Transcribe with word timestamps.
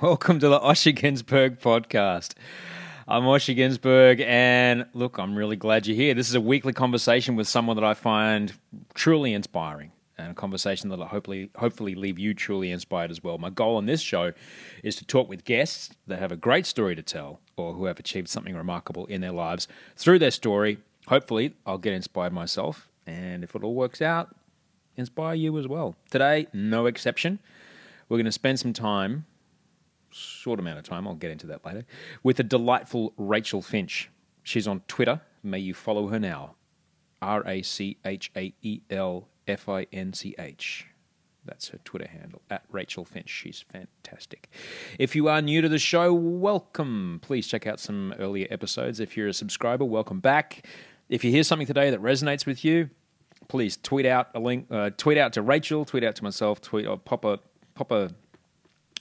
Welcome 0.02 0.38
to 0.38 0.48
the 0.48 0.58
Osher 0.58 0.96
Günsberg 0.96 1.58
podcast. 1.58 2.32
I'm 3.06 3.24
Osher 3.24 3.54
Günsberg, 3.54 4.24
and 4.24 4.86
look, 4.94 5.18
I'm 5.18 5.36
really 5.36 5.56
glad 5.56 5.86
you're 5.86 5.94
here. 5.94 6.14
This 6.14 6.30
is 6.30 6.34
a 6.34 6.40
weekly 6.40 6.72
conversation 6.72 7.36
with 7.36 7.46
someone 7.46 7.76
that 7.76 7.84
I 7.84 7.92
find 7.92 8.50
truly 8.94 9.34
inspiring, 9.34 9.92
and 10.16 10.30
a 10.30 10.34
conversation 10.34 10.88
that'll 10.88 11.04
hopefully 11.04 11.50
hopefully 11.54 11.94
leave 11.94 12.18
you 12.18 12.32
truly 12.32 12.70
inspired 12.70 13.10
as 13.10 13.22
well. 13.22 13.36
My 13.36 13.50
goal 13.50 13.76
on 13.76 13.84
this 13.84 14.00
show 14.00 14.32
is 14.82 14.96
to 14.96 15.04
talk 15.04 15.28
with 15.28 15.44
guests 15.44 15.90
that 16.06 16.18
have 16.18 16.32
a 16.32 16.36
great 16.36 16.64
story 16.64 16.96
to 16.96 17.02
tell, 17.02 17.40
or 17.58 17.74
who 17.74 17.84
have 17.84 17.98
achieved 17.98 18.28
something 18.28 18.56
remarkable 18.56 19.04
in 19.04 19.20
their 19.20 19.32
lives. 19.32 19.68
Through 19.96 20.20
their 20.20 20.30
story, 20.30 20.78
hopefully, 21.08 21.52
I'll 21.66 21.76
get 21.76 21.92
inspired 21.92 22.32
myself, 22.32 22.88
and 23.06 23.44
if 23.44 23.54
it 23.54 23.62
all 23.62 23.74
works 23.74 24.00
out, 24.00 24.34
inspire 24.96 25.34
you 25.34 25.58
as 25.58 25.68
well. 25.68 25.94
Today, 26.10 26.46
no 26.54 26.86
exception. 26.86 27.38
We're 28.08 28.16
going 28.16 28.24
to 28.24 28.32
spend 28.32 28.58
some 28.58 28.72
time, 28.72 29.26
short 30.10 30.58
amount 30.58 30.78
of 30.78 30.84
time, 30.84 31.06
I'll 31.06 31.14
get 31.14 31.30
into 31.30 31.46
that 31.48 31.64
later, 31.64 31.84
with 32.22 32.38
a 32.40 32.42
delightful 32.42 33.12
Rachael 33.16 33.62
Finch. 33.62 34.10
She's 34.42 34.66
on 34.66 34.80
Twitter. 34.88 35.20
May 35.42 35.58
you 35.58 35.74
follow 35.74 36.08
her 36.08 36.18
now. 36.18 36.56
R 37.22 37.46
A 37.46 37.62
C 37.62 37.98
H 38.04 38.30
A 38.36 38.54
E 38.62 38.80
L 38.90 39.28
F 39.46 39.68
I 39.68 39.86
N 39.92 40.12
C 40.12 40.34
H. 40.38 40.86
That's 41.44 41.68
her 41.68 41.78
Twitter 41.84 42.06
handle, 42.06 42.42
at 42.50 42.64
Rachael 42.70 43.04
Finch. 43.04 43.28
She's 43.28 43.64
fantastic. 43.72 44.50
If 44.98 45.16
you 45.16 45.28
are 45.28 45.40
new 45.40 45.62
to 45.62 45.68
the 45.68 45.78
show, 45.78 46.12
welcome. 46.12 47.18
Please 47.22 47.46
check 47.46 47.66
out 47.66 47.80
some 47.80 48.14
earlier 48.18 48.46
episodes. 48.50 49.00
If 49.00 49.16
you're 49.16 49.28
a 49.28 49.32
subscriber, 49.32 49.84
welcome 49.84 50.20
back. 50.20 50.66
If 51.08 51.24
you 51.24 51.30
hear 51.30 51.42
something 51.42 51.66
today 51.66 51.90
that 51.90 52.00
resonates 52.00 52.46
with 52.46 52.64
you, 52.64 52.90
please 53.48 53.78
tweet 53.82 54.06
out 54.06 54.28
a 54.34 54.38
link, 54.38 54.66
uh, 54.70 54.90
tweet 54.96 55.18
out 55.18 55.32
to 55.32 55.42
Rachael, 55.42 55.84
tweet 55.84 56.04
out 56.04 56.14
to 56.16 56.24
myself, 56.24 56.60
tweet 56.60 56.86
or 56.86 56.98
pop 56.98 57.24
a 57.24 57.40
pop 57.74 57.90
a, 57.90 58.10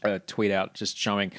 a 0.04 0.20
tweet 0.20 0.52
out 0.52 0.74
just 0.74 0.98
showing 0.98 1.32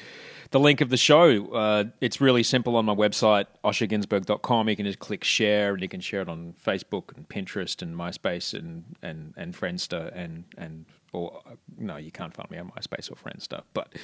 the 0.51 0.59
link 0.59 0.81
of 0.81 0.89
the 0.89 0.97
show. 0.97 1.47
Uh, 1.47 1.85
it's 2.01 2.21
really 2.21 2.43
simple 2.43 2.75
on 2.75 2.85
my 2.85 2.93
website, 2.93 3.45
osherginsberg.com. 3.63 4.69
You 4.69 4.75
can 4.75 4.85
just 4.85 4.99
click 4.99 5.23
share 5.23 5.73
and 5.73 5.81
you 5.81 5.89
can 5.89 6.01
share 6.01 6.21
it 6.21 6.29
on 6.29 6.53
Facebook 6.63 7.15
and 7.15 7.27
Pinterest 7.27 7.81
and 7.81 7.95
MySpace 7.95 8.53
and, 8.53 8.83
and, 9.01 9.33
and 9.37 9.55
Friendster 9.55 10.15
and, 10.15 10.43
and 10.57 10.85
or 11.13 11.41
no, 11.77 11.97
you 11.97 12.11
can't 12.11 12.33
find 12.33 12.49
me 12.49 12.57
on 12.57 12.71
MySpace 12.71 13.11
or 13.11 13.15
Friendster, 13.15 13.61
but 13.73 13.95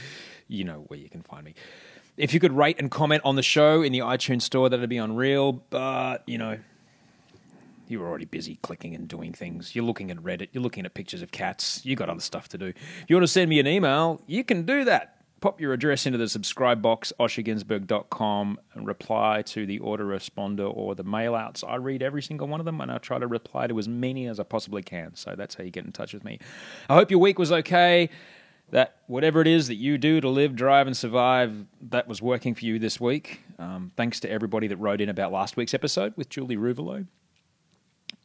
you 0.48 0.64
know 0.64 0.84
where 0.88 1.00
you 1.00 1.10
can 1.10 1.22
find 1.22 1.46
me. 1.46 1.54
If 2.18 2.34
you 2.34 2.40
could 2.40 2.52
rate 2.52 2.78
and 2.80 2.90
comment 2.90 3.22
on 3.24 3.36
the 3.36 3.44
show 3.44 3.82
in 3.82 3.92
the 3.92 4.00
iTunes 4.00 4.42
store, 4.42 4.70
that'd 4.70 4.90
be 4.90 4.98
unreal. 4.98 5.54
But 5.70 6.24
you 6.28 6.38
know, 6.38 6.58
you're 7.88 8.08
already 8.08 8.26
busy 8.26 8.58
clicking 8.62 8.96
and 8.96 9.08
doing 9.08 9.34
things. 9.34 9.76
You're 9.76 9.86
looking 9.86 10.12
at 10.12 10.18
Reddit. 10.18 10.50
You're 10.52 10.64
looking 10.64 10.86
at 10.86 10.94
pictures 10.94 11.22
of 11.22 11.32
cats. 11.32 11.86
You 11.86 11.96
got 11.96 12.10
other 12.10 12.20
stuff 12.20 12.50
to 12.50 12.58
do. 12.58 12.68
If 12.68 13.06
you 13.08 13.16
want 13.16 13.24
to 13.24 13.32
send 13.32 13.50
me 13.50 13.60
an 13.60 13.68
email, 13.68 14.22
you 14.28 14.44
can 14.44 14.66
do 14.66 14.86
that. 14.86 15.18
Pop 15.40 15.62
your 15.62 15.72
address 15.72 16.08
into 16.08 16.18
the 16.18 16.28
subscribe 16.28 16.82
box, 16.82 17.14
osherginsberg.com, 17.20 18.60
and 18.74 18.88
reply 18.88 19.44
to 19.44 19.68
the 19.68 19.80
autoresponder 19.80 20.72
or 20.76 20.96
the 20.96 21.04
mailouts. 21.04 21.64
I 21.68 21.76
read 21.76 22.02
every 22.02 22.24
single 22.24 22.48
one 22.48 22.60
of 22.60 22.66
them, 22.66 22.82
and 22.82 22.92
I 22.92 22.98
try 22.98 23.20
to 23.20 23.28
reply 23.28 23.68
to 23.68 23.78
as 23.78 23.88
many 23.88 24.26
as 24.26 24.40
I 24.40 24.44
possibly 24.44 24.82
can. 24.82 25.16
So 25.16 25.36
that's 25.38 25.54
how 25.54 25.64
you 25.64 25.70
get 25.70 25.86
in 25.86 25.92
touch 25.92 26.12
with 26.12 26.24
me. 26.24 26.40
I 26.90 26.96
hope 26.96 27.12
your 27.12 27.20
week 27.20 27.38
was 27.38 27.52
okay. 27.52 28.10
That 28.72 28.98
whatever 29.06 29.40
it 29.40 29.48
is 29.48 29.68
that 29.68 29.76
you 29.76 30.00
do 30.00 30.20
to 30.20 30.28
live, 30.28 30.56
drive, 30.56 30.88
and 30.88 30.98
survive, 30.98 31.66
that 31.90 32.08
was 32.08 32.20
working 32.22 32.56
for 32.56 32.66
you 32.66 32.80
this 32.80 33.00
week. 33.00 33.42
Um, 33.60 33.92
thanks 33.96 34.20
to 34.22 34.30
everybody 34.30 34.68
that 34.68 34.78
wrote 34.78 35.02
in 35.02 35.08
about 35.08 35.32
last 35.32 35.56
week's 35.56 35.74
episode 35.74 36.14
with 36.18 36.30
Julie 36.30 36.58
Ruvolo 36.58 37.06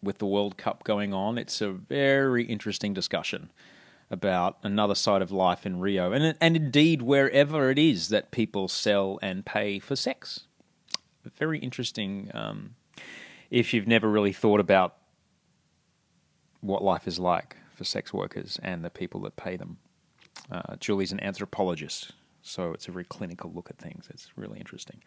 with 0.02 0.18
the 0.18 0.26
World 0.26 0.56
Cup 0.56 0.84
going 0.84 1.14
on, 1.14 1.38
it's 1.38 1.60
a 1.60 1.70
very 1.70 2.44
interesting 2.44 2.92
discussion 2.92 3.50
about 4.10 4.58
another 4.62 4.94
side 4.94 5.22
of 5.22 5.32
life 5.32 5.64
in 5.64 5.80
Rio, 5.80 6.12
and 6.12 6.36
and 6.40 6.56
indeed 6.56 7.02
wherever 7.02 7.70
it 7.70 7.78
is 7.78 8.08
that 8.10 8.30
people 8.30 8.68
sell 8.68 9.18
and 9.22 9.46
pay 9.46 9.78
for 9.78 9.96
sex. 9.96 10.40
Very 11.38 11.58
interesting. 11.58 12.30
Um, 12.34 12.74
if 13.50 13.72
you've 13.72 13.86
never 13.86 14.10
really 14.10 14.32
thought 14.32 14.60
about 14.60 14.96
what 16.60 16.82
life 16.82 17.06
is 17.08 17.18
like 17.18 17.56
for 17.74 17.84
sex 17.84 18.12
workers 18.12 18.58
and 18.62 18.84
the 18.84 18.90
people 18.90 19.20
that 19.22 19.36
pay 19.36 19.56
them, 19.56 19.78
uh, 20.50 20.76
Julie's 20.78 21.12
an 21.12 21.20
anthropologist, 21.20 22.12
so 22.42 22.72
it's 22.72 22.88
a 22.88 22.92
very 22.92 23.04
clinical 23.04 23.50
look 23.54 23.70
at 23.70 23.78
things. 23.78 24.08
It's 24.10 24.28
really 24.36 24.58
interesting. 24.58 25.02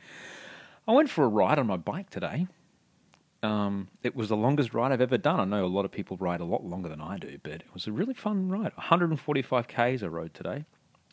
I 0.88 0.94
went 0.94 1.10
for 1.10 1.26
a 1.26 1.28
ride 1.28 1.60
on 1.60 1.68
my 1.68 1.78
bike 1.78 2.10
today. 2.10 2.48
Um, 3.46 3.90
it 4.04 4.16
was 4.16 4.30
the 4.30 4.36
longest 4.38 4.74
ride 4.74 4.92
I've 4.92 5.02
ever 5.02 5.18
done. 5.18 5.40
I 5.40 5.46
know 5.46 5.66
a 5.66 5.68
lot 5.68 5.86
of 5.86 5.92
people 5.92 6.18
ride 6.18 6.42
a 6.42 6.46
lot 6.46 6.66
longer 6.66 6.90
than 6.90 7.02
I 7.02 7.18
do, 7.18 7.38
but 7.44 7.54
it 7.54 7.74
was 7.74 7.88
a 7.88 7.92
really 7.92 8.14
fun 8.14 8.50
ride. 8.50 8.72
145 8.76 9.68
k's 9.68 10.04
I 10.04 10.08
rode 10.08 10.34
today, 10.34 10.66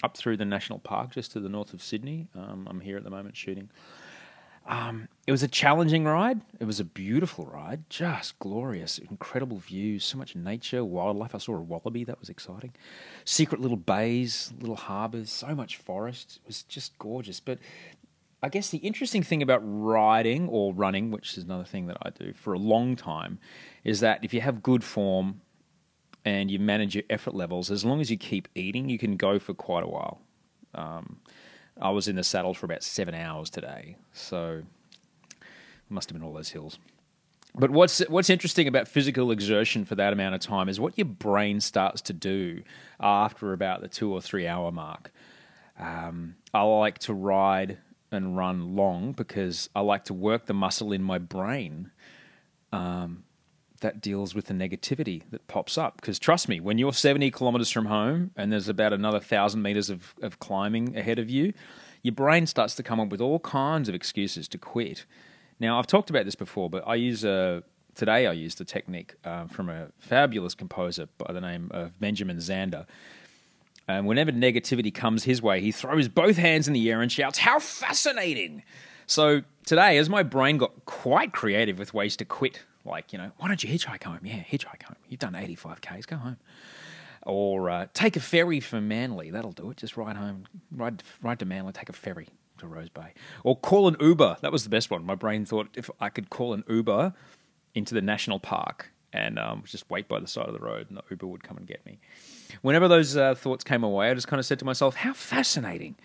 up 0.02 0.16
through 0.16 0.36
the 0.38 0.44
national 0.44 0.78
park 0.78 1.12
just 1.12 1.32
to 1.32 1.40
the 1.40 1.48
north 1.48 1.72
of 1.72 1.82
Sydney. 1.82 2.28
Um, 2.34 2.66
I'm 2.70 2.80
here 2.80 2.96
at 2.96 3.04
the 3.04 3.10
moment 3.10 3.36
shooting, 3.36 3.68
Um, 4.66 5.08
it 5.26 5.32
was 5.32 5.42
a 5.42 5.48
challenging 5.48 6.04
ride. 6.04 6.40
It 6.60 6.64
was 6.66 6.78
a 6.78 6.84
beautiful 6.84 7.46
ride, 7.46 7.90
just 7.90 8.38
glorious, 8.38 8.98
incredible 8.98 9.58
views, 9.58 10.04
so 10.04 10.16
much 10.18 10.36
nature, 10.36 10.84
wildlife. 10.84 11.34
I 11.34 11.38
saw 11.38 11.56
a 11.56 11.60
wallaby, 11.60 12.04
that 12.04 12.20
was 12.20 12.28
exciting. 12.28 12.72
Secret 13.24 13.60
little 13.60 13.76
bays, 13.76 14.52
little 14.60 14.76
harbours, 14.76 15.30
so 15.32 15.54
much 15.54 15.76
forest. 15.76 16.38
It 16.44 16.46
was 16.46 16.62
just 16.62 16.96
gorgeous. 16.98 17.40
But 17.40 17.58
I 18.42 18.48
guess 18.48 18.70
the 18.70 18.78
interesting 18.78 19.22
thing 19.22 19.40
about 19.40 19.60
riding 19.62 20.48
or 20.48 20.74
running, 20.74 21.12
which 21.12 21.38
is 21.38 21.44
another 21.44 21.64
thing 21.64 21.86
that 21.86 21.96
I 22.02 22.10
do 22.10 22.32
for 22.32 22.52
a 22.52 22.58
long 22.58 22.96
time, 22.96 23.38
is 23.84 24.00
that 24.00 24.24
if 24.24 24.34
you 24.34 24.40
have 24.40 24.62
good 24.62 24.82
form 24.82 25.40
and 26.24 26.50
you 26.50 26.58
manage 26.58 26.94
your 26.96 27.04
effort 27.08 27.34
levels, 27.34 27.70
as 27.70 27.84
long 27.84 28.00
as 28.00 28.10
you 28.10 28.16
keep 28.16 28.48
eating, 28.54 28.88
you 28.88 28.98
can 28.98 29.16
go 29.16 29.38
for 29.38 29.54
quite 29.54 29.84
a 29.84 29.88
while. 29.88 30.20
Um, 30.74 31.20
I 31.80 31.90
was 31.90 32.08
in 32.08 32.16
the 32.16 32.24
saddle 32.24 32.52
for 32.52 32.66
about 32.66 32.82
seven 32.82 33.14
hours 33.14 33.48
today, 33.48 33.96
so 34.12 34.62
must 35.88 36.10
have 36.10 36.18
been 36.18 36.26
all 36.26 36.34
those 36.34 36.50
hills. 36.50 36.78
But 37.54 37.70
what's 37.70 38.00
what's 38.08 38.30
interesting 38.30 38.66
about 38.66 38.88
physical 38.88 39.30
exertion 39.30 39.84
for 39.84 39.94
that 39.96 40.12
amount 40.12 40.34
of 40.34 40.40
time 40.40 40.68
is 40.68 40.80
what 40.80 40.96
your 40.96 41.04
brain 41.04 41.60
starts 41.60 42.00
to 42.02 42.12
do 42.14 42.62
after 42.98 43.52
about 43.52 43.82
the 43.82 43.88
two 43.88 44.10
or 44.12 44.22
three 44.22 44.46
hour 44.46 44.72
mark. 44.72 45.12
Um, 45.78 46.36
I 46.54 46.62
like 46.62 46.98
to 47.00 47.14
ride 47.14 47.78
and 48.12 48.36
run 48.36 48.76
long 48.76 49.12
because 49.12 49.68
I 49.74 49.80
like 49.80 50.04
to 50.04 50.14
work 50.14 50.46
the 50.46 50.54
muscle 50.54 50.92
in 50.92 51.02
my 51.02 51.18
brain 51.18 51.90
um, 52.72 53.24
that 53.80 54.00
deals 54.00 54.34
with 54.34 54.46
the 54.46 54.54
negativity 54.54 55.22
that 55.30 55.48
pops 55.48 55.76
up. 55.76 55.96
Because 55.96 56.18
trust 56.18 56.48
me, 56.48 56.60
when 56.60 56.78
you're 56.78 56.92
70 56.92 57.30
kilometers 57.30 57.70
from 57.70 57.86
home 57.86 58.30
and 58.36 58.52
there's 58.52 58.68
about 58.68 58.92
another 58.92 59.20
thousand 59.20 59.62
meters 59.62 59.90
of, 59.90 60.14
of 60.22 60.38
climbing 60.38 60.96
ahead 60.96 61.18
of 61.18 61.28
you, 61.28 61.52
your 62.02 62.14
brain 62.14 62.46
starts 62.46 62.74
to 62.76 62.82
come 62.82 63.00
up 63.00 63.08
with 63.08 63.20
all 63.20 63.40
kinds 63.40 63.88
of 63.88 63.94
excuses 63.94 64.48
to 64.48 64.58
quit. 64.58 65.04
Now, 65.60 65.78
I've 65.78 65.86
talked 65.86 66.10
about 66.10 66.24
this 66.24 66.34
before, 66.34 66.68
but 66.68 66.86
I 66.86 66.96
use 66.96 67.24
a 67.24 67.62
today 67.94 68.26
I 68.26 68.32
used 68.32 68.60
a 68.60 68.64
technique 68.64 69.14
uh, 69.24 69.46
from 69.46 69.68
a 69.68 69.88
fabulous 69.98 70.54
composer 70.54 71.08
by 71.18 71.32
the 71.32 71.40
name 71.40 71.70
of 71.72 71.98
Benjamin 72.00 72.38
Zander. 72.38 72.86
And 73.88 74.06
whenever 74.06 74.30
negativity 74.32 74.94
comes 74.94 75.24
his 75.24 75.42
way, 75.42 75.60
he 75.60 75.72
throws 75.72 76.08
both 76.08 76.36
hands 76.36 76.68
in 76.68 76.74
the 76.74 76.90
air 76.90 77.02
and 77.02 77.10
shouts, 77.10 77.38
How 77.38 77.58
fascinating! 77.58 78.62
So 79.06 79.42
today, 79.66 79.98
as 79.98 80.08
my 80.08 80.22
brain 80.22 80.58
got 80.58 80.84
quite 80.84 81.32
creative 81.32 81.78
with 81.78 81.92
ways 81.92 82.16
to 82.16 82.24
quit, 82.24 82.62
like, 82.84 83.12
you 83.12 83.18
know, 83.18 83.32
why 83.38 83.48
don't 83.48 83.62
you 83.62 83.68
hitchhike 83.68 84.04
home? 84.04 84.20
Yeah, 84.22 84.42
hitchhike 84.42 84.82
home. 84.84 84.96
You've 85.08 85.20
done 85.20 85.34
85Ks, 85.34 86.06
go 86.06 86.16
home. 86.16 86.36
Or 87.24 87.70
uh, 87.70 87.86
take 87.94 88.16
a 88.16 88.20
ferry 88.20 88.58
from 88.58 88.88
Manly. 88.88 89.30
That'll 89.30 89.52
do 89.52 89.70
it. 89.70 89.76
Just 89.76 89.96
ride 89.96 90.16
home, 90.16 90.46
ride, 90.74 91.02
ride 91.22 91.38
to 91.38 91.44
Manly, 91.44 91.72
take 91.72 91.88
a 91.88 91.92
ferry 91.92 92.28
to 92.58 92.66
Rose 92.66 92.88
Bay. 92.88 93.12
Or 93.44 93.56
call 93.56 93.86
an 93.88 93.96
Uber. 94.00 94.38
That 94.40 94.50
was 94.50 94.64
the 94.64 94.70
best 94.70 94.90
one. 94.90 95.04
My 95.04 95.14
brain 95.14 95.44
thought 95.44 95.68
if 95.74 95.88
I 96.00 96.08
could 96.08 96.30
call 96.30 96.52
an 96.54 96.64
Uber 96.68 97.14
into 97.74 97.94
the 97.94 98.02
national 98.02 98.40
park 98.40 98.90
and 99.12 99.38
um, 99.38 99.62
just 99.66 99.88
wait 99.90 100.08
by 100.08 100.18
the 100.18 100.26
side 100.26 100.46
of 100.46 100.52
the 100.54 100.60
road 100.60 100.88
and 100.88 100.96
the 100.96 101.02
Uber 101.10 101.26
would 101.26 101.44
come 101.44 101.56
and 101.56 101.66
get 101.66 101.84
me. 101.86 101.98
Whenever 102.60 102.88
those 102.88 103.16
uh, 103.16 103.34
thoughts 103.34 103.64
came 103.64 103.82
away, 103.82 104.10
I 104.10 104.14
just 104.14 104.28
kind 104.28 104.38
of 104.38 104.46
said 104.46 104.58
to 104.58 104.64
myself, 104.64 104.96
how 104.96 105.12
fascinating. 105.12 105.96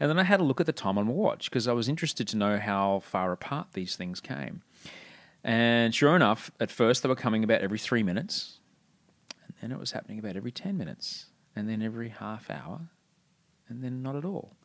And 0.00 0.10
then 0.10 0.18
I 0.18 0.24
had 0.24 0.40
a 0.40 0.44
look 0.44 0.60
at 0.60 0.66
the 0.66 0.72
time 0.72 0.98
on 0.98 1.06
my 1.06 1.12
watch 1.12 1.50
because 1.50 1.68
I 1.68 1.72
was 1.72 1.88
interested 1.88 2.26
to 2.28 2.36
know 2.36 2.58
how 2.58 3.00
far 3.00 3.32
apart 3.32 3.68
these 3.72 3.94
things 3.94 4.20
came. 4.20 4.62
And 5.44 5.94
sure 5.94 6.16
enough, 6.16 6.50
at 6.58 6.70
first 6.70 7.02
they 7.02 7.08
were 7.08 7.14
coming 7.14 7.44
about 7.44 7.60
every 7.60 7.78
three 7.78 8.02
minutes, 8.02 8.58
and 9.44 9.54
then 9.60 9.72
it 9.72 9.78
was 9.78 9.92
happening 9.92 10.18
about 10.18 10.36
every 10.36 10.52
10 10.52 10.76
minutes, 10.76 11.26
and 11.54 11.68
then 11.68 11.82
every 11.82 12.08
half 12.08 12.50
hour, 12.50 12.88
and 13.68 13.82
then 13.82 14.02
not 14.02 14.16
at 14.16 14.24
all. 14.24 14.56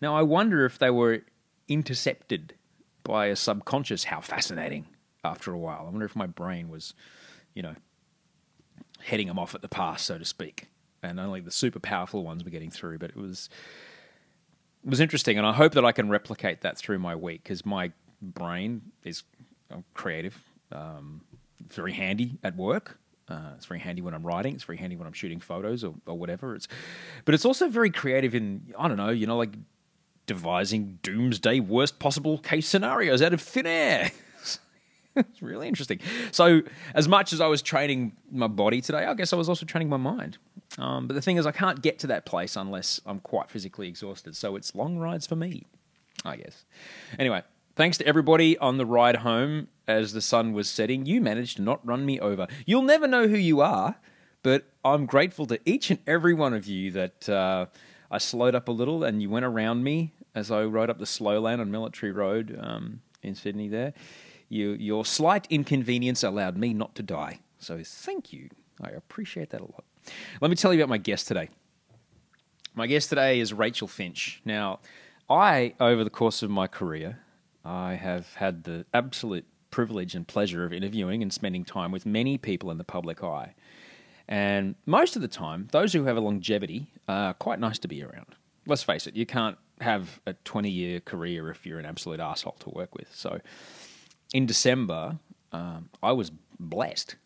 Now, 0.00 0.16
I 0.16 0.22
wonder 0.22 0.64
if 0.64 0.78
they 0.78 0.90
were 0.90 1.20
intercepted 1.68 2.54
by 3.02 3.26
a 3.26 3.36
subconscious. 3.36 4.04
How 4.04 4.20
fascinating 4.20 4.86
after 5.24 5.52
a 5.52 5.58
while. 5.58 5.80
I 5.86 5.90
wonder 5.90 6.06
if 6.06 6.16
my 6.16 6.26
brain 6.26 6.68
was, 6.68 6.94
you 7.54 7.62
know, 7.62 7.74
heading 9.02 9.26
them 9.26 9.38
off 9.38 9.54
at 9.54 9.62
the 9.62 9.68
pass, 9.68 10.02
so 10.02 10.18
to 10.18 10.24
speak. 10.24 10.68
And 11.02 11.18
only 11.18 11.40
the 11.40 11.50
super 11.50 11.80
powerful 11.80 12.24
ones 12.24 12.44
were 12.44 12.50
getting 12.50 12.70
through. 12.70 12.98
But 12.98 13.10
it 13.10 13.16
was 13.16 13.48
it 14.84 14.90
was 14.90 15.00
interesting, 15.00 15.38
and 15.38 15.46
I 15.46 15.52
hope 15.52 15.72
that 15.72 15.84
I 15.84 15.92
can 15.92 16.08
replicate 16.08 16.62
that 16.62 16.78
through 16.78 16.98
my 16.98 17.14
week 17.16 17.42
because 17.42 17.64
my 17.64 17.92
brain 18.22 18.82
is 19.04 19.22
creative, 19.94 20.36
um, 20.72 21.22
very 21.68 21.92
handy 21.92 22.38
at 22.42 22.56
work. 22.56 22.98
Uh, 23.28 23.52
it's 23.56 23.66
very 23.66 23.78
handy 23.80 24.02
when 24.02 24.12
I'm 24.12 24.26
writing. 24.26 24.54
It's 24.54 24.64
very 24.64 24.78
handy 24.78 24.96
when 24.96 25.06
I'm 25.06 25.12
shooting 25.12 25.38
photos 25.38 25.84
or, 25.84 25.94
or 26.06 26.18
whatever. 26.18 26.54
It's, 26.56 26.66
but 27.24 27.34
it's 27.34 27.44
also 27.44 27.68
very 27.68 27.90
creative 27.90 28.34
in 28.34 28.74
I 28.78 28.88
don't 28.88 28.96
know, 28.96 29.10
you 29.10 29.26
know, 29.26 29.36
like 29.36 29.54
devising 30.26 30.98
doomsday 31.02 31.60
worst 31.60 31.98
possible 31.98 32.38
case 32.38 32.66
scenarios 32.66 33.22
out 33.22 33.32
of 33.32 33.40
thin 33.40 33.66
air. 33.66 34.10
it's 35.16 35.42
really 35.42 35.68
interesting. 35.68 35.98
So, 36.30 36.62
as 36.94 37.08
much 37.08 37.32
as 37.32 37.40
I 37.40 37.46
was 37.46 37.62
training 37.62 38.12
my 38.30 38.46
body 38.46 38.80
today, 38.80 39.04
I 39.04 39.14
guess 39.14 39.32
I 39.32 39.36
was 39.36 39.48
also 39.48 39.66
training 39.66 39.88
my 39.88 39.96
mind. 39.96 40.38
Um, 40.78 41.06
but 41.06 41.14
the 41.14 41.22
thing 41.22 41.36
is, 41.36 41.46
I 41.46 41.52
can't 41.52 41.82
get 41.82 41.98
to 42.00 42.06
that 42.08 42.26
place 42.26 42.56
unless 42.56 43.00
I'm 43.04 43.18
quite 43.20 43.50
physically 43.50 43.88
exhausted. 43.88 44.36
So, 44.36 44.56
it's 44.56 44.74
long 44.74 44.98
rides 44.98 45.26
for 45.26 45.36
me, 45.36 45.64
I 46.24 46.36
guess. 46.36 46.64
Anyway, 47.18 47.42
thanks 47.76 47.98
to 47.98 48.06
everybody 48.06 48.56
on 48.58 48.78
the 48.78 48.86
ride 48.86 49.16
home 49.16 49.68
as 49.88 50.12
the 50.12 50.22
sun 50.22 50.52
was 50.52 50.68
setting. 50.68 51.06
You 51.06 51.20
managed 51.20 51.56
to 51.56 51.62
not 51.62 51.84
run 51.86 52.06
me 52.06 52.20
over. 52.20 52.46
You'll 52.66 52.82
never 52.82 53.06
know 53.06 53.26
who 53.26 53.36
you 53.36 53.60
are, 53.60 53.96
but 54.42 54.64
I'm 54.84 55.06
grateful 55.06 55.46
to 55.46 55.58
each 55.64 55.90
and 55.90 55.98
every 56.06 56.34
one 56.34 56.54
of 56.54 56.66
you 56.66 56.90
that. 56.92 57.28
Uh, 57.28 57.66
I 58.10 58.18
slowed 58.18 58.54
up 58.54 58.68
a 58.68 58.72
little 58.72 59.04
and 59.04 59.22
you 59.22 59.30
went 59.30 59.44
around 59.44 59.84
me 59.84 60.12
as 60.34 60.50
I 60.50 60.64
rode 60.64 60.90
up 60.90 60.98
the 60.98 61.06
slow 61.06 61.40
lane 61.40 61.60
on 61.60 61.70
Military 61.70 62.12
Road 62.12 62.58
um, 62.60 63.02
in 63.22 63.34
Sydney 63.34 63.68
there. 63.68 63.94
You, 64.50 64.72
your 64.72 65.04
slight 65.06 65.46
inconvenience 65.48 66.22
allowed 66.22 66.58
me 66.58 66.74
not 66.74 66.94
to 66.96 67.02
die. 67.02 67.38
So 67.58 67.80
thank 67.82 68.32
you. 68.32 68.50
I 68.82 68.88
appreciate 68.88 69.50
that 69.50 69.60
a 69.60 69.64
lot. 69.64 69.84
Let 70.40 70.50
me 70.50 70.56
tell 70.56 70.74
you 70.74 70.80
about 70.80 70.90
my 70.90 70.98
guest 70.98 71.28
today. 71.28 71.48
My 72.74 72.86
guest 72.86 73.08
today 73.08 73.40
is 73.40 73.52
Rachael 73.52 73.88
Finch. 73.88 74.42
Now, 74.44 74.80
I, 75.28 75.74
over 75.78 76.02
the 76.02 76.10
course 76.10 76.42
of 76.42 76.50
my 76.50 76.66
career, 76.66 77.20
I 77.64 77.94
have 77.94 78.34
had 78.34 78.64
the 78.64 78.86
absolute 78.92 79.46
privilege 79.70 80.16
and 80.16 80.26
pleasure 80.26 80.64
of 80.64 80.72
interviewing 80.72 81.22
and 81.22 81.32
spending 81.32 81.64
time 81.64 81.92
with 81.92 82.04
many 82.04 82.36
people 82.36 82.70
in 82.70 82.78
the 82.78 82.84
public 82.84 83.22
eye. 83.22 83.54
And 84.26 84.74
most 84.86 85.14
of 85.14 85.22
the 85.22 85.28
time, 85.28 85.68
those 85.70 85.92
who 85.92 86.04
have 86.04 86.16
a 86.16 86.20
longevity 86.20 86.88
are 87.08 87.34
quite 87.34 87.60
nice 87.60 87.78
to 87.80 87.88
be 87.88 88.02
around. 88.02 88.34
Let's 88.66 88.82
face 88.82 89.06
it, 89.06 89.14
you 89.14 89.26
can't 89.26 89.58
have 89.80 90.20
a 90.26 90.34
20 90.34 90.70
year 90.70 91.00
career 91.00 91.50
if 91.50 91.64
you're 91.64 91.78
an 91.78 91.86
absolute 91.86 92.20
asshole 92.20 92.56
to 92.60 92.70
work 92.70 92.94
with. 92.94 93.14
So 93.14 93.40
in 94.32 94.46
December, 94.46 95.18
um, 95.52 95.88
I 96.02 96.12
was 96.12 96.30
blessed 96.58 97.16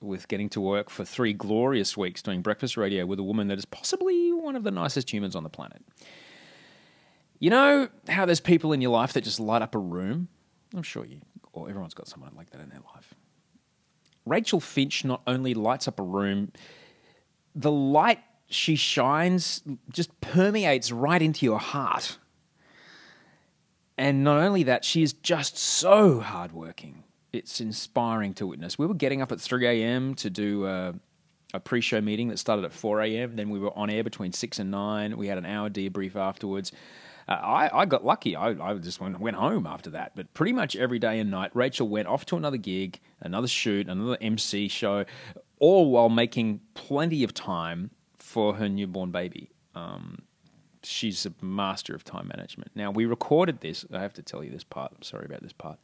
with 0.00 0.28
getting 0.28 0.48
to 0.50 0.60
work 0.60 0.90
for 0.90 1.04
three 1.04 1.32
glorious 1.32 1.96
weeks 1.96 2.20
doing 2.22 2.42
breakfast 2.42 2.76
radio 2.76 3.06
with 3.06 3.18
a 3.18 3.22
woman 3.22 3.48
that 3.48 3.58
is 3.58 3.64
possibly 3.64 4.32
one 4.32 4.54
of 4.54 4.62
the 4.62 4.70
nicest 4.70 5.12
humans 5.12 5.34
on 5.34 5.42
the 5.42 5.48
planet. 5.48 5.82
You 7.38 7.50
know 7.50 7.88
how 8.08 8.26
there's 8.26 8.40
people 8.40 8.72
in 8.72 8.80
your 8.80 8.90
life 8.90 9.14
that 9.14 9.22
just 9.24 9.40
light 9.40 9.62
up 9.62 9.74
a 9.74 9.78
room? 9.78 10.28
I'm 10.74 10.82
sure 10.82 11.04
you, 11.04 11.20
or 11.52 11.68
everyone's 11.68 11.94
got 11.94 12.08
someone 12.08 12.32
like 12.36 12.50
that 12.50 12.60
in 12.60 12.68
their 12.68 12.82
life. 12.94 13.14
Rachael 14.26 14.60
Finch 14.60 15.04
not 15.04 15.22
only 15.26 15.54
lights 15.54 15.88
up 15.88 16.00
a 16.00 16.02
room, 16.02 16.52
the 17.54 17.70
light 17.70 18.20
she 18.46 18.76
shines 18.76 19.62
just 19.90 20.20
permeates 20.20 20.92
right 20.92 21.20
into 21.20 21.44
your 21.46 21.58
heart. 21.58 22.18
And 23.96 24.24
not 24.24 24.38
only 24.38 24.64
that, 24.64 24.84
she 24.84 25.02
is 25.02 25.12
just 25.12 25.56
so 25.56 26.20
hardworking. 26.20 27.04
It's 27.32 27.60
inspiring 27.60 28.34
to 28.34 28.46
witness. 28.46 28.78
We 28.78 28.86
were 28.86 28.94
getting 28.94 29.22
up 29.22 29.32
at 29.32 29.40
3 29.40 29.66
a.m. 29.66 30.14
to 30.16 30.30
do 30.30 30.66
a, 30.66 30.94
a 31.52 31.60
pre 31.60 31.80
show 31.80 32.00
meeting 32.00 32.28
that 32.28 32.38
started 32.38 32.64
at 32.64 32.72
4 32.72 33.02
a.m. 33.02 33.36
Then 33.36 33.50
we 33.50 33.58
were 33.58 33.76
on 33.76 33.90
air 33.90 34.04
between 34.04 34.32
6 34.32 34.58
and 34.58 34.70
9. 34.70 35.16
We 35.16 35.28
had 35.28 35.38
an 35.38 35.46
hour 35.46 35.70
debrief 35.70 36.16
afterwards. 36.16 36.72
Uh, 37.28 37.32
I, 37.32 37.80
I 37.80 37.86
got 37.86 38.04
lucky. 38.04 38.36
I, 38.36 38.50
I 38.50 38.74
just 38.74 39.00
went, 39.00 39.18
went 39.18 39.36
home 39.36 39.66
after 39.66 39.90
that. 39.90 40.12
But 40.14 40.32
pretty 40.34 40.52
much 40.52 40.76
every 40.76 40.98
day 40.98 41.18
and 41.20 41.30
night, 41.30 41.50
Rachael 41.54 41.88
went 41.88 42.08
off 42.08 42.26
to 42.26 42.36
another 42.36 42.56
gig, 42.56 43.00
another 43.20 43.48
shoot, 43.48 43.88
another 43.88 44.18
MC 44.20 44.68
show, 44.68 45.04
all 45.58 45.90
while 45.90 46.08
making 46.08 46.60
plenty 46.74 47.24
of 47.24 47.32
time 47.32 47.90
for 48.18 48.54
her 48.54 48.68
newborn 48.68 49.10
baby. 49.10 49.50
Um, 49.74 50.22
she's 50.84 51.26
a 51.26 51.32
master 51.44 51.94
of 51.94 52.04
time 52.04 52.28
management. 52.28 52.70
Now, 52.74 52.90
we 52.90 53.06
recorded 53.06 53.60
this. 53.60 53.84
I 53.92 54.00
have 54.00 54.14
to 54.14 54.22
tell 54.22 54.42
you 54.44 54.50
this 54.50 54.64
part. 54.64 54.92
I'm 54.94 55.02
sorry 55.02 55.26
about 55.26 55.42
this 55.42 55.52
part. 55.52 55.78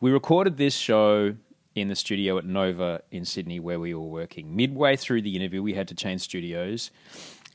We 0.00 0.10
recorded 0.10 0.56
this 0.56 0.74
show 0.74 1.34
in 1.74 1.88
the 1.88 1.96
studio 1.96 2.38
at 2.38 2.44
Nova 2.44 3.02
in 3.10 3.24
Sydney 3.24 3.60
where 3.60 3.78
we 3.78 3.94
were 3.94 4.00
working. 4.00 4.56
Midway 4.56 4.96
through 4.96 5.22
the 5.22 5.36
interview, 5.36 5.62
we 5.62 5.74
had 5.74 5.88
to 5.88 5.94
change 5.94 6.22
studios. 6.22 6.90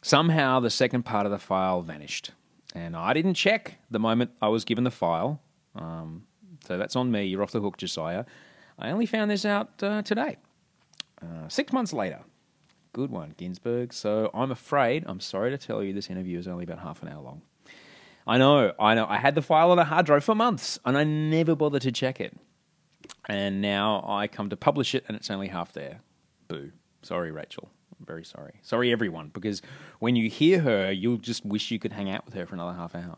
Somehow, 0.01 0.59
the 0.59 0.69
second 0.69 1.03
part 1.03 1.25
of 1.25 1.31
the 1.31 1.39
file 1.39 1.81
vanished 1.81 2.31
and 2.75 2.95
I 2.95 3.13
didn't 3.13 3.35
check 3.35 3.79
the 3.89 3.99
moment 3.99 4.31
I 4.41 4.49
was 4.49 4.65
given 4.65 4.83
the 4.83 4.91
file. 4.91 5.41
Um, 5.75 6.27
so 6.67 6.77
that's 6.77 6.95
on 6.95 7.09
me. 7.09 7.23
You're 7.23 7.41
off 7.41 7.51
the 7.51 7.61
hook, 7.61 7.77
Josiah. 7.77 8.25
I 8.77 8.91
only 8.91 9.05
found 9.05 9.31
this 9.31 9.45
out 9.45 9.81
uh, 9.81 10.01
today, 10.01 10.35
uh, 11.21 11.47
six 11.47 11.71
months 11.71 11.93
later. 11.93 12.19
Good 12.95 13.11
one, 13.11 13.35
Günsberg. 13.37 13.91
So 13.91 14.31
I'm 14.33 14.51
afraid, 14.51 15.03
I'm 15.05 15.19
sorry 15.19 15.51
to 15.51 15.57
tell 15.57 15.83
you, 15.83 15.91
this 15.91 16.09
interview 16.09 16.39
is 16.39 16.47
only 16.47 16.63
about 16.63 16.79
half 16.79 17.03
an 17.03 17.09
hour 17.09 17.21
long. 17.21 17.41
I 18.25 18.37
know, 18.37 18.71
I 18.79 18.95
know. 18.95 19.05
I 19.05 19.17
had 19.17 19.35
the 19.35 19.41
file 19.41 19.71
on 19.71 19.79
a 19.79 19.83
hard 19.83 20.05
drive 20.05 20.23
for 20.23 20.33
months, 20.33 20.79
and 20.85 20.97
I 20.97 21.03
never 21.03 21.57
bothered 21.57 21.81
to 21.81 21.91
check 21.91 22.21
it. 22.21 22.37
And 23.27 23.59
now 23.59 24.05
I 24.07 24.27
come 24.27 24.49
to 24.49 24.55
publish 24.55 24.95
it, 24.95 25.03
and 25.09 25.17
it's 25.17 25.29
only 25.29 25.49
half 25.49 25.73
there. 25.73 25.99
Boo. 26.47 26.71
Sorry, 27.01 27.33
Rachael. 27.33 27.69
I'm 27.99 28.05
very 28.05 28.23
sorry. 28.23 28.53
Sorry, 28.61 28.93
everyone, 28.93 29.27
because 29.33 29.61
when 29.99 30.15
you 30.15 30.29
hear 30.29 30.61
her, 30.61 30.89
you'll 30.89 31.17
just 31.17 31.45
wish 31.45 31.71
you 31.71 31.79
could 31.79 31.91
hang 31.91 32.09
out 32.09 32.23
with 32.23 32.33
her 32.35 32.45
for 32.45 32.55
another 32.55 32.77
half 32.77 32.95
hour. 32.95 33.17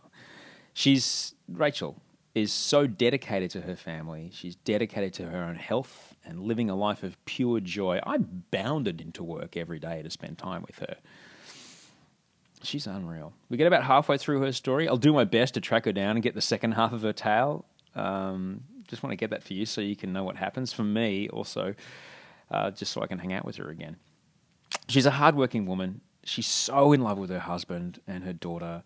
She's 0.73 1.35
Rachael 1.47 2.01
is 2.37 2.53
so 2.53 2.87
dedicated 2.87 3.51
to 3.51 3.61
her 3.61 3.75
family. 3.75 4.29
She's 4.33 4.55
dedicated 4.55 5.13
to 5.15 5.25
her 5.29 5.43
own 5.43 5.55
health 5.55 6.15
and 6.23 6.41
living 6.41 6.69
a 6.69 6.75
life 6.75 7.03
of 7.03 7.23
pure 7.25 7.59
joy. 7.59 7.99
I 8.05 8.17
bounded 8.17 9.01
into 9.01 9.23
work 9.23 9.57
every 9.57 9.79
day 9.79 10.01
to 10.03 10.09
spend 10.09 10.37
time 10.37 10.63
with 10.65 10.79
her. 10.79 10.95
She's 12.63 12.87
unreal. 12.87 13.33
We 13.49 13.57
get 13.57 13.67
about 13.67 13.83
halfway 13.83 14.17
through 14.17 14.41
her 14.41 14.51
story. 14.51 14.87
I'll 14.87 14.97
do 14.97 15.13
my 15.13 15.23
best 15.23 15.55
to 15.55 15.61
track 15.61 15.85
her 15.85 15.91
down 15.91 16.11
and 16.11 16.23
get 16.23 16.33
the 16.35 16.41
second 16.41 16.73
half 16.73 16.93
of 16.93 17.01
her 17.01 17.13
tale. 17.13 17.65
Um, 17.95 18.63
just 18.87 19.03
want 19.03 19.11
to 19.11 19.17
get 19.17 19.29
that 19.31 19.43
for 19.43 19.53
you 19.53 19.65
so 19.65 19.81
you 19.81 19.95
can 19.95 20.13
know 20.13 20.23
what 20.23 20.35
happens. 20.35 20.73
For 20.73 20.83
me, 20.83 21.29
also, 21.29 21.75
uh, 22.51 22.71
just 22.71 22.91
so 22.91 23.01
I 23.01 23.07
can 23.07 23.19
hang 23.19 23.33
out 23.33 23.45
with 23.45 23.57
her 23.57 23.69
again. 23.69 23.97
She's 24.87 25.05
a 25.05 25.11
hardworking 25.11 25.65
woman. 25.65 26.01
She's 26.23 26.47
so 26.47 26.93
in 26.93 27.01
love 27.01 27.17
with 27.17 27.29
her 27.29 27.39
husband 27.39 28.01
and 28.07 28.23
her 28.23 28.33
daughter, 28.33 28.83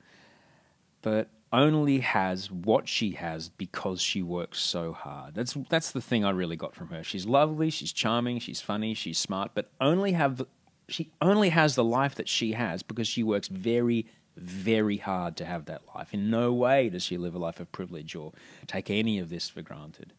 but 1.02 1.30
only 1.54 2.00
has 2.00 2.50
what 2.50 2.88
she 2.88 3.12
has 3.12 3.50
because 3.50 4.02
she 4.02 4.22
works 4.22 4.60
so 4.60 4.94
hard. 4.94 5.36
That's 5.36 5.56
that's 5.70 5.92
the 5.92 6.02
thing 6.02 6.24
I 6.24 6.32
really 6.32 6.56
got 6.56 6.76
from 6.76 6.90
her. 6.90 7.04
She's 7.04 7.26
lovely, 7.26 7.70
she's 7.70 7.92
charming, 7.92 8.40
she's 8.40 8.62
funny, 8.62 8.94
she's 8.94 9.18
smart, 9.18 9.52
but 9.54 9.70
only 9.82 10.14
have 10.14 10.46
she 10.88 11.12
only 11.22 11.50
has 11.50 11.76
the 11.76 11.84
life 11.84 12.16
that 12.16 12.30
she 12.30 12.54
has 12.54 12.84
because 12.84 13.08
she 13.08 13.24
works 13.24 13.48
very 13.48 14.08
very 14.38 14.98
hard 14.98 15.36
to 15.38 15.46
have 15.46 15.66
that 15.66 15.82
life. 15.94 16.14
In 16.14 16.30
no 16.30 16.54
way 16.54 16.90
does 16.90 17.04
she 17.04 17.18
live 17.18 17.36
a 17.36 17.40
life 17.40 17.60
of 17.60 17.72
privilege 17.72 18.16
or 18.16 18.32
take 18.66 18.90
any 18.90 19.20
of 19.20 19.30
this 19.30 19.50
for 19.50 19.62
granted. 19.62 20.14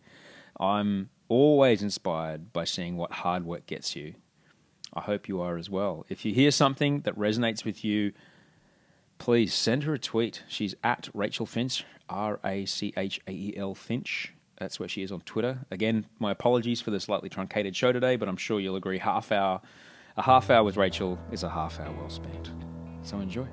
I'm 0.60 1.08
always 1.28 1.82
inspired 1.82 2.52
by 2.52 2.64
seeing 2.64 2.96
what 2.96 3.10
hard 3.12 3.44
work 3.44 3.66
gets 3.66 3.96
you. 3.96 4.14
I 4.92 5.00
hope 5.00 5.28
you 5.28 5.40
are 5.40 5.56
as 5.56 5.70
well. 5.70 6.04
If 6.10 6.26
you 6.26 6.34
hear 6.34 6.50
something 6.50 7.00
that 7.00 7.16
resonates 7.16 7.64
with 7.64 7.82
you, 7.82 8.12
please 9.22 9.54
send 9.54 9.84
her 9.84 9.94
a 9.94 9.98
tweet. 10.00 10.42
She's 10.48 10.74
at 10.82 11.08
Rachael 11.14 11.46
Finch, 11.46 11.84
R 12.08 12.40
A 12.44 12.66
C 12.66 12.92
H 12.96 13.20
A 13.28 13.30
E 13.30 13.54
L 13.56 13.72
Finch. 13.72 14.34
That's 14.58 14.80
where 14.80 14.88
she 14.88 15.04
is 15.04 15.12
on 15.12 15.20
Twitter. 15.20 15.60
Again, 15.70 16.06
my 16.18 16.32
apologies 16.32 16.80
for 16.80 16.90
the 16.90 16.98
slightly 16.98 17.28
truncated 17.28 17.76
show 17.76 17.92
today, 17.92 18.16
but 18.16 18.28
I'm 18.28 18.36
sure 18.36 18.58
you'll 18.58 18.74
agree 18.74 18.98
half 18.98 19.30
hour, 19.30 19.60
a 20.16 20.22
half 20.22 20.50
hour 20.50 20.64
with 20.64 20.76
Rachael 20.76 21.20
is 21.30 21.44
a 21.44 21.48
half 21.48 21.78
hour 21.78 21.92
well 21.92 22.10
spent. 22.10 22.50
So 23.02 23.20
enjoy. 23.20 23.46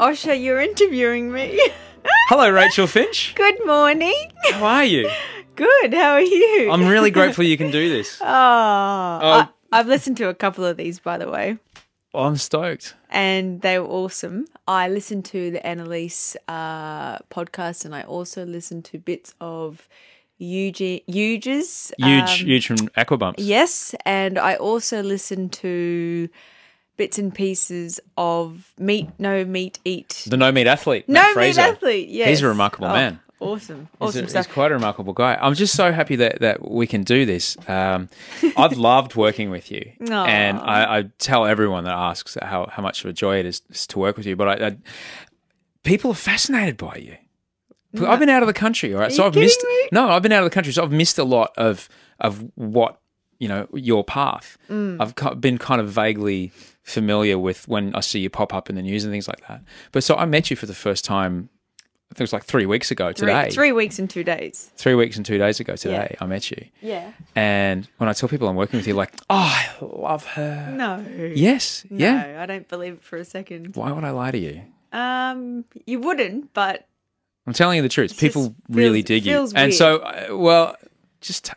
Osher, 0.00 0.42
you're 0.42 0.62
interviewing 0.62 1.30
me. 1.30 1.60
Hello, 2.30 2.50
Rachael 2.50 2.86
Finch. 2.86 3.34
Good 3.34 3.66
morning. 3.66 4.30
How 4.52 4.64
are 4.64 4.84
you? 4.84 5.10
Good. 5.56 5.94
How 5.94 6.12
are 6.14 6.20
you? 6.20 6.70
I'm 6.70 6.86
really 6.86 7.10
grateful 7.18 7.44
you 7.44 7.56
can 7.56 7.70
do 7.70 7.88
this. 7.88 8.18
Oh, 8.20 8.26
I, 8.26 9.48
I've 9.72 9.86
listened 9.86 10.16
to 10.18 10.28
a 10.28 10.34
couple 10.34 10.64
of 10.64 10.76
these, 10.76 10.98
by 11.00 11.18
the 11.18 11.28
way, 11.30 11.58
I'm 12.14 12.36
stoked. 12.36 12.94
and 13.10 13.60
they 13.62 13.78
were 13.78 13.86
awesome. 13.86 14.46
I 14.66 14.88
listened 14.88 15.24
to 15.26 15.50
the 15.50 15.64
Annalise 15.66 16.36
uh, 16.48 17.18
podcast, 17.30 17.84
and 17.84 17.94
I 17.94 18.02
also 18.02 18.44
listened 18.44 18.84
to 18.86 18.98
bits 18.98 19.34
of 19.40 19.88
Euge, 20.40 21.02
Euge's. 21.06 21.92
Huge, 21.98 22.40
um, 22.40 22.46
huge 22.46 22.66
from 22.66 22.76
Aquabumps. 22.96 23.34
Yes, 23.38 23.94
and 24.04 24.38
I 24.38 24.54
also 24.56 25.02
listened 25.02 25.52
to 25.54 26.28
bits 26.96 27.18
and 27.18 27.34
pieces 27.34 27.98
of 28.16 28.72
Meat 28.78 29.08
No 29.18 29.44
Meat 29.44 29.78
Eat. 29.84 30.24
The 30.28 30.36
no 30.36 30.52
meat 30.52 30.66
athlete. 30.68 31.08
no 31.08 31.14
Matt 31.20 31.26
Meat 31.28 31.34
Frazier. 31.34 31.60
Athlete. 31.62 32.08
Yes, 32.08 32.28
He's 32.28 32.42
a 32.42 32.48
remarkable 32.48 32.86
Oh, 32.88 32.92
man. 32.92 33.20
Awesome, 33.44 33.88
He's, 34.00 34.08
awesome 34.08 34.24
a- 34.24 34.28
stuff. 34.28 34.46
he's 34.46 34.52
quite 34.54 34.70
a 34.70 34.74
remarkable 34.74 35.12
guy. 35.12 35.38
I'm 35.40 35.54
just 35.54 35.74
so 35.76 35.92
happy 35.92 36.16
that, 36.16 36.40
that 36.40 36.68
we 36.70 36.86
can 36.86 37.02
do 37.02 37.24
this. 37.26 37.56
Um, 37.68 38.08
I've 38.56 38.76
loved 38.78 39.14
working 39.16 39.50
with 39.50 39.70
you, 39.70 39.92
Aw. 40.10 40.24
and 40.26 40.58
I, 40.58 40.98
I 40.98 41.02
tell 41.18 41.44
everyone 41.46 41.84
that 41.84 41.94
asks 41.94 42.36
how, 42.42 42.68
how 42.70 42.82
much 42.82 43.04
of 43.04 43.10
a 43.10 43.12
joy 43.12 43.38
it 43.38 43.46
is, 43.46 43.60
to 43.88 43.98
work 43.98 44.16
with 44.16 44.26
you. 44.26 44.34
But 44.36 44.48
I, 44.62 44.66
I, 44.68 44.76
people 45.82 46.10
are 46.12 46.14
fascinated 46.14 46.76
by 46.76 46.96
you. 46.96 47.16
I've 48.06 48.18
been 48.18 48.28
out 48.28 48.42
of 48.42 48.48
the 48.48 48.52
country, 48.52 48.92
all 48.92 49.00
right. 49.00 49.12
so 49.12 49.22
you 49.22 49.28
I've 49.28 49.34
missed. 49.36 49.62
me? 49.62 49.88
No, 49.92 50.08
I've 50.08 50.22
been 50.22 50.32
out 50.32 50.42
of 50.42 50.50
the 50.50 50.54
country, 50.54 50.72
so 50.72 50.82
I've 50.82 50.90
missed 50.90 51.18
a 51.18 51.24
lot 51.24 51.52
of 51.56 51.88
of 52.18 52.44
what 52.56 53.00
you 53.38 53.46
know 53.46 53.68
your 53.72 54.02
path. 54.02 54.58
Mm. 54.68 54.96
I've 55.00 55.40
been 55.40 55.58
kind 55.58 55.80
of 55.80 55.88
vaguely 55.90 56.50
familiar 56.82 57.38
with 57.38 57.68
when 57.68 57.94
I 57.94 58.00
see 58.00 58.18
you 58.18 58.30
pop 58.30 58.52
up 58.52 58.68
in 58.68 58.74
the 58.76 58.82
news 58.82 59.04
and 59.04 59.12
things 59.12 59.28
like 59.28 59.46
that. 59.46 59.62
But 59.92 60.02
so 60.02 60.16
I 60.16 60.24
met 60.24 60.50
you 60.50 60.56
for 60.56 60.66
the 60.66 60.74
first 60.74 61.04
time. 61.04 61.50
It 62.16 62.20
was 62.20 62.32
like 62.32 62.44
three 62.44 62.66
weeks 62.66 62.90
ago 62.90 63.12
today 63.12 63.50
three 63.50 63.72
weeks 63.72 63.98
and 63.98 64.08
two 64.08 64.22
days. 64.24 64.70
three 64.76 64.94
weeks 64.94 65.16
and 65.16 65.26
two 65.26 65.38
days 65.38 65.58
ago 65.60 65.74
today, 65.76 66.16
I 66.20 66.26
met 66.26 66.50
you. 66.50 66.64
Yeah. 66.80 67.10
And 67.34 67.88
when 67.98 68.08
I 68.08 68.12
tell 68.12 68.28
people 68.28 68.48
I'm 68.48 68.56
working 68.56 68.78
with 68.78 68.86
you, 68.86 68.94
like, 68.94 69.12
oh, 69.28 69.36
I 69.36 69.68
love 69.80 70.24
her. 70.26 70.72
No. 70.76 71.04
Yes, 71.34 71.84
No, 71.90 71.98
yeah. 71.98 72.38
I 72.42 72.46
don't 72.46 72.68
believe 72.68 72.94
it 72.94 73.02
for 73.02 73.16
a 73.16 73.24
second. 73.24 73.74
Why 73.76 73.90
would 73.92 74.04
I 74.04 74.10
lie 74.10 74.30
to 74.30 74.38
you? 74.38 74.62
Um, 74.92 75.64
you 75.86 75.98
wouldn't, 76.00 76.54
but 76.54 76.86
I'm 77.46 77.52
telling 77.52 77.76
you 77.76 77.82
the 77.82 77.88
truth. 77.88 78.16
People 78.18 78.48
just 78.48 78.60
really 78.68 79.00
feels- 79.02 79.06
dig 79.06 79.26
you. 79.26 79.32
feels 79.32 79.52
And 79.54 79.64
weird. 79.70 79.74
so, 79.74 79.96
uh, 79.98 80.26
well, 80.36 80.76
just 81.20 81.46
t- 81.46 81.52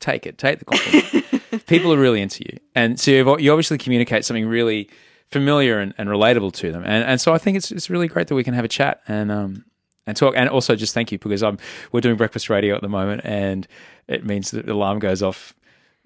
take 0.00 0.24
it. 0.26 0.38
Take 0.38 0.60
the 0.60 0.64
compliment. 0.66 1.66
people 1.66 1.92
are 1.92 1.98
really 1.98 2.22
into 2.22 2.44
you. 2.44 2.58
And 2.74 2.98
so 3.00 3.10
you've, 3.10 3.40
you 3.40 3.50
obviously 3.50 3.76
communicate 3.78 4.24
something 4.24 4.46
really 4.46 4.88
familiar 5.30 5.80
and, 5.80 5.92
and 5.98 6.08
relatable 6.08 6.52
to 6.54 6.70
them. 6.70 6.84
And, 6.84 7.02
and 7.04 7.20
so 7.20 7.34
I 7.34 7.38
think 7.38 7.56
it's, 7.56 7.72
it's 7.72 7.90
really 7.90 8.06
great 8.06 8.28
that 8.28 8.34
we 8.36 8.44
can 8.44 8.54
have 8.54 8.64
a 8.64 8.68
chat 8.68 9.00
and, 9.08 9.32
um, 9.32 9.64
and 10.06 10.16
talk. 10.16 10.34
And 10.36 10.48
also 10.48 10.76
just 10.76 10.94
thank 10.94 11.12
you 11.12 11.18
because 11.18 11.42
I'm, 11.42 11.58
we're 11.92 12.00
doing 12.00 12.16
breakfast 12.16 12.48
radio 12.48 12.74
at 12.74 12.82
the 12.82 12.88
moment 12.88 13.22
and 13.24 13.66
it 14.08 14.24
means 14.24 14.50
that 14.52 14.66
the 14.66 14.72
alarm 14.72 14.98
goes 14.98 15.22
off 15.22 15.54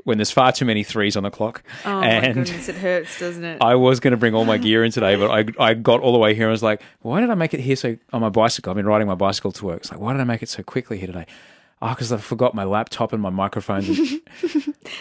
when 0.04 0.18
there's 0.18 0.30
far 0.30 0.50
too 0.50 0.64
many 0.64 0.82
threes 0.82 1.16
on 1.16 1.22
the 1.24 1.30
clock. 1.30 1.62
oh 1.84 2.00
my 2.00 2.06
and 2.06 2.34
goodness, 2.46 2.68
it 2.68 2.76
hurts, 2.76 3.18
doesn't 3.18 3.44
it? 3.44 3.58
I 3.60 3.74
was 3.74 4.00
going 4.00 4.12
to 4.12 4.16
bring 4.16 4.34
all 4.34 4.44
my 4.46 4.56
gear 4.56 4.82
in 4.82 4.92
today, 4.92 5.14
but 5.16 5.30
I, 5.30 5.44
I 5.62 5.74
got 5.74 6.00
all 6.00 6.12
the 6.12 6.18
way 6.18 6.34
here. 6.34 6.44
and 6.44 6.50
I 6.50 6.52
was 6.52 6.62
like, 6.62 6.82
why 7.00 7.20
did 7.20 7.30
I 7.30 7.34
make 7.34 7.52
it 7.54 7.60
here 7.60 7.76
so 7.76 7.96
on 8.12 8.20
my 8.20 8.30
bicycle? 8.30 8.70
I've 8.70 8.76
been 8.76 8.86
riding 8.86 9.06
my 9.06 9.14
bicycle 9.14 9.52
to 9.52 9.66
work. 9.66 9.80
It's 9.80 9.90
like, 9.90 10.00
why 10.00 10.12
did 10.12 10.20
I 10.20 10.24
make 10.24 10.42
it 10.42 10.48
so 10.48 10.62
quickly 10.62 10.98
here 10.98 11.06
today? 11.06 11.26
Oh, 11.82 11.90
because 11.90 12.12
I 12.12 12.18
forgot 12.18 12.54
my 12.54 12.64
laptop 12.64 13.12
and 13.12 13.22
my 13.22 13.30
microphones. 13.30 13.88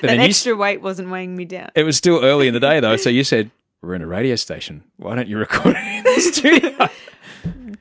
And, 0.02 0.08
that 0.08 0.16
then 0.16 0.20
you 0.20 0.26
extra 0.28 0.56
weight 0.56 0.82
wasn't 0.82 1.10
weighing 1.10 1.36
me 1.36 1.46
down. 1.46 1.72
it 1.76 1.84
was 1.84 1.98
still 1.98 2.24
early 2.24 2.48
in 2.48 2.54
the 2.54 2.60
day 2.60 2.80
though, 2.80 2.96
so 2.96 3.10
you 3.10 3.24
said 3.24 3.52
we're 3.82 3.96
in 3.96 4.02
a 4.02 4.08
radio 4.08 4.36
station. 4.36 4.84
Why 4.98 5.16
don't 5.16 5.28
you 5.28 5.38
record 5.38 5.76
it 5.78 5.84
in 5.84 6.04
the 6.04 6.20
studio? 6.22 6.90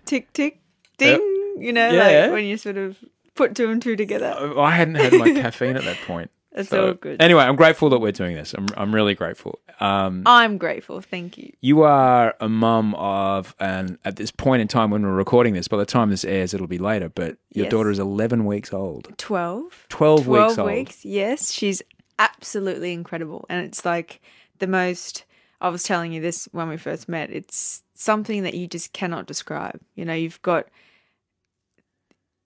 Tick 0.04 0.32
tick, 0.32 0.60
ding. 0.98 1.56
You 1.60 1.72
know, 1.72 1.90
Yeah. 1.90 2.22
like 2.24 2.32
when 2.32 2.44
you 2.44 2.56
sort 2.56 2.76
of 2.76 2.96
put 3.34 3.54
two 3.56 3.70
and 3.70 3.80
two 3.82 3.96
together. 3.96 4.34
I 4.58 4.70
hadn't 4.72 4.96
had 4.96 5.12
my 5.14 5.30
caffeine 5.42 5.76
at 5.76 5.84
that 5.84 5.96
point. 6.06 6.30
That's 6.52 6.70
So, 6.70 6.88
all 6.88 6.92
good. 6.94 7.20
Anyway, 7.22 7.42
I'm 7.42 7.56
grateful 7.56 7.90
that 7.90 8.00
we're 8.00 8.10
doing 8.12 8.34
this. 8.34 8.54
I'm 8.54 8.66
I'm 8.76 8.94
really 8.94 9.14
grateful. 9.14 9.58
Um, 9.80 10.22
I'm 10.26 10.58
grateful. 10.58 11.00
Thank 11.00 11.38
you. 11.38 11.52
you 11.60 11.82
are 11.82 12.34
a 12.40 12.48
mum 12.48 12.94
of, 12.96 13.54
and 13.60 13.96
at 14.04 14.16
this 14.16 14.32
point 14.32 14.60
in 14.60 14.66
time 14.66 14.90
when 14.90 15.02
we're 15.02 15.12
recording 15.14 15.54
this, 15.54 15.68
by 15.68 15.76
the 15.76 15.86
time 15.86 16.10
this 16.10 16.24
airs, 16.24 16.52
it'll 16.54 16.66
be 16.66 16.78
later. 16.78 17.08
But 17.10 17.36
your 17.52 17.66
Yes. 17.66 17.70
daughter 17.70 17.90
is 17.90 17.98
11 18.00 18.44
weeks 18.44 18.72
old. 18.72 19.12
12. 19.18 19.86
12 19.88 20.26
weeks 20.26 20.54
12 20.54 20.58
old. 20.58 20.66
weeks. 20.68 21.04
Yes, 21.04 21.52
she's 21.52 21.80
absolutely 22.18 22.92
incredible. 22.92 23.44
And 23.48 23.64
it's 23.64 23.84
like 23.84 24.20
the 24.58 24.66
most, 24.66 25.24
I 25.60 25.68
was 25.68 25.84
telling 25.84 26.12
you 26.12 26.20
this 26.20 26.48
when 26.52 26.68
we 26.68 26.76
first 26.76 27.08
met, 27.08 27.30
it's 27.30 27.82
something 27.94 28.42
that 28.42 28.54
you 28.54 28.66
just 28.66 28.92
cannot 28.92 29.26
describe. 29.26 29.80
You 29.94 30.04
know, 30.04 30.14
you've 30.14 30.42
got 30.42 30.66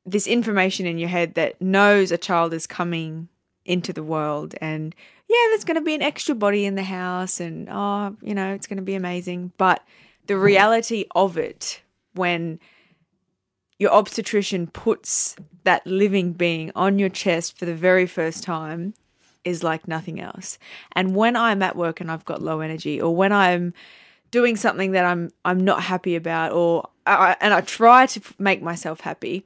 this 0.05 0.27
information 0.27 0.87
in 0.87 0.99
your 0.99 1.09
head 1.09 1.35
that 1.35 1.61
knows 1.61 2.11
a 2.11 2.19
child 2.19 2.53
is 2.53 2.67
coming 2.67 3.29
into 3.65 3.93
the 3.93 4.03
world 4.03 4.55
and 4.61 4.95
yeah, 5.29 5.47
there's 5.51 5.65
going 5.65 5.77
to 5.77 5.81
be 5.81 5.95
an 5.95 6.03
extra 6.03 6.35
body 6.35 6.67
in 6.67 6.75
the 6.75 6.83
house 6.83 7.41
and 7.41 7.69
oh, 7.71 8.15
you 8.21 8.35
know, 8.35 8.53
it's 8.53 8.67
going 8.67 8.77
to 8.77 8.83
be 8.83 8.95
amazing. 8.95 9.53
But 9.57 9.83
the 10.27 10.37
reality 10.37 11.07
of 11.15 11.39
it 11.39 11.81
when 12.15 12.59
your 13.79 13.91
obstetrician 13.93 14.67
puts 14.67 15.37
that 15.65 15.87
living 15.87 16.33
being 16.33 16.71
on 16.77 16.99
your 16.99 17.09
chest 17.09 17.59
for 17.59 17.65
the 17.65 17.75
very 17.75 18.07
first 18.07 18.45
time 18.45 18.95
is 19.45 19.63
like 19.63 19.89
nothing 19.89 20.21
else. 20.21 20.59
And 20.93 21.17
when 21.17 21.35
I'm 21.35 21.63
at 21.63 21.77
work 21.77 22.01
and 22.01 22.11
I've 22.11 22.25
got 22.25 22.43
low 22.43 22.61
energy, 22.61 23.01
or 23.01 23.15
when 23.15 23.33
I'm 23.33 23.75
doing 24.31 24.57
something 24.57 24.93
that 24.93 25.05
I'm 25.05 25.31
I'm 25.45 25.59
not 25.59 25.83
happy 25.83 26.15
about, 26.15 26.53
or 26.53 26.89
I, 27.07 27.37
and 27.41 27.53
I 27.53 27.61
try 27.61 28.07
to 28.07 28.21
make 28.39 28.63
myself 28.63 29.01
happy, 29.01 29.45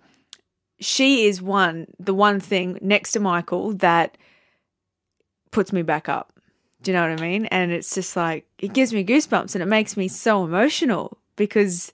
she 0.81 1.27
is 1.27 1.41
one 1.41 1.87
the 1.99 2.15
one 2.15 2.41
thing 2.41 2.79
next 2.81 3.13
to 3.13 3.21
Michael 3.21 3.73
that 3.75 4.17
puts 5.51 5.73
me 5.73 5.83
back 5.83 6.09
up. 6.09 6.33
Do 6.83 6.91
you 6.91 6.97
know 6.97 7.09
what 7.09 7.19
I 7.19 7.23
mean? 7.23 7.47
And 7.47 7.73
it's 7.73 7.95
just 7.95 8.17
like 8.17 8.47
it 8.59 8.73
gives 8.73 8.93
me 8.93 9.05
goosebumps 9.05 9.55
and 9.55 9.63
it 9.63 9.67
makes 9.67 9.97
me 9.97 10.09
so 10.09 10.45
emotional 10.45 11.19
because 11.37 11.93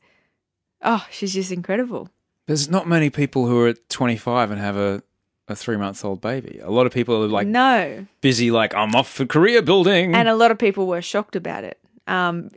oh, 0.83 1.07
she's 1.11 1.33
just 1.33 1.53
incredible. 1.53 2.09
There's 2.47 2.69
not 2.69 2.89
many 2.89 3.09
people 3.09 3.47
who 3.47 3.61
are 3.61 3.69
at 3.69 3.89
25 3.89 4.51
and 4.51 4.61
have 4.61 4.77
a 4.77 5.03
a 5.49 5.57
three 5.57 5.77
month 5.77 6.05
old 6.05 6.21
baby. 6.21 6.61
A 6.63 6.71
lot 6.71 6.87
of 6.87 6.93
people 6.93 7.23
are 7.23 7.29
like 7.29 7.47
no. 7.47 8.07
busy, 8.21 8.51
like 8.51 8.75
I'm 8.75 8.95
off 8.95 9.09
for 9.09 9.27
career 9.27 9.63
building. 9.63 10.15
And 10.15 10.29
a 10.29 10.35
lot 10.35 10.51
of 10.51 10.59
people 10.59 10.87
were 10.87 11.03
shocked 11.03 11.37
about 11.37 11.65
it. 11.65 11.79
Um, 12.07 12.51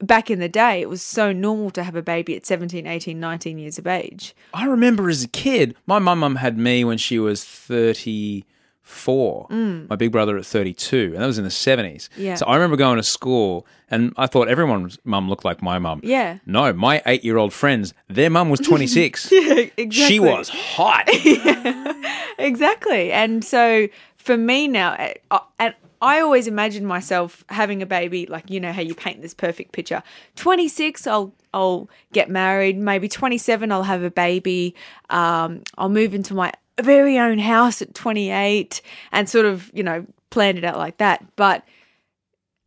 back 0.00 0.30
in 0.30 0.40
the 0.40 0.48
day, 0.48 0.80
it 0.80 0.88
was 0.88 1.02
so 1.02 1.32
normal 1.32 1.70
to 1.72 1.82
have 1.82 1.96
a 1.96 2.02
baby 2.02 2.36
at 2.36 2.46
17, 2.46 2.86
18, 2.86 3.20
19 3.20 3.58
years 3.58 3.78
of 3.78 3.86
age. 3.86 4.34
I 4.54 4.66
remember 4.66 5.08
as 5.08 5.24
a 5.24 5.28
kid, 5.28 5.76
my 5.86 5.98
mum 5.98 6.20
mum 6.20 6.36
had 6.36 6.58
me 6.58 6.84
when 6.84 6.98
she 6.98 7.18
was 7.18 7.44
34, 7.44 9.46
my 9.50 9.96
big 9.96 10.12
brother 10.12 10.36
at 10.36 10.46
32, 10.46 11.12
and 11.14 11.22
that 11.22 11.26
was 11.26 11.38
in 11.38 11.44
the 11.44 11.50
70s. 11.50 11.94
Mm. 11.94 12.08
Yeah. 12.16 12.34
So 12.34 12.46
I 12.46 12.54
remember 12.54 12.76
going 12.76 12.96
to 12.96 13.02
school 13.02 13.66
and 13.90 14.12
I 14.16 14.26
thought 14.26 14.48
everyone's 14.48 14.98
mum 15.04 15.28
looked 15.28 15.44
like 15.44 15.62
my 15.62 15.78
mum. 15.78 16.00
Yeah. 16.02 16.38
No, 16.46 16.72
my 16.72 17.02
eight 17.06 17.24
year 17.24 17.36
old 17.36 17.52
friends, 17.52 17.94
their 18.08 18.30
mum 18.30 18.50
was 18.50 18.60
26. 18.60 19.32
Yeah, 19.40 19.66
exactly. 19.76 19.90
She 19.90 20.20
was 20.20 20.48
hot. 20.48 21.08
yeah, 21.24 21.92
Exactly. 22.38 23.12
And 23.12 23.44
so 23.44 23.88
for 24.16 24.36
me 24.36 24.68
now, 24.68 24.92
uh, 24.92 25.12
uh, 25.30 25.38
and 25.58 25.74
I 26.00 26.20
always 26.20 26.46
imagined 26.46 26.86
myself 26.86 27.44
having 27.48 27.82
a 27.82 27.86
baby, 27.86 28.26
like 28.26 28.50
you 28.50 28.60
know 28.60 28.72
how 28.72 28.80
you 28.80 28.94
paint 28.94 29.20
this 29.22 29.34
perfect 29.34 29.72
picture. 29.72 30.02
Twenty 30.36 30.68
six, 30.68 31.06
I'll 31.06 31.34
I'll 31.52 31.88
get 32.12 32.30
married. 32.30 32.78
Maybe 32.78 33.08
twenty 33.08 33.38
seven, 33.38 33.70
I'll 33.70 33.82
have 33.82 34.02
a 34.02 34.10
baby. 34.10 34.74
Um, 35.10 35.62
I'll 35.76 35.88
move 35.88 36.14
into 36.14 36.34
my 36.34 36.52
very 36.80 37.18
own 37.18 37.38
house 37.38 37.82
at 37.82 37.94
twenty 37.94 38.30
eight, 38.30 38.80
and 39.12 39.28
sort 39.28 39.46
of 39.46 39.70
you 39.74 39.82
know 39.82 40.06
planned 40.30 40.58
it 40.58 40.64
out 40.64 40.78
like 40.78 40.98
that. 40.98 41.24
But 41.36 41.64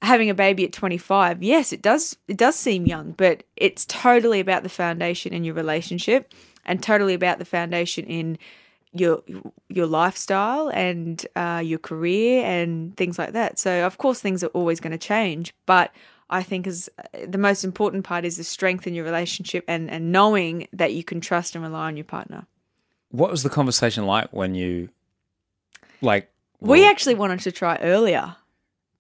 having 0.04 0.30
a 0.30 0.34
baby 0.34 0.66
at 0.66 0.74
25 0.74 1.42
yes 1.42 1.72
it 1.72 1.82
does 1.82 2.18
it 2.28 2.36
does 2.36 2.58
seem 2.58 2.86
young 2.86 3.14
but 3.14 3.44
it's 3.56 3.86
totally 3.86 4.42
about 4.42 4.62
the 4.62 4.68
foundation 4.68 5.34
in 5.34 5.46
your 5.46 5.56
relationship 5.56 6.34
and 6.66 6.84
totally 6.84 7.14
about 7.14 7.40
the 7.40 7.46
foundation 7.46 8.06
in 8.06 8.38
your 8.94 9.22
your 9.70 9.88
lifestyle 9.88 10.70
and 10.70 11.26
uh, 11.36 11.62
your 11.64 11.80
career 11.80 12.44
and 12.46 12.96
things 12.96 13.18
like 13.18 13.34
that. 13.34 13.60
So 13.60 13.86
of 13.86 13.98
course 13.98 14.20
things 14.22 14.44
are 14.44 14.48
always 14.48 14.80
going 14.80 14.92
to 14.92 14.98
change 14.98 15.54
but 15.66 15.92
i 16.30 16.42
think 16.42 16.66
is 16.68 16.90
the 17.28 17.38
most 17.38 17.64
important 17.64 18.04
part 18.04 18.26
is 18.26 18.38
the 18.38 18.44
strength 18.44 18.88
in 18.88 18.94
your 18.94 19.06
relationship 19.06 19.64
and 19.68 19.90
and 19.90 20.12
knowing 20.12 20.68
that 20.74 20.94
you 20.94 21.04
can 21.04 21.22
trust 21.22 21.56
and 21.56 21.64
rely 21.64 21.88
on 21.88 21.98
your 21.98 22.06
partner. 22.06 22.46
What 23.10 23.30
was 23.30 23.44
the 23.44 23.50
conversation 23.50 24.08
like 24.08 24.34
when 24.34 24.56
you, 24.56 24.90
like, 26.02 26.32
We 26.60 26.88
actually 26.88 27.14
wanted 27.14 27.42
to 27.42 27.52
try 27.52 27.78
earlier, 27.78 28.36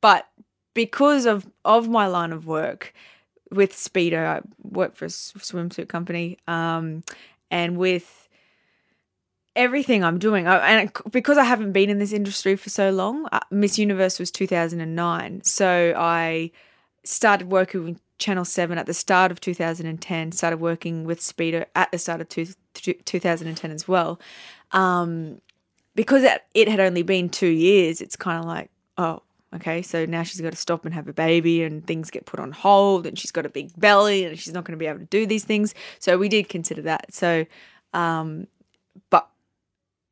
but 0.01 0.27
because 0.73 1.25
of 1.25 1.47
of 1.65 1.89
my 1.89 2.07
line 2.07 2.31
of 2.31 2.45
work 2.45 2.93
with 3.49 3.73
Speedo, 3.73 4.23
I 4.23 4.41
work 4.61 4.95
for 4.95 5.05
a 5.05 5.07
swimsuit 5.07 5.87
company, 5.87 6.37
um, 6.47 7.03
and 7.49 7.77
with 7.77 8.22
everything 9.55 10.03
I'm 10.03 10.19
doing, 10.19 10.47
I, 10.47 10.57
and 10.67 10.91
because 11.11 11.37
I 11.37 11.43
haven't 11.43 11.71
been 11.71 11.89
in 11.89 11.99
this 11.99 12.13
industry 12.13 12.55
for 12.55 12.69
so 12.69 12.89
long, 12.89 13.27
uh, 13.31 13.39
Miss 13.51 13.77
Universe 13.77 14.19
was 14.19 14.31
2009, 14.31 15.43
so 15.43 15.93
I 15.95 16.51
started 17.03 17.49
working 17.49 17.83
with 17.83 18.01
Channel 18.17 18.45
7 18.45 18.77
at 18.77 18.85
the 18.85 18.93
start 18.93 19.31
of 19.31 19.41
2010, 19.41 20.31
started 20.31 20.57
working 20.57 21.03
with 21.03 21.19
Speedo 21.19 21.65
at 21.75 21.91
the 21.91 21.97
start 21.97 22.21
of 22.21 22.29
two, 22.29 22.47
two, 22.73 22.93
2010 23.05 23.71
as 23.71 23.87
well. 23.87 24.19
Um, 24.71 25.41
because 25.95 26.23
it, 26.23 26.43
it 26.53 26.67
had 26.67 26.79
only 26.79 27.03
been 27.03 27.29
two 27.29 27.47
years, 27.47 28.01
it's 28.01 28.15
kind 28.15 28.39
of 28.39 28.45
like, 28.45 28.71
oh, 28.97 29.21
okay, 29.55 29.81
so 29.81 30.05
now 30.05 30.23
she's 30.23 30.41
got 30.41 30.51
to 30.51 30.57
stop 30.57 30.85
and 30.85 30.93
have 30.93 31.07
a 31.07 31.13
baby, 31.13 31.63
and 31.63 31.85
things 31.85 32.09
get 32.09 32.25
put 32.25 32.39
on 32.39 32.51
hold, 32.51 33.05
and 33.05 33.19
she's 33.19 33.31
got 33.31 33.45
a 33.45 33.49
big 33.49 33.71
belly, 33.79 34.25
and 34.25 34.39
she's 34.39 34.53
not 34.53 34.63
going 34.63 34.77
to 34.77 34.81
be 34.81 34.87
able 34.87 34.99
to 34.99 35.05
do 35.05 35.25
these 35.25 35.43
things. 35.43 35.75
So 35.99 36.17
we 36.17 36.29
did 36.29 36.49
consider 36.49 36.81
that. 36.83 37.13
So, 37.13 37.45
um, 37.93 38.47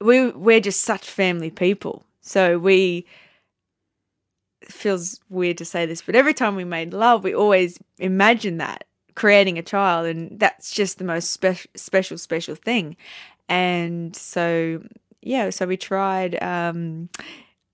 we 0.01 0.31
we're 0.31 0.60
just 0.60 0.81
such 0.81 1.10
family 1.10 1.51
people, 1.51 2.03
so 2.22 2.58
we 2.58 3.05
it 4.62 4.72
feels 4.72 5.20
weird 5.29 5.58
to 5.58 5.65
say 5.65 5.86
this, 5.86 6.01
but 6.01 6.15
every 6.15 6.34
time 6.34 6.55
we 6.55 6.63
made 6.63 6.93
love, 6.93 7.24
we 7.24 7.34
always 7.34 7.79
imagine 7.98 8.58
that 8.58 8.86
creating 9.15 9.58
a 9.58 9.63
child, 9.63 10.08
and 10.08 10.39
that's 10.39 10.72
just 10.72 10.98
the 10.98 11.03
most 11.03 11.31
spe- 11.31 11.67
special, 11.75 12.17
special 12.17 12.55
thing. 12.55 12.96
And 13.50 14.16
so, 14.16 14.81
yeah, 15.22 15.50
so 15.50 15.66
we 15.66 15.77
tried 15.77 16.42
um, 16.42 17.09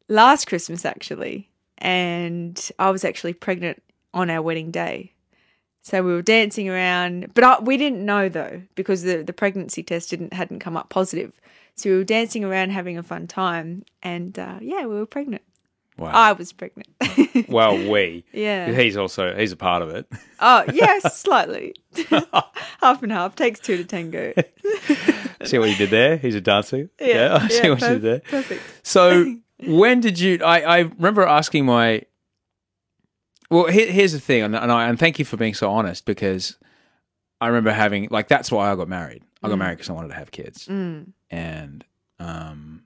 last 0.07 0.47
Christmas 0.47 0.85
actually, 0.85 1.49
and 1.77 2.71
I 2.79 2.89
was 2.89 3.05
actually 3.05 3.33
pregnant 3.33 3.83
on 4.13 4.29
our 4.29 4.41
wedding 4.41 4.71
day. 4.71 5.13
So 5.83 6.03
we 6.03 6.11
were 6.11 6.21
dancing 6.21 6.67
around, 6.67 7.33
but 7.33 7.43
I, 7.43 7.59
we 7.59 7.77
didn't 7.77 8.05
know 8.05 8.27
though 8.27 8.61
because 8.75 9.03
the, 9.03 9.23
the 9.23 9.33
pregnancy 9.33 9.83
test 9.83 10.09
didn't 10.09 10.33
hadn't 10.33 10.59
come 10.59 10.75
up 10.75 10.89
positive. 10.89 11.31
So 11.77 11.91
we 11.91 11.97
were 11.97 12.03
dancing 12.03 12.43
around, 12.43 12.71
having 12.71 12.97
a 12.97 13.03
fun 13.03 13.27
time, 13.27 13.83
and 14.01 14.37
uh, 14.37 14.57
yeah, 14.61 14.81
we 14.87 14.95
were 14.95 15.05
pregnant. 15.05 15.43
wow. 15.97 16.11
I 16.11 16.31
was 16.33 16.51
pregnant. 16.51 16.87
well, 17.47 17.77
we. 17.77 18.25
Yeah. 18.33 18.71
He's 18.71 18.97
also, 18.97 19.35
he's 19.35 19.51
a 19.51 19.55
part 19.55 19.83
of 19.83 19.89
it. 19.91 20.07
oh 20.39 20.63
yes, 20.73 21.17
slightly. 21.21 21.75
half 22.81 23.03
and 23.03 23.11
half 23.11 23.35
takes 23.35 23.59
two 23.59 23.77
to 23.77 23.83
tango. 23.85 24.33
See 25.43 25.59
what 25.59 25.69
you 25.69 25.75
did 25.75 25.91
there? 25.91 26.17
He's 26.17 26.33
a 26.33 26.41
dancer. 26.41 26.89
Yeah, 26.99 27.39
I 27.41 27.47
see 27.47 27.63
yeah, 27.63 27.69
what 27.69 27.81
you 27.81 27.87
did 27.87 28.01
there. 28.01 28.19
Perfect. 28.21 28.61
So 28.83 29.35
when 29.63 29.99
did 30.01 30.19
you? 30.19 30.39
I, 30.43 30.61
I 30.61 30.79
remember 30.79 31.23
asking 31.23 31.65
my. 31.65 32.03
Well, 33.49 33.67
here, 33.67 33.89
here's 33.89 34.11
the 34.11 34.19
thing, 34.19 34.41
and, 34.41 34.55
and 34.55 34.71
I 34.71 34.89
and 34.89 34.99
thank 34.99 35.19
you 35.19 35.25
for 35.25 35.37
being 35.37 35.53
so 35.53 35.69
honest 35.69 36.05
because 36.05 36.57
I 37.39 37.47
remember 37.47 37.71
having 37.71 38.07
like 38.11 38.27
that's 38.27 38.51
why 38.51 38.71
I 38.71 38.75
got 38.75 38.89
married. 38.89 39.23
I 39.43 39.49
got 39.49 39.57
married 39.59 39.75
because 39.75 39.89
I 39.89 39.93
wanted 39.93 40.09
to 40.09 40.15
have 40.15 40.31
kids, 40.31 40.67
Mm. 40.67 41.13
And 41.29 41.83
um, 42.19 42.83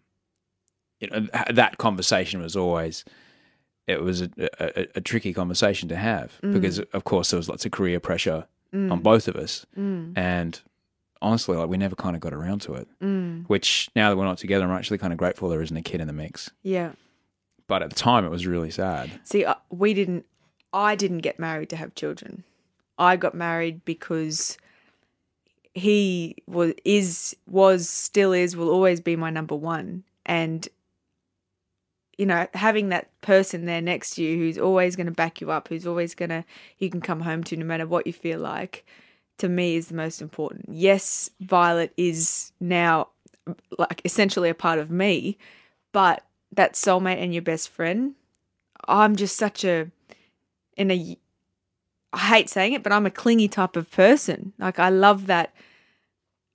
you 0.99 1.07
know 1.09 1.27
that 1.51 1.77
conversation 1.77 2.41
was 2.41 2.55
always 2.55 3.03
it 3.87 4.01
was 4.01 4.21
a, 4.21 4.29
a, 4.59 4.87
a 4.95 5.01
tricky 5.01 5.33
conversation 5.33 5.89
to 5.89 5.95
have 5.95 6.39
because 6.41 6.79
of 6.79 7.03
course 7.03 7.31
there 7.31 7.37
was 7.37 7.49
lots 7.49 7.65
of 7.65 7.71
career 7.71 7.99
pressure 7.99 8.45
on 8.73 8.99
both 9.01 9.27
of 9.27 9.35
us, 9.35 9.65
Mm. 9.77 10.13
and 10.17 10.61
honestly, 11.21 11.57
like 11.57 11.67
we 11.67 11.75
never 11.77 11.95
kind 11.95 12.15
of 12.15 12.21
got 12.21 12.33
around 12.33 12.61
to 12.61 12.73
it. 12.75 12.87
Mm. 13.01 13.43
Which 13.47 13.89
now 13.97 14.09
that 14.09 14.15
we're 14.15 14.23
not 14.23 14.37
together, 14.37 14.63
I'm 14.63 14.71
actually 14.71 14.97
kind 14.97 15.11
of 15.11 15.17
grateful 15.17 15.49
there 15.49 15.61
isn't 15.61 15.75
a 15.75 15.81
kid 15.81 15.99
in 15.99 16.07
the 16.07 16.13
mix. 16.13 16.51
Yeah. 16.63 16.93
But 17.67 17.83
at 17.83 17.89
the 17.89 17.95
time, 17.97 18.23
it 18.25 18.29
was 18.29 18.47
really 18.47 18.71
sad. 18.71 19.11
See, 19.25 19.43
uh, 19.43 19.55
we 19.69 19.93
didn't. 19.93 20.25
I 20.71 20.95
didn't 20.95 21.17
get 21.19 21.37
married 21.37 21.69
to 21.71 21.75
have 21.75 21.95
children. 21.95 22.43
I 22.97 23.17
got 23.17 23.33
married 23.35 23.83
because 23.83 24.57
he 25.73 26.35
was 26.47 26.73
is 26.85 27.35
was 27.47 27.89
still 27.89 28.33
is 28.33 28.55
will 28.55 28.69
always 28.69 28.99
be 28.99 29.15
my 29.15 29.29
number 29.29 29.55
one, 29.55 30.03
and 30.25 30.67
you 32.17 32.25
know 32.25 32.47
having 32.53 32.89
that 32.89 33.09
person 33.21 33.65
there 33.65 33.81
next 33.81 34.15
to 34.15 34.23
you 34.23 34.37
who's 34.37 34.57
always 34.57 34.95
going 34.95 35.07
to 35.07 35.11
back 35.11 35.41
you 35.41 35.51
up, 35.51 35.67
who's 35.67 35.87
always 35.87 36.15
going 36.15 36.29
to 36.29 36.43
you 36.79 36.89
can 36.89 37.01
come 37.01 37.21
home 37.21 37.43
to 37.45 37.57
no 37.57 37.65
matter 37.65 37.87
what 37.87 38.07
you 38.07 38.13
feel 38.13 38.39
like. 38.39 38.85
To 39.37 39.49
me, 39.49 39.75
is 39.75 39.87
the 39.87 39.95
most 39.95 40.21
important. 40.21 40.65
Yes, 40.69 41.31
Violet 41.39 41.91
is 41.97 42.51
now 42.59 43.07
like 43.79 43.99
essentially 44.05 44.49
a 44.49 44.53
part 44.53 44.77
of 44.77 44.91
me, 44.91 45.35
but 45.93 46.23
that 46.51 46.73
soulmate 46.73 47.17
and 47.17 47.33
your 47.33 47.41
best 47.41 47.69
friend 47.69 48.13
I'm 48.87 49.15
just 49.15 49.37
such 49.37 49.63
a 49.63 49.89
in 50.77 50.91
a 50.91 51.17
I 52.13 52.19
hate 52.19 52.49
saying 52.49 52.73
it, 52.73 52.83
but 52.83 52.91
I'm 52.91 53.05
a 53.05 53.11
clingy 53.11 53.47
type 53.47 53.75
of 53.75 53.89
person. 53.91 54.53
Like 54.59 54.79
I 54.79 54.89
love 54.89 55.27
that. 55.27 55.53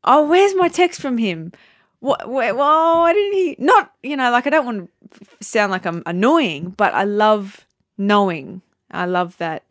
Oh, 0.05 0.27
where's 0.29 0.55
my 0.55 0.69
text 0.69 1.01
from 1.01 1.19
him? 1.19 1.53
What? 2.01 2.29
Where, 2.29 2.55
well, 2.55 3.01
why 3.01 3.13
didn't 3.13 3.33
he? 3.33 3.57
Not 3.59 3.93
you 4.03 4.17
know, 4.17 4.31
like 4.31 4.47
I 4.47 4.51
don't 4.51 4.67
want 4.67 4.91
to 5.13 5.27
sound 5.45 5.73
like 5.73 5.87
I'm 5.87 6.03
annoying, 6.07 6.71
but 6.77 6.93
I 6.95 7.05
love 7.05 7.67
knowing. 7.99 8.61
I 8.91 9.07
love 9.07 9.37
that 9.39 9.65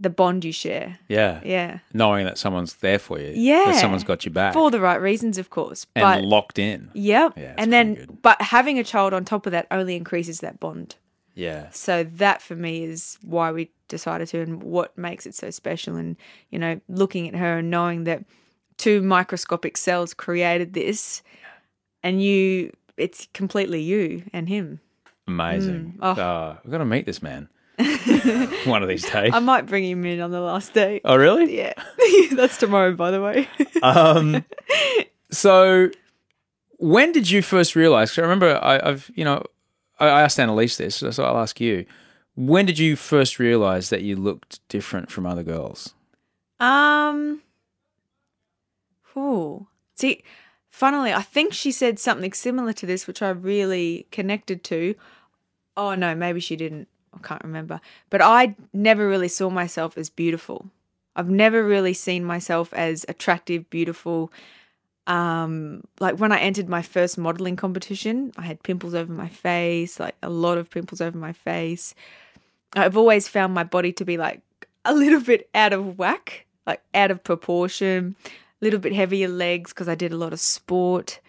the 0.00 0.10
bond 0.10 0.44
you 0.44 0.52
share. 0.52 0.98
Yeah. 1.08 1.40
Yeah, 1.44 1.78
Knowing 1.92 2.24
that 2.26 2.38
someone's 2.38 2.74
there 2.74 3.00
for 3.00 3.18
you. 3.18 3.32
Yeah. 3.34 3.64
That 3.66 3.80
someone's 3.80 4.04
got 4.04 4.24
you 4.24 4.30
back. 4.30 4.54
for 4.54 4.70
the 4.70 4.78
right 4.80 5.00
reasons, 5.00 5.38
of 5.38 5.50
course. 5.50 5.86
and 5.96 6.02
But 6.04 6.24
locked 6.24 6.58
in. 6.58 6.90
yep, 6.94 7.32
Yeah, 7.36 7.54
and 7.58 7.72
then 7.72 7.94
good. 7.94 8.22
but 8.22 8.40
having 8.40 8.78
a 8.78 8.84
child 8.84 9.12
on 9.12 9.24
top 9.24 9.46
of 9.46 9.52
that 9.52 9.66
only 9.72 9.96
increases 9.96 10.38
that 10.40 10.60
bond. 10.60 10.94
Yeah. 11.34 11.70
So 11.70 12.04
that 12.04 12.42
for 12.42 12.54
me 12.54 12.84
is 12.84 13.18
why 13.22 13.50
we 13.50 13.70
decided 13.88 14.28
to 14.28 14.40
and 14.40 14.62
what 14.62 14.96
makes 14.96 15.26
it 15.26 15.34
so 15.34 15.50
special. 15.50 15.96
And, 15.96 16.16
you 16.50 16.58
know, 16.58 16.80
looking 16.88 17.28
at 17.28 17.34
her 17.34 17.58
and 17.58 17.70
knowing 17.70 18.04
that 18.04 18.24
two 18.76 19.02
microscopic 19.02 19.76
cells 19.76 20.14
created 20.14 20.74
this 20.74 21.22
and 22.02 22.22
you, 22.22 22.72
it's 22.96 23.26
completely 23.34 23.82
you 23.82 24.22
and 24.32 24.48
him. 24.48 24.80
Amazing. 25.26 25.98
Oh. 26.00 26.12
Uh, 26.12 26.56
we've 26.64 26.70
got 26.72 26.78
to 26.78 26.84
meet 26.84 27.06
this 27.06 27.22
man 27.22 27.48
one 28.64 28.82
of 28.82 28.88
these 28.88 29.08
days. 29.10 29.30
I 29.34 29.40
might 29.40 29.66
bring 29.66 29.84
him 29.84 30.04
in 30.04 30.20
on 30.20 30.30
the 30.30 30.40
last 30.40 30.72
day. 30.74 31.00
oh, 31.04 31.16
really? 31.16 31.56
Yeah. 31.56 31.74
That's 32.32 32.56
tomorrow, 32.56 32.94
by 32.94 33.10
the 33.10 33.20
way. 33.22 33.48
Um, 33.82 34.44
so 35.30 35.90
when 36.78 37.12
did 37.12 37.28
you 37.30 37.42
first 37.42 37.74
realize? 37.76 38.10
'cause 38.10 38.18
I 38.18 38.22
remember 38.22 38.58
I, 38.62 38.80
I've, 38.82 39.10
you 39.14 39.24
know, 39.24 39.44
I, 40.00 40.06
I 40.08 40.22
asked 40.22 40.38
Annalise 40.40 40.76
this, 40.76 40.96
so 40.96 41.24
I'll 41.24 41.38
ask 41.38 41.60
you. 41.60 41.84
When 42.38 42.66
did 42.66 42.78
you 42.78 42.94
first 42.94 43.40
realize 43.40 43.90
that 43.90 44.02
you 44.02 44.14
looked 44.14 44.60
different 44.68 45.10
from 45.10 45.26
other 45.26 45.42
girls? 45.42 45.94
Um. 46.60 47.42
Ooh. 49.16 49.66
See, 49.96 50.22
funnily, 50.70 51.12
I 51.12 51.22
think 51.22 51.52
she 51.52 51.72
said 51.72 51.98
something 51.98 52.32
similar 52.32 52.72
to 52.74 52.86
this, 52.86 53.08
which 53.08 53.22
I 53.22 53.30
really 53.30 54.06
connected 54.12 54.62
to. 54.64 54.94
Oh 55.76 55.96
no, 55.96 56.14
maybe 56.14 56.38
she 56.38 56.54
didn't. 56.54 56.86
I 57.12 57.18
can't 57.26 57.42
remember. 57.42 57.80
But 58.08 58.22
I 58.22 58.54
never 58.72 59.08
really 59.08 59.26
saw 59.26 59.50
myself 59.50 59.98
as 59.98 60.08
beautiful. 60.08 60.70
I've 61.16 61.28
never 61.28 61.64
really 61.64 61.92
seen 61.92 62.24
myself 62.24 62.72
as 62.72 63.04
attractive, 63.08 63.68
beautiful. 63.68 64.32
Um, 65.08 65.82
like 65.98 66.20
when 66.20 66.30
I 66.30 66.38
entered 66.38 66.68
my 66.68 66.82
first 66.82 67.18
modeling 67.18 67.56
competition, 67.56 68.30
I 68.36 68.42
had 68.42 68.62
pimples 68.62 68.94
over 68.94 69.12
my 69.12 69.28
face, 69.28 69.98
like 69.98 70.14
a 70.22 70.30
lot 70.30 70.56
of 70.56 70.70
pimples 70.70 71.00
over 71.00 71.18
my 71.18 71.32
face. 71.32 71.96
I've 72.74 72.96
always 72.96 73.28
found 73.28 73.54
my 73.54 73.64
body 73.64 73.92
to 73.94 74.04
be 74.04 74.16
like 74.16 74.42
a 74.84 74.94
little 74.94 75.20
bit 75.20 75.48
out 75.54 75.72
of 75.72 75.98
whack, 75.98 76.46
like 76.66 76.82
out 76.94 77.10
of 77.10 77.22
proportion, 77.24 78.14
a 78.26 78.30
little 78.64 78.80
bit 78.80 78.92
heavier 78.92 79.28
legs 79.28 79.72
because 79.72 79.88
I 79.88 79.94
did 79.94 80.12
a 80.12 80.16
lot 80.16 80.32
of 80.32 80.40
sport. 80.40 81.20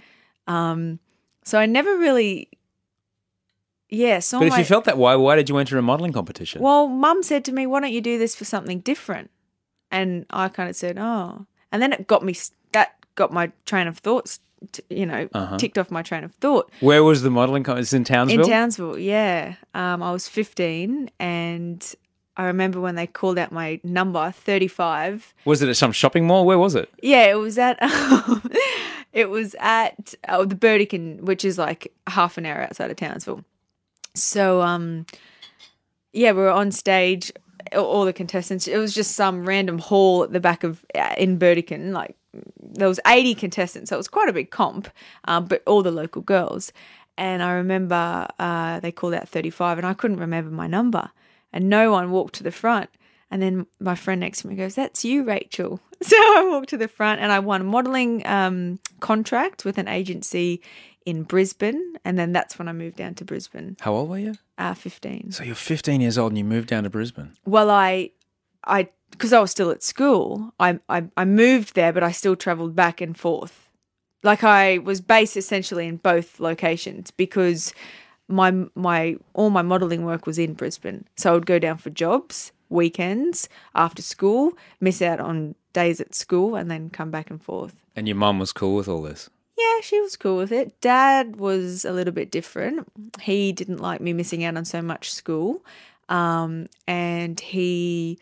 Um, 0.48 1.00
so 1.44 1.58
I 1.60 1.66
never 1.66 1.98
really, 1.98 2.50
yeah, 3.90 4.20
saw 4.20 4.40
But 4.40 4.48
if 4.48 4.52
my- 4.54 4.60
you 4.60 4.66
felt 4.66 4.86
that 4.86 4.98
way, 4.98 5.16
why 5.16 5.36
did 5.36 5.50
you 5.50 5.58
enter 5.58 5.78
a 5.78 5.82
modelling 5.82 6.14
competition? 6.14 6.62
well, 6.62 6.88
mum 6.88 7.24
said 7.24 7.44
to 7.46 7.52
me, 7.52 7.66
why 7.66 7.80
don't 7.80 7.92
you 7.94 8.02
do 8.02 8.18
this 8.18 8.36
for 8.36 8.46
something 8.46 8.80
different? 8.80 9.32
And 9.92 10.26
I 10.30 10.50
kind 10.50 10.70
of 10.70 10.76
said, 10.76 10.98
oh. 11.00 11.46
And 11.72 11.82
then 11.82 11.94
it 11.94 12.08
got 12.08 12.24
me, 12.24 12.36
that 12.74 12.96
got 13.16 13.32
my 13.34 13.52
train 13.66 13.88
of 13.88 13.98
thoughts, 13.98 14.40
t- 14.72 14.84
you 14.90 15.06
know, 15.06 15.28
Uh-huh. 15.34 15.58
ticked 15.58 15.78
off 15.78 15.90
my 15.92 16.02
train 16.02 16.24
of 16.24 16.34
thought. 16.36 16.72
Where 16.80 17.04
was 17.04 17.22
the 17.22 17.30
modelling 17.30 17.64
competition? 17.64 17.98
in 17.98 18.04
Townsville? 18.04 18.42
In 18.42 18.50
Townsville, 18.50 18.98
yeah. 19.00 19.56
Um, 19.74 20.02
I 20.04 20.12
was 20.12 20.28
15 20.28 21.10
and 21.20 21.96
I 22.38 22.46
remember 22.46 22.80
when 22.80 22.96
they 22.96 23.06
called 23.08 23.38
out 23.38 23.52
my 23.52 23.80
number, 23.84 24.32
35. 24.32 25.34
was 25.46 25.62
it 25.62 25.70
at 25.70 25.76
some 25.78 25.92
shopping 25.92 26.26
mall? 26.26 26.46
Where 26.46 26.58
was 26.60 26.76
it? 26.76 26.90
Yeah, 27.02 27.26
it 27.32 27.36
was 27.38 27.58
at, 27.58 27.78
it 29.14 29.30
was 29.30 29.56
at 29.60 30.14
oh, 30.28 30.46
the 30.46 30.56
Burdekin, 30.56 31.22
which 31.26 31.44
is 31.44 31.58
like 31.58 31.92
half 32.08 32.38
an 32.38 32.46
hour 32.46 32.62
outside 32.62 32.92
of 32.92 32.98
Townsville. 32.98 33.44
So, 34.16 34.62
um, 34.62 35.06
yeah, 36.14 36.32
we 36.32 36.40
were 36.40 36.50
on 36.50 36.72
stage, 36.72 37.32
all- 37.74 37.86
all 37.86 38.06
the 38.06 38.14
contestants. 38.14 38.68
It 38.68 38.78
was 38.78 38.94
just 38.96 39.12
some 39.16 39.46
random 39.46 39.78
hall 39.80 40.24
at 40.24 40.32
the 40.34 40.40
back 40.40 40.64
of 40.64 40.84
uh, 40.96 41.14
in 41.18 41.38
Burdekin. 41.38 41.92
Like 41.94 42.16
there 42.62 42.88
was 42.88 43.00
eighty 43.08 43.36
contestants, 43.36 43.90
so 43.90 43.96
it 43.96 44.00
was 44.00 44.08
quite 44.08 44.30
a 44.30 44.34
big 44.34 44.52
comp. 44.52 44.90
Um, 45.26 45.46
but 45.46 45.64
all 45.66 45.84
the 45.84 45.92
local 45.92 46.22
girls. 46.22 46.72
And 47.18 47.44
I 47.44 47.52
remember 47.52 48.28
uh, 48.40 48.80
they 48.80 48.92
called 48.92 49.14
out 49.14 49.28
thirty 49.28 49.50
five, 49.50 49.78
and 49.78 49.86
I 49.86 49.94
couldn't 49.94 50.20
remember 50.20 50.52
my 50.52 50.68
number, 50.68 51.12
and 51.52 51.70
no 51.70 51.92
one 51.92 52.12
walked 52.12 52.36
to 52.36 52.44
the 52.44 52.52
front. 52.52 52.90
And 53.32 53.42
then 53.42 53.68
my 53.80 53.94
friend 53.94 54.22
next 54.22 54.42
to 54.42 54.48
me 54.48 54.56
goes, 54.56 54.76
"That's 54.76 55.04
you, 55.06 55.24
Rachael." 55.24 55.80
So 56.02 56.16
I 56.16 56.48
walked 56.50 56.70
to 56.70 56.78
the 56.78 56.88
front, 56.88 57.20
and 57.20 57.30
I 57.30 57.40
won 57.40 57.60
a 57.60 57.66
modelling 57.66 58.26
um, 58.26 58.80
contract 59.02 59.66
with 59.66 59.78
an 59.78 59.90
agency 59.90 60.62
in 61.06 61.24
Brisbane, 61.24 61.96
and 62.06 62.18
then 62.18 62.32
that's 62.32 62.58
when 62.58 62.70
I 62.70 62.72
moved 62.72 62.96
down 62.96 63.16
to 63.16 63.26
Brisbane. 63.26 63.76
How 63.82 63.94
old 63.94 64.10
were 64.10 64.18
you? 64.18 64.36
Uh, 64.58 64.74
fifteen. 64.74 65.34
So 65.34 65.44
you're 65.44 65.56
15 65.56 66.00
years 66.00 66.18
old 66.18 66.32
and 66.32 66.38
you 66.38 66.46
moved 66.46 66.70
down 66.70 66.84
to 66.84 66.90
Brisbane. 66.90 67.36
Well, 67.46 67.70
I, 67.70 68.12
I, 68.66 68.90
because 69.12 69.34
I 69.34 69.40
was 69.40 69.52
still 69.52 69.72
at 69.72 69.84
school, 69.84 70.54
I, 70.60 70.80
I, 70.90 71.06
I 71.18 71.26
moved 71.26 71.76
there, 71.76 71.94
but 71.94 72.04
I 72.04 72.12
still 72.12 72.36
travelled 72.36 72.76
back 72.76 73.02
and 73.02 73.18
forth. 73.18 73.70
Like 74.24 74.44
I 74.44 74.80
was 74.80 75.02
based 75.02 75.38
essentially 75.38 75.88
in 75.88 75.98
both 75.98 76.40
locations 76.40 77.12
because 77.12 77.74
my 78.28 78.52
my 78.76 79.18
all 79.34 79.50
my 79.50 79.62
modelling 79.62 80.06
work 80.06 80.26
was 80.26 80.38
in 80.38 80.54
Brisbane, 80.54 81.06
so 81.16 81.32
I 81.32 81.34
would 81.34 81.46
go 81.46 81.58
down 81.58 81.78
for 81.78 81.90
jobs, 81.90 82.52
weekends, 82.70 83.48
after 83.76 84.02
school, 84.02 84.54
miss 84.82 85.02
out 85.02 85.20
on 85.20 85.56
days 85.74 86.02
at 86.02 86.14
school, 86.14 86.56
and 86.56 86.70
then 86.70 86.90
come 86.90 87.12
back 87.12 87.30
and 87.30 87.42
forth. 87.42 87.76
And 87.96 88.08
your 88.08 88.18
mum 88.18 88.40
was 88.40 88.52
cool 88.52 88.76
with 88.76 88.88
all 88.88 89.02
this. 89.02 89.30
Yeah, 89.58 89.82
she 89.82 90.00
was 90.00 90.16
cool 90.16 90.38
with 90.38 90.52
it. 90.54 90.80
Dad 90.80 91.36
was 91.36 91.84
a 91.84 91.92
little 91.92 92.14
bit 92.14 92.32
different. 92.32 92.88
He 93.22 93.52
didn't 93.52 93.80
like 93.80 94.00
me 94.00 94.14
missing 94.14 94.44
out 94.46 94.56
on 94.56 94.64
so 94.64 94.82
much 94.82 95.12
school. 95.12 95.66
Um, 96.08 96.68
and 96.88 97.40
he 97.40 98.20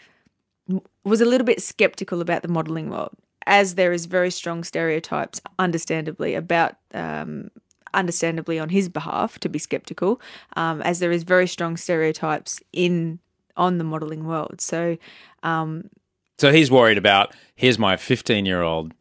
was 1.04 1.22
a 1.22 1.26
little 1.26 1.46
bit 1.46 1.62
skeptical 1.62 2.22
about 2.22 2.42
the 2.42 2.48
modeling 2.48 2.90
world, 2.90 3.16
as 3.46 3.76
there 3.76 3.94
is 3.94 4.06
very 4.06 4.32
strong 4.32 4.64
stereotypes, 4.64 5.42
understandably, 5.60 6.36
about. 6.36 6.76
Um, 6.94 7.50
understandably 7.94 8.60
on 8.60 8.68
his 8.68 8.90
behalf 8.90 9.40
to 9.40 9.48
be 9.48 9.58
skeptical 9.58 10.20
um, 10.58 10.82
as 10.82 11.00
there 11.00 11.12
is 11.12 11.24
very 11.24 11.48
strong 11.48 11.78
stereotypes 11.78 12.60
in 12.74 13.18
on 13.56 13.78
the 13.78 13.84
modeling 13.84 14.28
world 14.28 14.60
so 14.60 14.98
um, 15.42 15.90
So 16.38 16.52
he's 16.52 16.70
worried 16.70 16.98
about 16.98 17.34
here's 17.56 17.80
my 17.80 17.96
15 17.96 18.46
year 18.46 18.62
old 18.62 18.94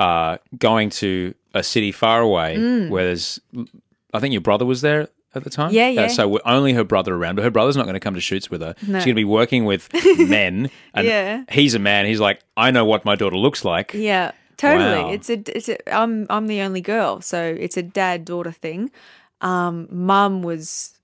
uh, 0.00 0.38
going 0.58 0.88
to 0.90 1.34
a 1.52 1.62
city 1.62 1.92
far 1.92 2.22
away 2.22 2.56
where 2.88 3.04
there's, 3.04 3.38
I 4.12 4.20
think 4.20 4.32
your 4.32 4.40
brother 4.40 4.64
was 4.64 4.80
there 4.80 5.06
at 5.36 5.44
the 5.44 5.50
time. 5.50 5.72
Yeah, 5.72 5.86
Uh, 5.86 5.90
yeah. 5.90 6.06
so 6.08 6.28
with 6.28 6.42
only 6.44 6.72
her 6.72 6.84
brother 6.84 7.14
around, 7.14 7.36
but 7.36 7.44
her 7.44 7.50
brother's 7.50 7.76
not 7.76 7.84
going 7.84 7.94
to 7.94 8.00
come 8.00 8.14
to 8.14 8.20
shoots 8.20 8.50
with 8.50 8.60
her. 8.60 8.74
No. 8.86 8.98
She's 8.98 9.04
going 9.06 9.14
to 9.16 9.20
be 9.20 9.24
working 9.24 9.64
with 9.64 9.88
men. 10.18 10.70
And 10.94 11.06
Yeah. 11.06 11.44
he's 11.50 11.74
a 11.74 11.78
man. 11.78 12.06
He's 12.06 12.20
like, 12.20 12.40
I 12.56 12.70
know 12.70 12.84
what 12.84 13.04
my 13.04 13.16
daughter 13.16 13.36
looks 13.36 13.64
like. 13.64 13.92
Yeah, 13.94 14.32
totally. 14.56 15.02
Wow. 15.02 15.10
It's 15.10 15.28
a 15.30 15.42
it's 15.56 15.68
a 15.68 15.94
I'm 15.94 16.26
I'm 16.30 16.46
the 16.46 16.60
only 16.62 16.80
girl, 16.80 17.20
so 17.20 17.42
it's 17.58 17.76
a 17.76 17.82
dad 17.82 18.24
daughter 18.24 18.52
thing. 18.52 18.90
Um, 19.40 19.88
mum 19.90 20.42
was 20.42 20.98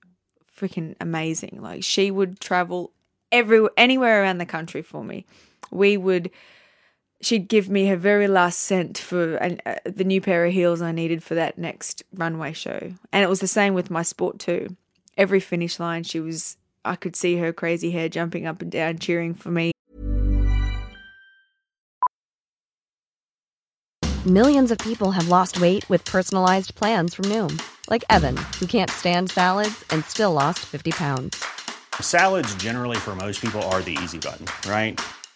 freaking 0.59 0.95
amazing. 1.01 1.59
Like 1.61 1.83
she 1.83 2.11
would 2.11 2.39
travel 2.39 2.91
everywhere, 3.31 3.71
anywhere 3.77 4.21
around 4.23 4.37
the 4.39 4.45
country 4.45 4.81
for 4.81 5.03
me. 5.03 5.25
We 5.71 5.97
would. 5.97 6.31
She'd 7.21 7.47
give 7.47 7.69
me 7.69 7.87
her 7.87 7.95
very 7.95 8.27
last 8.27 8.59
cent 8.59 8.97
for 8.97 9.35
an, 9.35 9.61
uh, 9.65 9.75
the 9.85 10.03
new 10.03 10.19
pair 10.21 10.45
of 10.45 10.53
heels 10.53 10.81
I 10.81 10.91
needed 10.91 11.23
for 11.23 11.35
that 11.35 11.57
next 11.57 12.03
runway 12.13 12.53
show, 12.53 12.79
and 13.11 13.23
it 13.23 13.29
was 13.29 13.39
the 13.39 13.47
same 13.47 13.75
with 13.75 13.91
my 13.91 14.01
sport 14.01 14.39
too. 14.39 14.75
Every 15.17 15.39
finish 15.39 15.79
line, 15.79 16.03
she 16.03 16.19
was. 16.19 16.57
I 16.83 16.95
could 16.95 17.15
see 17.15 17.37
her 17.37 17.53
crazy 17.53 17.91
hair 17.91 18.09
jumping 18.09 18.47
up 18.47 18.59
and 18.61 18.71
down, 18.71 18.97
cheering 18.97 19.35
for 19.35 19.51
me. 19.51 19.71
Millions 24.25 24.71
of 24.71 24.77
people 24.79 25.11
have 25.11 25.27
lost 25.27 25.61
weight 25.61 25.87
with 25.89 26.03
personalized 26.05 26.73
plans 26.73 27.13
from 27.13 27.25
Noom, 27.25 27.61
like 27.87 28.03
Evan, 28.09 28.37
who 28.59 28.65
can't 28.65 28.89
stand 28.89 29.29
salads 29.29 29.83
and 29.91 30.03
still 30.05 30.31
lost 30.31 30.59
50 30.59 30.91
pounds. 30.91 31.43
Salads, 31.99 32.53
generally, 32.55 32.97
for 32.97 33.15
most 33.15 33.41
people, 33.41 33.61
are 33.63 33.81
the 33.81 33.97
easy 34.01 34.17
button, 34.17 34.45
right? 34.69 34.99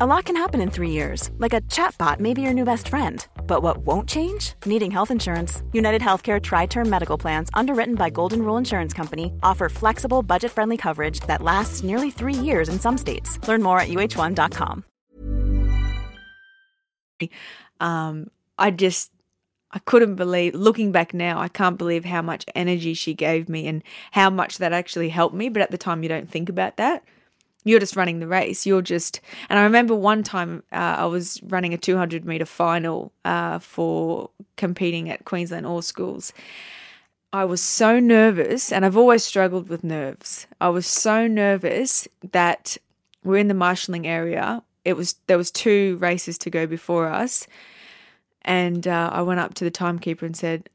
A 0.00 0.06
lot 0.06 0.26
can 0.26 0.36
happen 0.36 0.60
in 0.60 0.70
three 0.70 0.90
years, 0.90 1.30
like 1.38 1.54
a 1.54 1.60
chatbot 1.62 2.20
may 2.20 2.32
be 2.34 2.42
your 2.42 2.52
new 2.52 2.64
best 2.64 2.88
friend. 2.88 3.26
But 3.46 3.62
what 3.62 3.78
won't 3.78 4.08
change? 4.08 4.52
Needing 4.64 4.92
health 4.92 5.10
insurance. 5.10 5.62
United 5.72 6.02
Healthcare 6.02 6.40
Tri 6.40 6.66
Term 6.66 6.88
Medical 6.88 7.18
Plans, 7.18 7.48
underwritten 7.54 7.94
by 7.96 8.08
Golden 8.10 8.42
Rule 8.42 8.58
Insurance 8.58 8.92
Company, 8.92 9.32
offer 9.42 9.68
flexible, 9.68 10.22
budget 10.22 10.52
friendly 10.52 10.76
coverage 10.76 11.20
that 11.20 11.42
lasts 11.42 11.82
nearly 11.82 12.10
three 12.10 12.34
years 12.34 12.68
in 12.68 12.78
some 12.78 12.96
states. 12.96 13.40
Learn 13.48 13.62
more 13.62 13.80
at 13.80 13.88
uh1.com. 13.88 14.84
um, 17.80 18.30
I 18.58 18.70
just 18.70 19.10
I 19.72 19.80
couldn't 19.80 20.14
believe 20.14 20.54
looking 20.54 20.92
back 20.92 21.12
now, 21.12 21.40
I 21.40 21.48
can't 21.48 21.76
believe 21.76 22.04
how 22.04 22.22
much 22.22 22.44
energy 22.54 22.94
she 22.94 23.14
gave 23.14 23.48
me 23.48 23.66
and 23.66 23.82
how 24.12 24.30
much 24.30 24.58
that 24.58 24.72
actually 24.72 25.08
helped 25.08 25.34
me. 25.34 25.48
But 25.48 25.62
at 25.62 25.70
the 25.72 25.78
time, 25.78 26.02
you 26.02 26.08
don't 26.08 26.30
think 26.30 26.48
about 26.48 26.76
that. 26.76 27.02
You're 27.68 27.80
just 27.80 27.96
running 27.96 28.20
the 28.20 28.26
race. 28.26 28.64
You're 28.66 28.82
just, 28.82 29.20
and 29.48 29.58
I 29.58 29.62
remember 29.62 29.94
one 29.94 30.22
time 30.22 30.62
uh, 30.72 30.96
I 30.98 31.06
was 31.06 31.40
running 31.44 31.74
a 31.74 31.78
200 31.78 32.24
meter 32.24 32.46
final 32.46 33.12
uh, 33.24 33.58
for 33.58 34.30
competing 34.56 35.10
at 35.10 35.24
Queensland 35.24 35.66
All 35.66 35.82
Schools. 35.82 36.32
I 37.32 37.44
was 37.44 37.60
so 37.60 38.00
nervous, 38.00 38.72
and 38.72 38.86
I've 38.86 38.96
always 38.96 39.22
struggled 39.22 39.68
with 39.68 39.84
nerves. 39.84 40.46
I 40.62 40.70
was 40.70 40.86
so 40.86 41.26
nervous 41.26 42.08
that 42.32 42.78
we're 43.22 43.36
in 43.36 43.48
the 43.48 43.54
marshalling 43.54 44.06
area. 44.06 44.62
It 44.86 44.96
was 44.96 45.16
there 45.26 45.36
was 45.36 45.50
two 45.50 45.98
races 46.00 46.38
to 46.38 46.50
go 46.50 46.66
before 46.66 47.06
us, 47.08 47.46
and 48.42 48.88
uh, 48.88 49.10
I 49.12 49.20
went 49.20 49.40
up 49.40 49.52
to 49.54 49.64
the 49.64 49.70
timekeeper 49.70 50.24
and 50.24 50.34
said, 50.34 50.70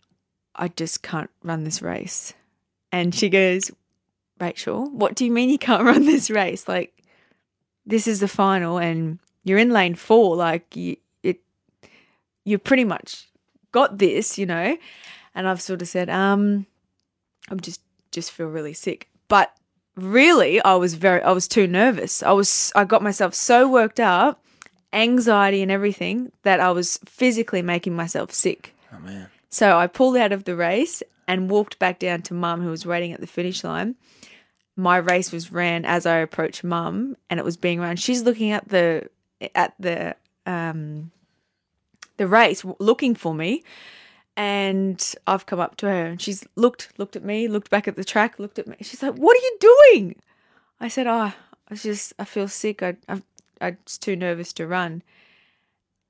"I 0.55 0.67
just 0.67 1.01
can't 1.01 1.31
run 1.41 1.63
this 1.63 1.81
race." 1.81 2.35
And 2.91 3.15
she 3.15 3.29
goes, 3.29 3.71
"Rachael, 4.43 4.89
what 4.89 5.15
do 5.15 5.25
you 5.25 5.31
mean 5.31 5.49
you 5.49 5.57
can't 5.57 5.83
run 5.91 6.05
this 6.05 6.29
race? 6.29 6.67
Like, 6.67 7.03
this 7.85 8.07
is 8.07 8.19
the 8.19 8.27
final, 8.27 8.77
and 8.77 9.19
you're 9.43 9.57
in 9.57 9.69
lane 9.69 9.95
four. 9.95 10.35
Like, 10.35 10.75
you 10.75 10.97
it, 11.23 11.39
you 12.43 12.57
pretty 12.57 12.83
much 12.83 13.29
got 13.71 13.97
this, 13.97 14.37
you 14.37 14.45
know." 14.45 14.77
And 15.35 15.47
I've 15.47 15.61
sort 15.61 15.81
of 15.81 15.87
said, 15.87 16.09
"Um, 16.09 16.65
I'm 17.49 17.59
just 17.59 17.81
just 18.11 18.31
feel 18.31 18.47
really 18.47 18.73
sick," 18.73 19.09
but 19.27 19.55
really, 19.95 20.61
I 20.61 20.75
was 20.75 20.93
very 20.95 21.21
I 21.21 21.31
was 21.31 21.47
too 21.47 21.67
nervous. 21.67 22.23
I 22.23 22.31
was 22.31 22.71
I 22.75 22.83
got 22.85 23.01
myself 23.01 23.33
so 23.33 23.69
worked 23.69 23.99
up 23.99 24.43
anxiety 24.93 25.61
and 25.61 25.71
everything 25.71 26.31
that 26.43 26.59
I 26.59 26.71
was 26.71 26.99
physically 27.05 27.61
making 27.61 27.95
myself 27.95 28.31
sick. 28.31 28.75
Oh 28.93 28.99
man. 28.99 29.27
So 29.49 29.77
I 29.77 29.87
pulled 29.87 30.17
out 30.17 30.31
of 30.31 30.45
the 30.45 30.55
race 30.55 31.03
and 31.27 31.49
walked 31.49 31.79
back 31.79 31.99
down 31.99 32.21
to 32.23 32.33
mum, 32.33 32.61
who 32.61 32.69
was 32.69 32.85
waiting 32.85 33.11
at 33.13 33.19
the 33.19 33.27
finish 33.27 33.63
line. 33.63 33.95
My 34.75 34.97
race 34.97 35.31
was 35.31 35.51
ran 35.51 35.85
as 35.85 36.05
I 36.05 36.17
approached 36.17 36.63
mum, 36.63 37.15
and 37.29 37.39
it 37.39 37.45
was 37.45 37.57
being 37.57 37.79
run. 37.79 37.95
She's 37.95 38.23
looking 38.23 38.51
at 38.51 38.67
the 38.69 39.09
at 39.55 39.73
the 39.79 40.15
um 40.45 41.11
the 42.17 42.27
race, 42.27 42.63
looking 42.79 43.15
for 43.15 43.33
me, 43.33 43.63
and 44.35 45.13
I've 45.27 45.45
come 45.45 45.59
up 45.59 45.77
to 45.77 45.87
her, 45.87 46.05
and 46.05 46.21
she's 46.21 46.43
looked 46.55 46.89
looked 46.97 47.15
at 47.15 47.23
me, 47.23 47.47
looked 47.47 47.69
back 47.69 47.87
at 47.87 47.95
the 47.95 48.03
track, 48.03 48.39
looked 48.39 48.59
at 48.59 48.67
me. 48.67 48.75
She's 48.81 49.03
like, 49.03 49.15
"What 49.15 49.37
are 49.37 49.41
you 49.41 49.57
doing?" 49.59 50.15
I 50.79 50.87
said, 50.87 51.07
"Oh, 51.07 51.31
I 51.31 51.33
was 51.69 51.83
just 51.83 52.13
I 52.17 52.25
feel 52.25 52.47
sick. 52.47 52.81
I 52.81 52.95
I 53.07 53.21
I 53.61 53.77
was 53.85 53.97
too 53.97 54.15
nervous 54.15 54.53
to 54.53 54.67
run." 54.67 55.03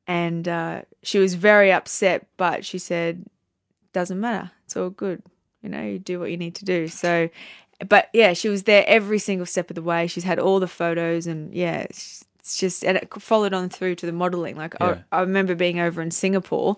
And 0.05 0.47
uh, 0.47 0.81
she 1.01 1.17
was 1.19 1.35
very 1.35 1.71
upset, 1.71 2.27
but 2.35 2.65
she 2.65 2.77
said, 2.77 3.25
doesn't 3.93 4.19
matter. 4.19 4.51
It's 4.65 4.75
all 4.75 4.89
good. 4.89 5.21
You 5.61 5.69
know, 5.69 5.81
you 5.81 5.99
do 5.99 6.19
what 6.19 6.31
you 6.31 6.37
need 6.37 6.55
to 6.55 6.65
do. 6.65 6.87
So, 6.89 7.29
but 7.87 8.09
yeah, 8.13 8.33
she 8.33 8.49
was 8.49 8.63
there 8.63 8.83
every 8.87 9.19
single 9.19 9.45
step 9.45 9.69
of 9.69 9.75
the 9.75 9.81
way. 9.81 10.07
She's 10.07 10.23
had 10.23 10.39
all 10.39 10.59
the 10.59 10.67
photos, 10.67 11.27
and 11.27 11.53
yeah, 11.53 11.79
it's 11.81 12.25
it's 12.39 12.57
just 12.57 12.83
and 12.83 12.97
it 12.97 13.09
followed 13.21 13.53
on 13.53 13.69
through 13.69 13.95
to 13.95 14.05
the 14.05 14.11
modeling. 14.11 14.55
Like 14.55 14.75
Yeah. 14.81 14.97
I, 15.11 15.17
I 15.17 15.21
remember 15.21 15.55
being 15.55 15.79
over 15.79 16.01
in 16.01 16.11
Singapore, 16.11 16.75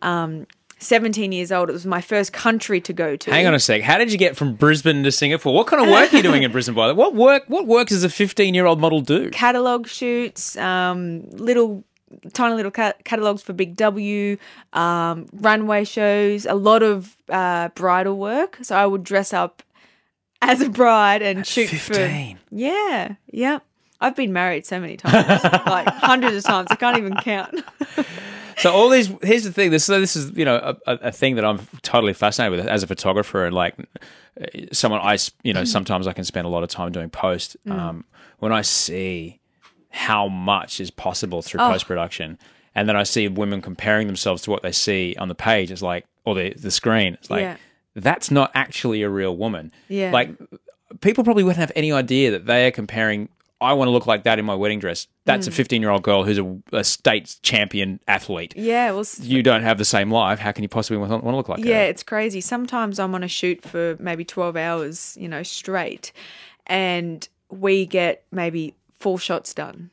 um, 0.00 0.46
17 0.78 1.30
years 1.32 1.52
old. 1.52 1.68
It 1.68 1.72
was 1.72 1.86
my 1.86 2.00
first 2.00 2.32
country 2.32 2.80
to 2.80 2.92
go 2.92 3.14
to. 3.16 3.30
Hang 3.30 3.46
on 3.46 3.54
a 3.54 3.60
sec. 3.60 3.82
How 3.82 3.98
did 3.98 4.10
you 4.10 4.18
get 4.18 4.36
from 4.36 4.54
Brisbane 4.54 5.04
to 5.04 5.12
Singapore? 5.12 5.54
What 5.54 5.66
kind 5.68 5.82
of 5.82 5.88
work 5.90 6.12
are 6.12 6.16
you 6.16 6.22
doing 6.22 6.42
in 6.42 6.50
Brisbane? 6.52 6.74
By 6.74 6.88
the 6.88 6.94
way, 6.94 6.98
what 6.98 7.14
work? 7.14 7.44
What 7.48 7.66
work 7.66 7.88
does 7.88 8.02
a 8.04 8.08
fifteen-year-old 8.10 8.80
model 8.80 9.00
do? 9.00 9.30
catalog 9.30 9.86
shoots, 9.86 10.56
um, 10.56 11.28
little 11.30 11.84
tiny 12.32 12.54
little 12.56 12.70
ca- 12.70 12.92
catalogs 13.04 13.42
for 13.42 13.52
Big 13.54 13.76
W, 13.76 14.36
um, 14.74 15.26
runway 15.32 15.84
shows, 15.84 16.44
a 16.46 16.54
lot 16.54 16.82
of 16.82 17.16
uh, 17.28 17.68
bridal 17.68 18.18
work. 18.18 18.58
So 18.62 18.76
I 18.76 18.84
would 18.86 19.02
dress 19.04 19.32
up 19.32 19.62
as 20.42 20.60
a 20.60 20.68
bride 20.68 21.22
and 21.22 21.46
shoot 21.46 21.68
15. 21.70 22.36
for 22.36 22.42
yeah, 22.50 23.14
yeah. 23.30 23.60
I've 24.00 24.16
been 24.16 24.32
married 24.32 24.66
so 24.66 24.80
many 24.80 24.96
times, 24.96 25.44
like 25.66 25.86
hundreds 25.86 26.36
of 26.36 26.44
times. 26.44 26.68
I 26.70 26.74
can't 26.74 26.98
even 26.98 27.16
count. 27.16 27.62
So 28.58 28.70
all 28.70 28.90
these. 28.90 29.10
Here's 29.22 29.44
the 29.44 29.52
thing. 29.52 29.70
This 29.70 29.86
this 29.86 30.14
is 30.14 30.36
you 30.36 30.44
know 30.44 30.76
a, 30.86 30.92
a 31.08 31.10
thing 31.10 31.36
that 31.36 31.44
I'm 31.44 31.66
totally 31.80 32.12
fascinated 32.12 32.58
with 32.58 32.68
as 32.68 32.82
a 32.82 32.86
photographer 32.86 33.46
and 33.46 33.54
like 33.56 33.74
uh, 34.40 34.44
someone 34.72 35.00
I 35.02 35.16
you 35.42 35.54
know 35.54 35.64
sometimes 35.64 36.06
I 36.06 36.12
can 36.12 36.22
spend 36.24 36.46
a 36.46 36.50
lot 36.50 36.62
of 36.62 36.68
time 36.68 36.92
doing 36.92 37.08
post. 37.08 37.56
Um, 37.68 38.04
when 38.40 38.52
I 38.52 38.60
see 38.60 39.40
how 39.88 40.28
much 40.28 40.80
is 40.80 40.90
possible 40.90 41.40
through 41.40 41.60
Oh. 41.62 41.70
post 41.70 41.86
production, 41.86 42.38
and 42.74 42.86
then 42.88 42.94
I 42.94 43.04
see 43.04 43.26
women 43.26 43.62
comparing 43.62 44.06
themselves 44.06 44.42
to 44.42 44.50
what 44.50 44.62
they 44.62 44.70
see 44.72 45.16
on 45.18 45.28
the 45.28 45.34
page, 45.34 45.70
it's 45.70 45.82
like 45.82 46.04
or 46.26 46.34
the 46.34 46.52
the 46.52 46.70
screen. 46.70 47.14
It's 47.14 47.30
like 47.30 47.40
Yeah. 47.40 47.56
That's 47.94 48.30
not 48.30 48.50
actually 48.54 49.02
a 49.02 49.08
real 49.08 49.36
woman. 49.36 49.72
Yeah. 49.88 50.10
Like 50.12 50.30
people 51.00 51.24
probably 51.24 51.42
wouldn't 51.42 51.60
have 51.60 51.72
any 51.76 51.92
idea 51.92 52.30
that 52.32 52.46
they 52.46 52.66
are 52.66 52.70
comparing. 52.70 53.28
I 53.60 53.74
want 53.74 53.86
to 53.86 53.92
look 53.92 54.08
like 54.08 54.24
that 54.24 54.40
in 54.40 54.44
my 54.44 54.56
wedding 54.56 54.80
dress. 54.80 55.06
That's 55.24 55.46
a 55.46 55.50
Mm. 55.50 55.54
15 55.54 55.82
year 55.82 55.90
old 55.92 56.02
girl 56.02 56.24
who's 56.24 56.38
a, 56.38 56.58
a 56.72 56.82
state 56.82 57.36
champion 57.42 58.00
athlete. 58.08 58.54
Yeah, 58.56 58.90
well, 58.90 59.04
You 59.20 59.40
don't 59.42 59.62
have 59.62 59.78
the 59.78 59.84
same 59.84 60.10
life. 60.10 60.40
How 60.40 60.50
can 60.50 60.64
you 60.64 60.68
possibly 60.68 60.98
want, 60.98 61.22
to 61.22 61.30
look 61.36 61.48
like 61.48 61.60
that? 61.60 61.66
yeah, 61.68 61.84
her? 61.84 61.90
it's 61.90 62.02
crazy. 62.02 62.40
Sometimes 62.40 62.98
I'm 62.98 63.14
on 63.14 63.22
a 63.22 63.28
shoot 63.28 63.62
for 63.62 63.96
maybe 64.00 64.24
12 64.24 64.56
hours, 64.56 65.16
you 65.20 65.28
know, 65.28 65.44
straight, 65.44 66.12
and 66.66 67.28
we 67.50 67.86
get 67.86 68.24
maybe 68.32 68.74
four 68.98 69.18
shots 69.18 69.54
done. 69.54 69.90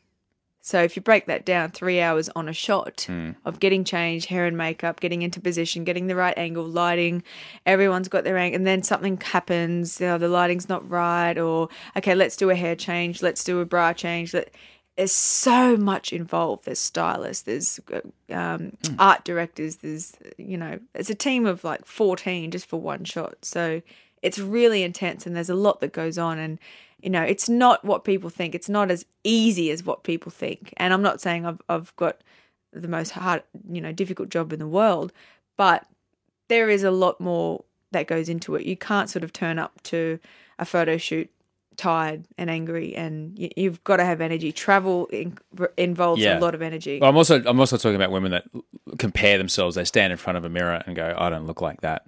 So 0.69 0.83
if 0.83 0.95
you 0.95 1.01
break 1.01 1.25
that 1.25 1.45
down, 1.45 1.71
three 1.71 1.99
hours 1.99 2.29
on 2.35 2.47
a 2.47 2.53
shot 2.53 3.05
hmm. 3.07 3.31
of 3.43 3.59
getting 3.59 3.83
changed, 3.83 4.27
hair 4.27 4.45
and 4.45 4.55
makeup, 4.55 4.99
getting 4.99 5.23
into 5.23 5.41
position, 5.41 5.83
getting 5.83 6.05
the 6.05 6.15
right 6.15 6.37
angle, 6.37 6.63
lighting, 6.63 7.23
everyone's 7.65 8.07
got 8.07 8.23
their 8.23 8.37
angle, 8.37 8.57
and 8.57 8.67
then 8.67 8.83
something 8.83 9.19
happens, 9.19 9.99
you 9.99 10.05
know, 10.05 10.19
the 10.19 10.27
lighting's 10.27 10.69
not 10.69 10.87
right, 10.87 11.39
or 11.39 11.69
okay, 11.97 12.13
let's 12.13 12.35
do 12.35 12.51
a 12.51 12.55
hair 12.55 12.75
change, 12.75 13.23
let's 13.23 13.43
do 13.43 13.59
a 13.61 13.65
bra 13.65 13.93
change. 13.93 14.31
Let, 14.31 14.53
there's 14.95 15.11
so 15.11 15.75
much 15.75 16.13
involved. 16.13 16.65
There's 16.65 16.77
stylists, 16.77 17.45
there's 17.45 17.79
uh, 17.91 18.01
um, 18.31 18.77
hmm. 18.85 18.93
art 18.99 19.23
directors, 19.23 19.77
there's 19.77 20.17
you 20.37 20.57
know, 20.57 20.79
it's 20.93 21.09
a 21.09 21.15
team 21.15 21.47
of 21.47 21.63
like 21.63 21.83
14 21.83 22.51
just 22.51 22.67
for 22.67 22.79
one 22.79 23.05
shot. 23.05 23.37
So 23.41 23.81
it's 24.21 24.37
really 24.37 24.83
intense, 24.83 25.25
and 25.25 25.35
there's 25.35 25.49
a 25.49 25.55
lot 25.55 25.79
that 25.79 25.93
goes 25.93 26.19
on, 26.19 26.37
and 26.37 26.59
you 27.01 27.09
know, 27.09 27.21
it's 27.23 27.47
not 27.49 27.83
what 27.85 28.03
people 28.03 28.29
think. 28.29 28.55
It's 28.55 28.69
not 28.69 28.91
as 28.91 29.05
easy 29.23 29.71
as 29.71 29.83
what 29.83 30.03
people 30.03 30.31
think. 30.31 30.73
And 30.77 30.93
I'm 30.93 31.01
not 31.01 31.21
saying 31.21 31.45
I've 31.45 31.61
I've 31.69 31.95
got 31.95 32.21
the 32.73 32.87
most 32.87 33.11
hard, 33.11 33.43
you 33.71 33.81
know, 33.81 33.91
difficult 33.91 34.29
job 34.29 34.53
in 34.53 34.59
the 34.59 34.67
world, 34.67 35.11
but 35.57 35.85
there 36.49 36.69
is 36.69 36.83
a 36.83 36.91
lot 36.91 37.19
more 37.19 37.63
that 37.91 38.07
goes 38.07 38.29
into 38.29 38.55
it. 38.55 38.65
You 38.65 38.77
can't 38.77 39.09
sort 39.09 39.23
of 39.23 39.33
turn 39.33 39.57
up 39.59 39.81
to 39.83 40.19
a 40.59 40.65
photo 40.65 40.97
shoot 40.97 41.29
tired 41.77 42.25
and 42.37 42.49
angry, 42.49 42.93
and 42.95 43.39
you, 43.39 43.49
you've 43.55 43.83
got 43.85 43.97
to 43.97 44.05
have 44.05 44.19
energy. 44.21 44.51
Travel 44.51 45.07
in, 45.07 45.37
involves 45.77 46.21
Yeah. 46.21 46.37
a 46.37 46.41
lot 46.41 46.53
of 46.53 46.61
energy. 46.61 46.99
Well, 46.99 47.09
I'm 47.09 47.17
also 47.17 47.41
I'm 47.45 47.59
also 47.59 47.77
talking 47.77 47.95
about 47.95 48.11
women 48.11 48.31
that 48.31 48.43
compare 48.97 49.37
themselves. 49.37 49.75
They 49.75 49.85
stand 49.85 50.11
in 50.11 50.17
front 50.17 50.37
of 50.37 50.43
a 50.45 50.49
mirror 50.49 50.83
and 50.85 50.95
go, 50.95 51.15
"I 51.17 51.29
don't 51.29 51.47
look 51.47 51.61
like 51.61 51.81
that." 51.81 52.05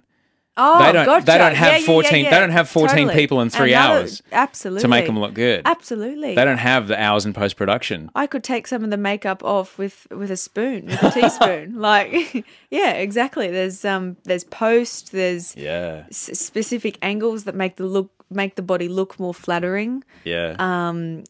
Oh, 0.56 0.78
they 0.84 0.92
don't- 0.92 1.06
gotcha. 1.06 1.26
they 1.26 1.38
don't 1.38 1.54
have 1.54 1.66
Yeah, 1.68 1.72
yeah, 1.74 1.78
yeah, 1.80 1.86
14 1.86 2.24
they 2.24 2.30
don't 2.30 2.50
have 2.50 2.68
14 2.68 3.08
people 3.10 3.40
in 3.40 3.50
three 3.50 3.72
Another- 3.72 4.00
hours 4.00 4.22
absolutely 4.32 4.82
to 4.82 4.88
make 4.88 5.06
them 5.06 5.18
look 5.18 5.34
good. 5.34 5.62
Absolutely, 5.64 6.34
They 6.34 6.44
don't 6.44 6.58
have 6.58 6.88
the 6.88 7.00
hours 7.00 7.24
in 7.26 7.32
post 7.32 7.56
production. 7.56 8.10
I 8.14 8.26
could 8.26 8.44
take 8.44 8.66
some 8.66 8.84
of 8.84 8.90
the 8.90 8.96
makeup 8.96 9.42
off 9.44 9.78
with 9.78 10.06
with 10.10 10.30
a 10.30 10.36
spoon, 10.36 10.86
with 10.86 11.02
a 11.02 11.10
teaspoon. 11.10 11.80
like, 11.90 12.44
yeah, 12.70 12.90
exactly. 12.92 13.50
There's 13.50 13.84
um, 13.84 14.16
there's 14.24 14.44
post. 14.44 15.12
There's 15.12 15.56
Yeah, 15.56 16.04
s- 16.10 16.38
specific 16.38 16.98
angles 17.02 17.44
that 17.44 17.54
make 17.54 17.76
the 17.76 17.86
look 17.86 18.10
make 18.30 18.54
the 18.56 18.62
body 18.62 18.88
look 18.88 19.18
more 19.20 19.34
flattering. 19.34 20.02
yeah, 20.24 20.56
Um, 20.58 21.24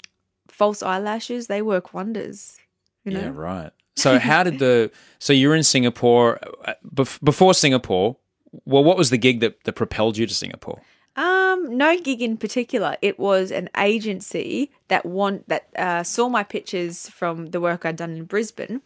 false 0.49 0.83
eyelashes 0.83 1.47
they 1.49 1.61
work 1.63 1.93
wonders. 1.95 2.59
You 3.05 3.13
know, 3.13 3.21
yeah. 3.21 3.31
Right. 3.35 3.71
So 3.97 4.19
how 4.19 4.43
did 4.45 4.59
the 4.59 4.91
so 5.19 5.33
you 5.33 5.49
were 5.49 5.57
in 5.57 5.65
Singapore 5.65 6.39
uh, 6.65 6.75
bef- 6.95 7.23
before 7.23 7.55
Singapore? 7.55 8.17
Well, 8.65 8.85
what 8.85 8.97
was 8.97 9.11
the 9.11 9.19
gig 9.19 9.41
that, 9.41 9.65
that 9.65 9.73
propelled 9.73 10.17
you 10.17 10.27
to 10.27 10.35
Singapore? 10.35 10.83
Um, 11.17 11.77
no 11.77 11.99
gig 11.99 12.23
in 12.23 12.37
particular. 12.37 12.97
It 13.03 13.19
was 13.19 13.51
an 13.51 13.69
agency 13.77 14.71
that 14.89 15.05
want 15.05 15.49
that 15.49 15.69
uh, 15.77 16.03
saw 16.03 16.29
my 16.29 16.43
pictures 16.43 17.09
from 17.09 17.47
the 17.47 17.61
work 17.61 17.85
I'd 17.85 17.97
done 17.97 18.13
in 18.13 18.25
Brisbane, 18.25 18.81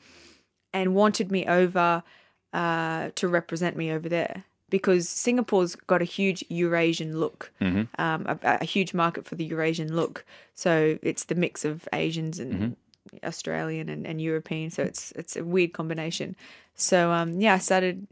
and 0.73 0.95
wanted 0.95 1.31
me 1.31 1.47
over 1.47 2.03
uh, 2.53 3.11
to 3.15 3.29
represent 3.29 3.77
me 3.77 3.93
over 3.93 4.09
there 4.09 4.45
because 4.69 5.09
Singapore's 5.09 5.77
got 5.77 6.03
a 6.03 6.05
huge 6.05 6.45
Eurasian 6.49 7.19
look, 7.19 7.53
um, 7.99 8.27
a, 8.27 8.59
a 8.61 8.65
huge 8.65 8.93
market 8.93 9.25
for 9.25 9.37
the 9.37 9.45
Eurasian 9.45 9.95
look. 9.95 10.25
So 10.55 10.99
it's 11.03 11.25
the 11.25 11.35
mix 11.35 11.65
of 11.65 11.89
Asians 11.93 12.41
and 12.41 12.77
Australian 13.25 13.89
and, 13.89 14.07
and 14.07 14.21
European. 14.21 14.71
So 14.71 14.83
it's 14.83 15.13
it's 15.13 15.37
a 15.37 15.45
weird 15.45 15.73
combination. 15.73 16.35
So 16.75 17.13
um, 17.13 17.41
yeah, 17.41 17.55
I 17.55 17.59
started 17.59 18.07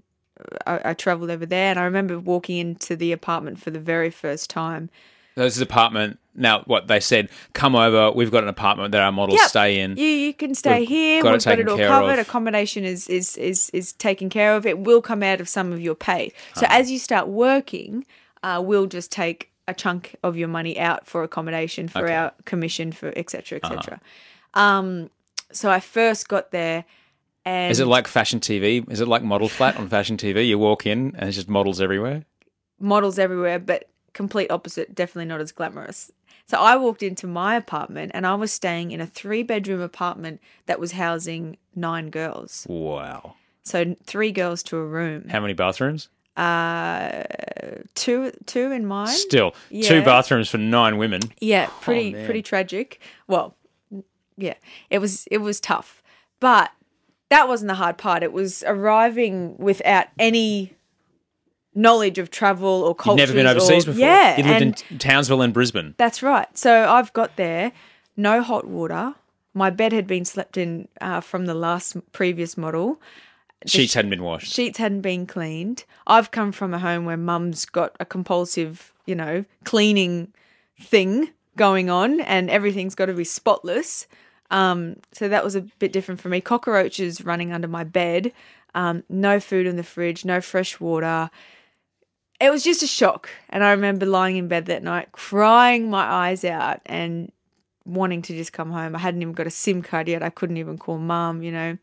I, 0.66 0.80
I 0.90 0.94
traveled 0.94 1.30
over 1.30 1.46
there, 1.46 1.70
and 1.70 1.78
I 1.78 1.84
remember 1.84 2.18
walking 2.18 2.58
into 2.58 2.96
the 2.96 3.12
apartment 3.12 3.60
for 3.60 3.70
the 3.70 3.78
very 3.80 4.10
first 4.10 4.50
time. 4.50 4.90
This 5.36 5.56
is 5.56 5.62
apartment. 5.62 6.18
Now, 6.36 6.62
what 6.66 6.86
they 6.88 7.00
said, 7.00 7.28
come 7.52 7.74
over. 7.76 8.10
We've 8.12 8.30
got 8.30 8.42
an 8.42 8.48
apartment 8.48 8.92
that 8.92 9.02
our 9.02 9.12
models 9.12 9.40
Yep. 9.40 9.48
stay 9.48 9.80
in. 9.80 9.96
You 9.96 10.04
you 10.06 10.34
can 10.34 10.54
stay 10.54 10.80
We've 10.80 10.88
here. 10.88 11.22
got 11.22 11.32
We've 11.32 11.44
got 11.44 11.58
it 11.58 11.68
all 11.68 11.78
covered. 11.78 12.18
of. 12.18 12.26
Accommodation 12.26 12.84
is 12.84 13.08
is 13.08 13.36
is 13.36 13.70
is 13.70 13.92
taken 13.92 14.28
care 14.30 14.56
of. 14.56 14.66
It 14.66 14.78
will 14.80 15.02
come 15.02 15.22
out 15.22 15.40
of 15.40 15.48
some 15.48 15.72
of 15.72 15.80
your 15.80 15.94
pay. 15.94 16.32
So 16.54 16.66
Uh-huh. 16.66 16.78
as 16.80 16.90
you 16.90 16.98
start 16.98 17.28
working, 17.28 18.04
uh, 18.42 18.60
we'll 18.64 18.86
just 18.86 19.10
take 19.12 19.50
a 19.66 19.74
chunk 19.74 20.14
of 20.22 20.36
your 20.36 20.48
money 20.48 20.78
out 20.78 21.06
for 21.06 21.22
accommodation, 21.22 21.88
for 21.88 22.08
our 22.10 22.32
commission, 22.44 22.92
for 22.92 23.12
etc. 23.16 23.60
Uh-huh. 23.62 23.74
etc. 23.74 24.00
Um, 24.54 25.10
so 25.52 25.70
I 25.70 25.80
first 25.80 26.28
got 26.28 26.50
there, 26.50 26.84
and 27.44 27.70
Is 27.70 27.80
it 27.80 27.86
like 27.86 28.06
fashion 28.06 28.40
TV? 28.40 28.88
Is 28.90 29.00
it 29.00 29.08
like 29.08 29.22
Model 29.22 29.48
Flat 29.48 29.76
on 29.76 29.88
fashion 29.88 30.16
TV? 30.16 30.46
You 30.46 30.58
walk 30.58 30.86
in 30.86 31.14
and 31.16 31.28
it's 31.28 31.36
just 31.36 31.48
models 31.48 31.80
everywhere. 31.80 32.24
models 32.80 33.18
everywhere, 33.18 33.58
but 33.58 33.88
complete 34.12 34.50
opposite, 34.50 34.94
definitely 34.94 35.26
not 35.26 35.40
as 35.40 35.52
glamorous. 35.52 36.10
So 36.46 36.58
I 36.58 36.76
walked 36.76 37.02
into 37.02 37.26
my 37.26 37.56
apartment 37.56 38.12
and 38.14 38.26
I 38.26 38.34
was 38.34 38.52
staying 38.52 38.90
in 38.90 39.00
a 39.00 39.06
three 39.06 39.42
bedroom 39.42 39.80
apartment 39.80 40.40
that 40.66 40.78
was 40.78 40.92
housing 40.92 41.56
nine 41.74 42.10
girls. 42.10 42.66
Wow. 42.68 43.34
So 43.62 43.96
three 44.04 44.30
girls 44.30 44.62
to 44.64 44.76
a 44.76 44.84
room. 44.84 45.28
How 45.28 45.40
many 45.40 45.54
bathrooms? 45.54 46.08
Uh 46.36 47.22
two 47.94 48.32
two 48.46 48.72
in 48.72 48.84
mine. 48.86 49.06
Still, 49.06 49.54
two 49.70 50.02
bathrooms 50.02 50.48
for 50.50 50.58
nine 50.58 50.98
women. 50.98 51.20
Yeah, 51.40 51.68
pretty 51.80 52.12
man. 52.12 52.24
pretty 52.24 52.42
tragic. 52.42 53.00
Well, 53.28 53.56
yeah, 54.36 54.54
it 54.90 54.98
was 54.98 55.26
it 55.30 55.38
was 55.38 55.60
tough, 55.60 56.02
but 56.40 56.72
that 57.30 57.48
wasn't 57.48 57.68
the 57.68 57.74
hard 57.74 57.98
part. 57.98 58.22
It 58.22 58.32
was 58.32 58.62
arriving 58.66 59.56
without 59.58 60.06
any 60.18 60.74
knowledge 61.74 62.18
of 62.18 62.30
travel 62.30 62.68
or 62.84 62.90
You've 62.90 62.96
culture. 62.98 63.16
never 63.18 63.32
been 63.32 63.46
overseas 63.46 63.84
before. 63.84 64.00
Yeah, 64.00 64.36
You 64.36 64.44
lived 64.44 64.62
and 64.62 64.84
in 64.90 64.98
Townsville 64.98 65.42
and 65.42 65.52
Brisbane. 65.52 65.94
that's 65.96 66.22
right. 66.22 66.46
So 66.56 66.88
I've 66.88 67.12
got 67.12 67.36
there, 67.36 67.72
no 68.16 68.42
hot 68.42 68.66
water, 68.66 69.14
my 69.54 69.70
bed 69.70 69.92
had 69.92 70.06
been 70.06 70.24
slept 70.24 70.56
in 70.56 70.88
uh, 71.00 71.20
from 71.20 71.46
the 71.46 71.54
last 71.54 71.96
previous 72.12 72.56
model. 72.56 73.00
Sheets 73.66 73.94
hadn't 73.94 74.10
been 74.10 74.22
washed. 74.22 74.52
Sheets 74.52 74.78
hadn't 74.78 75.00
been 75.00 75.26
cleaned. 75.26 75.84
I've 76.06 76.30
come 76.30 76.52
from 76.52 76.74
a 76.74 76.78
home 76.78 77.06
where 77.06 77.16
mum's 77.16 77.64
got 77.64 77.96
a 77.98 78.04
compulsive, 78.04 78.92
you 79.06 79.14
know, 79.14 79.44
cleaning 79.64 80.32
thing 80.80 81.30
going 81.56 81.88
on 81.88 82.20
and 82.20 82.50
everything's 82.50 82.94
got 82.94 83.06
to 83.06 83.14
be 83.14 83.24
spotless. 83.24 84.06
Um, 84.50 84.96
so 85.12 85.28
that 85.28 85.44
was 85.44 85.54
a 85.54 85.62
bit 85.62 85.92
different 85.92 86.20
for 86.20 86.28
me. 86.28 86.40
Cockroaches 86.40 87.24
running 87.24 87.52
under 87.52 87.68
my 87.68 87.84
bed, 87.84 88.32
um, 88.74 89.04
no 89.08 89.40
food 89.40 89.66
in 89.66 89.76
the 89.76 89.82
fridge, 89.82 90.24
no 90.24 90.40
fresh 90.40 90.80
water. 90.80 91.30
It 92.40 92.50
was 92.50 92.62
just 92.62 92.82
a 92.82 92.86
shock. 92.86 93.30
And 93.48 93.64
I 93.64 93.70
remember 93.70 94.06
lying 94.06 94.36
in 94.36 94.48
bed 94.48 94.66
that 94.66 94.82
night, 94.82 95.12
crying 95.12 95.88
my 95.88 96.04
eyes 96.04 96.44
out 96.44 96.80
and 96.86 97.32
wanting 97.86 98.22
to 98.22 98.34
just 98.34 98.52
come 98.52 98.70
home. 98.70 98.94
I 98.94 98.98
hadn't 98.98 99.22
even 99.22 99.34
got 99.34 99.46
a 99.46 99.50
SIM 99.50 99.82
card 99.82 100.08
yet. 100.08 100.22
I 100.22 100.30
couldn't 100.30 100.56
even 100.56 100.78
call 100.78 100.98
mum, 100.98 101.42
you 101.42 101.52
know. 101.52 101.78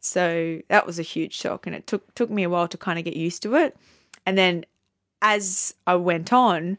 So 0.00 0.60
that 0.68 0.86
was 0.86 0.98
a 0.98 1.02
huge 1.02 1.34
shock. 1.34 1.66
And 1.66 1.74
it 1.74 1.86
took 1.86 2.14
took 2.14 2.30
me 2.30 2.44
a 2.44 2.48
while 2.48 2.68
to 2.68 2.78
kind 2.78 2.98
of 2.98 3.04
get 3.04 3.16
used 3.16 3.42
to 3.42 3.54
it. 3.56 3.76
And 4.24 4.38
then 4.38 4.64
as 5.22 5.74
I 5.86 5.96
went 5.96 6.32
on, 6.32 6.78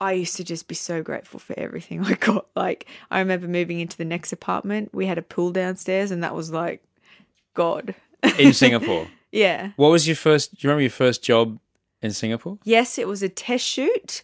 I 0.00 0.12
used 0.12 0.36
to 0.36 0.44
just 0.44 0.68
be 0.68 0.74
so 0.74 1.02
grateful 1.02 1.40
for 1.40 1.58
everything 1.58 2.04
I 2.04 2.14
got. 2.14 2.46
Like, 2.54 2.86
I 3.10 3.18
remember 3.20 3.48
moving 3.48 3.80
into 3.80 3.96
the 3.96 4.04
next 4.04 4.32
apartment. 4.32 4.90
We 4.92 5.06
had 5.06 5.18
a 5.18 5.22
pool 5.22 5.50
downstairs, 5.52 6.10
and 6.10 6.22
that 6.24 6.34
was 6.34 6.50
like 6.50 6.82
God. 7.54 7.94
in 8.38 8.52
Singapore. 8.64 9.08
yeah. 9.32 9.70
What 9.76 9.88
was 9.90 10.06
your 10.06 10.16
first? 10.16 10.52
Do 10.52 10.58
you 10.60 10.68
remember 10.70 10.82
your 10.82 10.90
first 10.90 11.22
job 11.22 11.58
in 12.02 12.12
Singapore? 12.12 12.58
Yes, 12.64 12.98
it 12.98 13.08
was 13.08 13.22
a 13.22 13.28
test 13.28 13.64
shoot. 13.64 14.22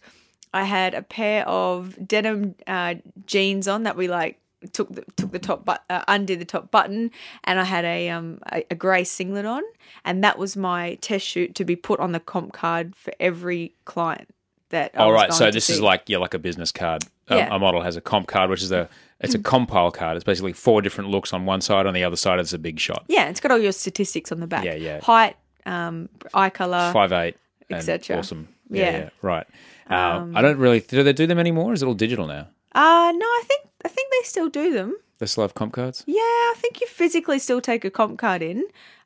I 0.53 0.63
had 0.63 0.93
a 0.93 1.01
pair 1.01 1.47
of 1.47 1.95
denim 2.05 2.55
uh, 2.67 2.95
jeans 3.25 3.67
on 3.67 3.83
that 3.83 3.95
we 3.95 4.07
like 4.09 4.37
took 4.73 4.93
the 4.93 5.03
took 5.15 5.31
the 5.31 5.39
top 5.39 5.65
but 5.65 5.83
uh, 5.89 6.03
undid 6.07 6.39
the 6.39 6.45
top 6.45 6.69
button, 6.71 7.09
and 7.45 7.59
I 7.59 7.63
had 7.63 7.85
a 7.85 8.09
um 8.09 8.39
a, 8.51 8.63
a 8.69 8.75
grey 8.75 9.05
singlet 9.05 9.45
on, 9.45 9.63
and 10.03 10.23
that 10.23 10.37
was 10.37 10.57
my 10.57 10.95
test 10.95 11.25
shoot 11.25 11.55
to 11.55 11.63
be 11.63 11.75
put 11.77 11.99
on 12.01 12.11
the 12.11 12.19
comp 12.19 12.51
card 12.53 12.95
for 12.95 13.13
every 13.19 13.73
client 13.85 14.29
that. 14.71 14.91
I 14.95 14.97
All 15.03 15.11
right, 15.13 15.31
so 15.33 15.51
this 15.51 15.69
is 15.69 15.77
see. 15.77 15.81
like 15.81 16.03
yeah, 16.07 16.17
like 16.17 16.33
a 16.33 16.39
business 16.39 16.71
card. 16.71 17.03
A- 17.29 17.35
Yeah. 17.37 17.55
A, 17.55 17.59
model 17.59 17.81
has 17.81 17.95
a 17.95 18.01
comp 18.01 18.27
card, 18.27 18.49
which 18.49 18.61
is 18.61 18.71
a 18.71 18.89
it's 19.21 19.35
a 19.35 19.39
compile 19.39 19.91
card. 19.91 20.15
It's 20.17 20.23
basically 20.25 20.53
four 20.53 20.81
different 20.81 21.09
looks 21.11 21.31
on 21.31 21.45
one 21.45 21.61
side. 21.61 21.85
On 21.85 21.93
the 21.93 22.03
other 22.03 22.15
side, 22.17 22.39
it's 22.39 22.53
a 22.53 22.57
big 22.59 22.79
shot. 22.79 23.05
yeah, 23.07 23.29
it's 23.29 23.39
got 23.39 23.51
all 23.51 23.59
your 23.59 23.71
statistics 23.71 24.31
on 24.31 24.39
the 24.39 24.47
back. 24.47 24.65
Yeah, 24.65 24.73
yeah. 24.75 24.99
Height, 25.01 25.35
um, 25.65 26.09
eye 26.33 26.49
color, 26.49 26.89
Five 26.91 27.13
eight, 27.13 27.37
et 27.69 27.81
cetera. 27.81 28.17
Awesome. 28.17 28.47
Yeah, 28.69 28.83
Yeah. 28.91 28.97
yeah. 28.97 29.09
right. 29.21 29.47
Um, 29.87 30.35
I 30.35 30.41
don't 30.41 30.57
really. 30.57 30.79
Do 30.79 31.03
they 31.03 31.13
do 31.13 31.27
them 31.27 31.37
anymore? 31.39 31.73
Is 31.73 31.83
it 31.83 31.85
all 31.85 31.93
digital 31.93 32.25
now? 32.27 32.47
Uh 32.73 33.11
no, 33.15 33.25
I 33.25 33.43
think 33.47 33.61
I 33.85 33.89
think 33.89 34.11
they 34.11 34.23
still 34.23 34.49
do 34.49 34.71
them. 34.73 34.95
They 35.19 35.25
still 35.27 35.43
have 35.43 35.53
comp 35.53 35.73
cards. 35.73 36.03
Yeah, 36.07 36.21
I 36.21 36.53
think 36.57 36.81
you 36.81 36.87
physically 36.87 37.37
still 37.39 37.61
take 37.61 37.83
a 37.85 37.91
comp 37.91 38.17
card 38.17 38.41
in. 38.41 38.63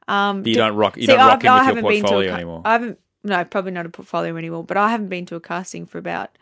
Um, 0.07 0.43
But 0.43 0.49
you 0.49 0.53
do- 0.55 0.59
don't 0.61 0.75
rock. 0.75 0.95
You 0.97 1.03
See, 1.03 1.07
don't 1.07 1.17
rock 1.19 1.43
I've- 1.43 1.47
in 1.47 1.51
I 1.53 1.63
your 1.65 1.73
to 1.73 1.79
a 1.79 1.81
portfolio 1.81 2.33
anymore. 2.33 2.61
I 2.63 2.71
haven't. 2.73 2.99
No, 3.25 3.43
probably 3.43 3.71
not 3.71 3.85
a 3.85 3.89
portfolio 3.89 4.35
anymore. 4.37 4.63
But 4.63 4.77
I 4.77 4.89
haven't 4.91 5.09
been 5.09 5.25
to 5.27 5.35
a 5.35 5.39
casting 5.41 5.85
for 5.85 5.97
about 5.97 6.37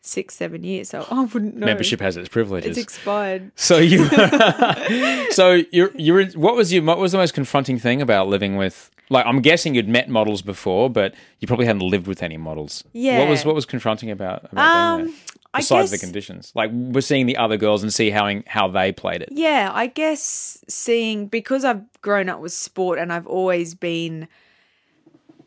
six, 0.00 0.34
seven 0.36 0.62
years, 0.64 0.88
so 0.90 1.06
I 1.10 1.24
wouldn't 1.24 1.56
know. 1.56 1.66
Membership 1.66 2.00
has 2.00 2.16
its 2.16 2.28
privileges. 2.28 2.70
It's 2.70 2.78
expired. 2.78 3.50
So 3.56 3.78
you, 3.78 4.06
so 5.30 5.62
you're 5.72 5.90
you're. 5.96 6.26
What 6.30 6.54
was 6.56 6.72
your 6.72 6.82
what 6.84 6.98
was 6.98 7.12
the 7.12 7.18
most 7.18 7.34
confronting 7.34 7.78
thing 7.78 8.00
about 8.02 8.28
living 8.28 8.56
with? 8.56 8.90
Like, 9.10 9.24
I'm 9.24 9.40
guessing 9.40 9.74
you'd 9.74 9.88
met 9.88 10.10
models 10.10 10.42
before, 10.42 10.90
but 10.90 11.14
you 11.40 11.48
probably 11.48 11.64
hadn't 11.64 11.80
lived 11.80 12.06
with 12.06 12.22
any 12.22 12.36
models. 12.36 12.84
Yeah. 12.92 13.20
What 13.20 13.28
was 13.28 13.44
what 13.44 13.54
was 13.54 13.64
confronting 13.64 14.10
about 14.10 14.44
about 14.52 14.98
being 14.98 15.06
Um, 15.06 15.06
there? 15.06 15.14
I 15.54 15.60
Besides 15.60 15.90
the 15.90 15.98
conditions, 15.98 16.52
like 16.54 16.70
we're 16.72 17.00
seeing 17.00 17.24
the 17.24 17.38
other 17.38 17.56
girls 17.56 17.82
and 17.82 17.92
see 17.92 18.10
how 18.10 18.30
how 18.46 18.68
they 18.68 18.92
played 18.92 19.22
it. 19.22 19.30
Yeah, 19.32 19.70
I 19.72 19.86
guess 19.86 20.62
seeing 20.68 21.26
because 21.26 21.64
I've 21.64 21.82
grown 22.02 22.28
up 22.28 22.40
with 22.40 22.52
sport 22.52 22.98
and 22.98 23.10
I've 23.10 23.26
always 23.26 23.74
been 23.74 24.28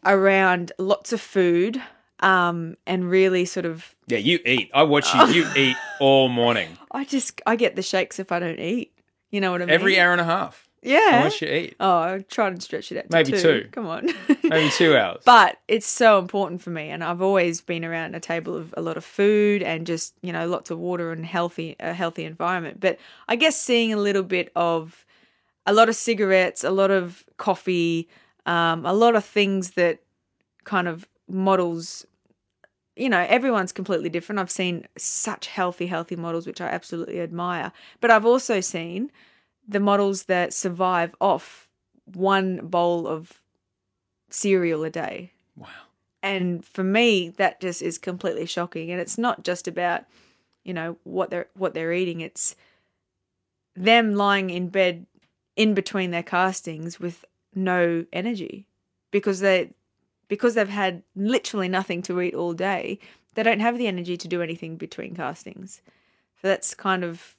around 0.05 0.71
lots 0.77 1.13
of 1.13 1.21
food, 1.21 1.81
um, 2.19 2.75
and 2.85 3.09
really 3.09 3.45
sort 3.45 3.65
of 3.65 3.95
Yeah, 4.07 4.19
you 4.19 4.39
eat. 4.45 4.69
I 4.73 4.83
watch 4.83 5.13
you. 5.13 5.25
You 5.27 5.47
eat 5.55 5.77
all 5.99 6.29
morning, 6.29 6.77
I 6.91 7.05
just 7.05 7.41
I 7.45 7.55
get 7.55 7.75
the 7.75 7.81
shakes 7.81 8.19
if 8.19 8.31
I 8.31 8.39
don't 8.39 8.59
eat. 8.59 8.91
You 9.29 9.39
know 9.41 9.51
what 9.51 9.61
I 9.61 9.65
mean? 9.65 9.73
every 9.73 9.99
hour 9.99 10.11
and 10.11 10.21
a 10.21 10.25
half. 10.25 10.67
Yeah. 10.83 11.21
Much 11.23 11.43
you 11.43 11.47
eat? 11.47 11.75
Oh, 11.79 11.97
I 11.99 12.25
try 12.27 12.47
and 12.47 12.61
stretch 12.61 12.91
it 12.91 12.97
out 12.97 13.03
to 13.03 13.15
Maybe 13.15 13.31
two. 13.33 13.37
two. 13.61 13.67
Come 13.71 13.85
on. 13.85 14.09
Maybe 14.43 14.69
two 14.71 14.97
hours. 15.01 15.21
but 15.25 15.59
it's 15.67 15.85
so 15.85 16.17
important 16.17 16.61
for 16.63 16.71
me, 16.71 16.89
and 16.89 17.03
I've 17.03 17.21
always 17.21 17.61
been 17.61 17.85
around 17.85 18.15
a 18.15 18.19
table 18.19 18.57
of 18.57 18.73
a 18.75 18.81
lot 18.81 18.97
of 18.97 19.05
food 19.05 19.61
and 19.61 19.85
just 19.85 20.15
you 20.23 20.33
know 20.33 20.47
lots 20.47 20.71
of 20.71 20.79
water 20.79 21.11
and 21.11 21.23
healthy 21.25 21.75
a 21.79 21.93
healthy 21.93 22.25
environment. 22.25 22.79
But 22.79 22.97
I 23.27 23.35
guess 23.35 23.61
seeing 23.61 23.93
a 23.93 23.97
little 23.97 24.23
bit 24.23 24.51
of 24.55 25.05
a 25.67 25.73
lot 25.73 25.87
of 25.87 25.95
cigarettes, 25.95 26.63
a 26.63 26.71
lot 26.71 26.89
of 26.89 27.23
coffee, 27.37 28.09
um, 28.45 28.85
a 28.85 28.93
lot 28.93 29.15
of 29.15 29.25
things 29.25 29.71
that 29.71 29.99
kind 30.63 30.87
of 30.87 31.07
models. 31.27 32.05
You 32.95 33.09
know, 33.09 33.25
everyone's 33.29 33.71
completely 33.71 34.09
different. 34.09 34.39
I've 34.39 34.51
seen 34.51 34.85
such 34.97 35.47
healthy, 35.47 35.87
healthy 35.87 36.15
models, 36.15 36.45
which 36.45 36.61
I 36.61 36.67
absolutely 36.67 37.21
admire. 37.21 37.71
But 37.99 38.11
I've 38.11 38.25
also 38.25 38.59
seen 38.59 39.11
the 39.67 39.79
models 39.79 40.23
that 40.23 40.53
survive 40.53 41.15
off 41.21 41.69
one 42.05 42.57
bowl 42.67 43.07
of 43.07 43.41
cereal 44.29 44.83
a 44.83 44.89
day. 44.89 45.31
wow. 45.55 45.67
And 46.23 46.63
for 46.63 46.83
me, 46.83 47.29
that 47.37 47.61
just 47.61 47.81
is 47.81 47.97
completely 47.97 48.45
shocking. 48.45 48.91
And 48.91 49.01
it's 49.01 49.17
not 49.17 49.43
just 49.43 49.67
about, 49.67 50.03
you 50.63 50.73
know, 50.73 50.97
what 51.03 51.29
they're 51.29 51.47
what 51.55 51.73
they're 51.73 51.93
eating. 51.93 52.21
It's 52.21 52.55
them 53.75 54.13
lying 54.13 54.49
in 54.49 54.69
bed 54.69 55.05
in 55.55 55.73
between 55.73 56.11
their 56.11 56.23
castings 56.23 56.99
with 56.99 57.25
no 57.55 58.05
energy 58.13 58.67
because 59.11 59.39
they 59.39 59.71
because 60.27 60.53
they've 60.53 60.69
had 60.69 61.03
literally 61.15 61.67
nothing 61.67 62.01
to 62.03 62.21
eat 62.21 62.33
all 62.33 62.53
day. 62.53 62.99
They 63.33 63.43
don't 63.43 63.59
have 63.59 63.77
the 63.77 63.87
energy 63.87 64.15
to 64.15 64.27
do 64.27 64.41
anything 64.41 64.77
between 64.77 65.13
castings. 65.13 65.81
So 66.41 66.47
that's 66.47 66.73
kind 66.73 67.03
of 67.03 67.35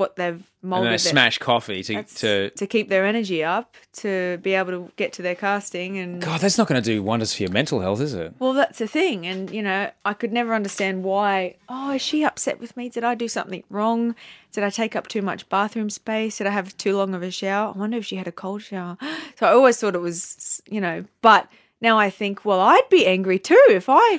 what 0.00 0.16
they've 0.16 0.42
And 0.62 0.70
molded. 0.70 0.90
their- 0.90 0.98
smash 0.98 1.38
coffee 1.38 1.82
to 1.84 2.02
to. 2.02 2.50
to 2.50 2.66
keep 2.66 2.88
their 2.88 3.06
energy 3.06 3.44
up 3.44 3.76
to 3.92 4.38
be 4.42 4.54
able 4.54 4.72
to 4.72 4.90
get 4.96 5.12
to 5.14 5.22
their 5.22 5.34
casting 5.36 5.96
and 5.98 6.20
God, 6.20 6.40
that's 6.40 6.58
not 6.58 6.66
going 6.68 6.82
to 6.82 6.84
do 6.94 7.02
wonders 7.02 7.32
for 7.34 7.42
your 7.44 7.52
mental 7.52 7.80
health, 7.80 8.00
is 8.00 8.12
it? 8.14 8.34
well 8.40 8.52
that's 8.54 8.78
the 8.78 8.88
thing 8.88 9.26
and 9.26 9.50
you 9.50 9.62
know 9.62 9.90
i 10.04 10.12
could 10.14 10.32
never 10.32 10.52
understand 10.54 11.04
why 11.04 11.54
oh 11.68 11.92
is 11.92 12.02
she 12.02 12.24
upset 12.24 12.58
with 12.60 12.76
me 12.76 12.88
did 12.88 13.04
i 13.04 13.14
do 13.14 13.28
something 13.28 13.62
wrong 13.70 14.14
did 14.52 14.64
i 14.64 14.70
take 14.70 14.96
up 14.96 15.06
too 15.06 15.22
much 15.22 15.48
bathroom 15.48 15.88
space 15.90 16.38
did 16.38 16.46
i 16.46 16.50
have 16.50 16.76
too 16.76 16.96
long 16.96 17.14
of 17.14 17.22
a 17.22 17.30
shower 17.30 17.72
i 17.74 17.78
wonder 17.78 17.98
if 17.98 18.04
she 18.06 18.16
had 18.16 18.26
a 18.26 18.32
cold 18.32 18.62
shower 18.62 18.96
so 19.38 19.46
i 19.46 19.52
always 19.52 19.76
thought 19.78 19.94
it 19.94 20.00
was 20.00 20.60
you 20.68 20.80
know 20.80 21.04
but 21.22 21.48
now 21.80 21.98
i 21.98 22.08
think 22.10 22.44
well 22.44 22.60
i'd 22.60 22.88
be 22.90 23.06
angry 23.06 23.38
too 23.38 23.62
if 23.68 23.86
i 23.88 24.18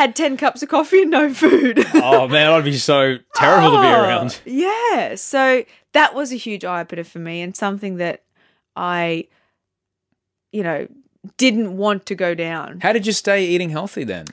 had 0.00 0.16
10 0.16 0.36
cups 0.36 0.62
of 0.62 0.68
coffee 0.68 1.02
and 1.02 1.10
no 1.10 1.32
food 1.32 1.84
Oh 1.94 2.26
man, 2.26 2.50
I'd 2.50 2.64
be 2.64 2.76
so 2.78 3.18
terrible 3.34 3.72
to 3.72 3.80
be 3.82 3.86
Oh, 3.86 4.02
around. 4.02 4.40
Yeah. 4.44 5.14
So 5.14 5.64
that 5.92 6.14
was 6.14 6.32
a 6.32 6.36
huge 6.36 6.64
eye 6.64 6.80
opener 6.80 7.04
for 7.04 7.18
me 7.18 7.42
and 7.42 7.54
something 7.54 7.96
that 7.96 8.22
I, 8.74 9.28
you 10.52 10.62
know, 10.62 10.88
didn't 11.36 11.76
want 11.76 12.06
to 12.06 12.14
go 12.14 12.34
down. 12.34 12.80
How 12.80 12.92
did 12.92 13.06
you 13.06 13.12
stay 13.12 13.44
eating 13.46 13.70
healthy 13.70 14.04
then? 14.04 14.26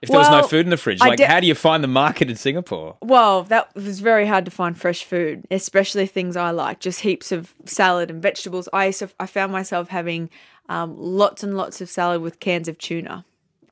If 0.00 0.10
there 0.10 0.18
was 0.18 0.30
no 0.30 0.42
food 0.46 0.64
in 0.66 0.70
the 0.70 0.76
fridge, 0.76 1.00
like 1.00 1.16
de- 1.18 1.26
how 1.26 1.40
do 1.40 1.46
you 1.48 1.56
find 1.56 1.82
the 1.82 1.88
market 1.88 2.30
in 2.30 2.36
Singapore? 2.36 2.96
Well, 3.02 3.42
that 3.44 3.74
was 3.74 3.98
very 3.98 4.26
hard 4.26 4.44
to 4.44 4.50
find 4.50 4.78
fresh 4.78 5.02
food, 5.04 5.44
especially 5.50 6.06
things 6.06 6.36
I 6.36 6.50
like, 6.52 6.78
just 6.78 7.00
heaps 7.00 7.32
of 7.32 7.52
salad 7.64 8.08
and 8.08 8.22
vegetables. 8.22 8.68
I 8.72 8.86
used 8.86 9.00
to, 9.00 9.10
I 9.18 9.26
found 9.26 9.50
myself 9.50 9.88
having 9.88 10.30
um, 10.68 10.94
lots 10.96 11.42
and 11.42 11.56
lots 11.56 11.80
of 11.80 11.88
salad 11.88 12.22
with 12.22 12.38
cans 12.38 12.68
of 12.68 12.78
tuna. 12.78 13.24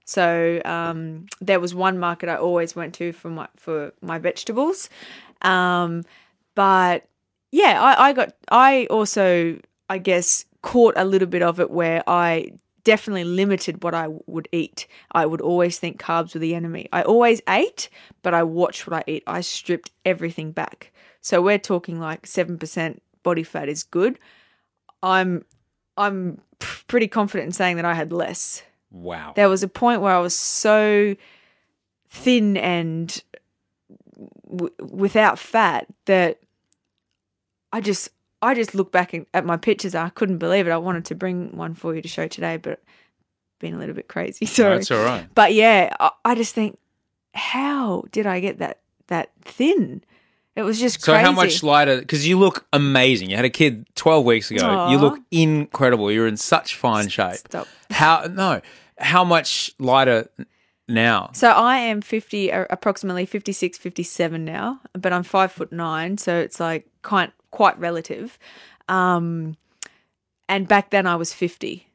So 0.06 0.62
um, 0.64 1.26
there 1.40 1.60
was 1.60 1.74
one 1.74 1.98
market 1.98 2.28
I 2.28 2.36
always 2.36 2.76
went 2.76 2.94
to 2.94 3.12
for 3.12 3.28
my 3.28 3.48
for 3.56 3.92
my 4.00 4.18
vegetables, 4.18 4.88
um, 5.42 6.04
but 6.54 7.06
yeah, 7.50 7.82
I, 7.82 8.08
I 8.08 8.12
got 8.12 8.32
I 8.50 8.86
also 8.88 9.58
I 9.90 9.98
guess 9.98 10.44
caught 10.62 10.94
a 10.96 11.04
little 11.04 11.28
bit 11.28 11.42
of 11.42 11.58
it 11.58 11.70
where 11.70 12.04
I 12.06 12.52
definitely 12.84 13.24
limited 13.24 13.82
what 13.82 13.94
I 13.94 14.06
would 14.26 14.48
eat. 14.52 14.86
I 15.10 15.26
would 15.26 15.40
always 15.40 15.76
think 15.76 16.00
carbs 16.00 16.34
were 16.34 16.40
the 16.40 16.54
enemy. 16.54 16.88
I 16.92 17.02
always 17.02 17.42
ate, 17.48 17.88
but 18.22 18.32
I 18.32 18.44
watched 18.44 18.86
what 18.86 18.96
I 19.00 19.10
eat. 19.10 19.24
I 19.26 19.40
stripped 19.40 19.90
everything 20.04 20.52
back. 20.52 20.92
So 21.20 21.42
we're 21.42 21.58
talking 21.58 21.98
like 21.98 22.28
seven 22.28 22.58
percent 22.58 23.02
body 23.24 23.42
fat 23.42 23.68
is 23.68 23.82
good. 23.82 24.20
I'm 25.02 25.44
I'm 25.96 26.40
pretty 26.60 27.08
confident 27.08 27.46
in 27.46 27.52
saying 27.52 27.74
that 27.74 27.84
I 27.84 27.94
had 27.94 28.12
less 28.12 28.62
Wow. 29.02 29.32
there 29.36 29.48
was 29.48 29.62
a 29.62 29.68
point 29.68 30.00
where 30.00 30.14
I 30.14 30.18
was 30.20 30.34
so 30.34 31.14
thin 32.08 32.56
and 32.56 33.22
w- 34.50 34.72
without 34.80 35.38
fat 35.38 35.86
that 36.06 36.40
I 37.72 37.80
just 37.80 38.08
I 38.42 38.54
just 38.54 38.74
look 38.74 38.92
back 38.92 39.14
at 39.34 39.44
my 39.44 39.56
pictures. 39.56 39.94
I 39.94 40.08
couldn't 40.10 40.38
believe 40.38 40.66
it. 40.66 40.70
I 40.70 40.76
wanted 40.76 41.04
to 41.06 41.14
bring 41.14 41.56
one 41.56 41.74
for 41.74 41.94
you 41.94 42.02
to 42.02 42.08
show 42.08 42.28
today, 42.28 42.56
but 42.58 42.82
been 43.58 43.74
a 43.74 43.78
little 43.78 43.94
bit 43.94 44.08
crazy. 44.08 44.46
So 44.56 44.70
That's 44.70 44.90
all 44.90 45.04
right. 45.04 45.26
but 45.34 45.52
yeah, 45.54 45.94
I, 45.98 46.10
I 46.24 46.34
just 46.34 46.54
think, 46.54 46.78
how 47.34 48.04
did 48.12 48.26
I 48.26 48.40
get 48.40 48.58
that 48.58 48.80
that 49.08 49.30
thin? 49.42 50.02
It 50.54 50.62
was 50.62 50.78
just 50.80 51.02
So 51.02 51.12
crazy. 51.12 51.24
how 51.24 51.32
much 51.32 51.62
lighter? 51.62 51.98
Because 51.98 52.26
you 52.26 52.38
look 52.38 52.66
amazing. 52.72 53.28
You 53.28 53.36
had 53.36 53.44
a 53.44 53.50
kid 53.50 53.86
twelve 53.94 54.24
weeks 54.24 54.50
ago. 54.50 54.86
You 54.88 54.96
look 54.98 55.18
incredible. 55.30 56.10
You're 56.10 56.26
in 56.28 56.38
such 56.38 56.76
fine 56.76 57.08
shape. 57.08 57.34
Stop. 57.36 57.68
How 57.90 58.26
no? 58.30 58.62
How 58.98 59.24
much 59.24 59.72
lighter 59.78 60.28
now? 60.88 61.30
So 61.32 61.50
I 61.50 61.78
am 61.78 62.00
50, 62.00 62.52
uh, 62.52 62.66
approximately 62.70 63.26
56, 63.26 63.78
57 63.78 64.44
now, 64.44 64.80
but 64.94 65.12
I'm 65.12 65.22
five 65.22 65.52
foot 65.52 65.72
nine. 65.72 66.18
So 66.18 66.36
it's 66.38 66.60
like 66.60 66.86
quite, 67.02 67.32
quite 67.50 67.78
relative. 67.78 68.38
Um, 68.88 69.56
and 70.48 70.68
back 70.68 70.90
then 70.90 71.06
I 71.06 71.16
was 71.16 71.32
50. 71.32 71.86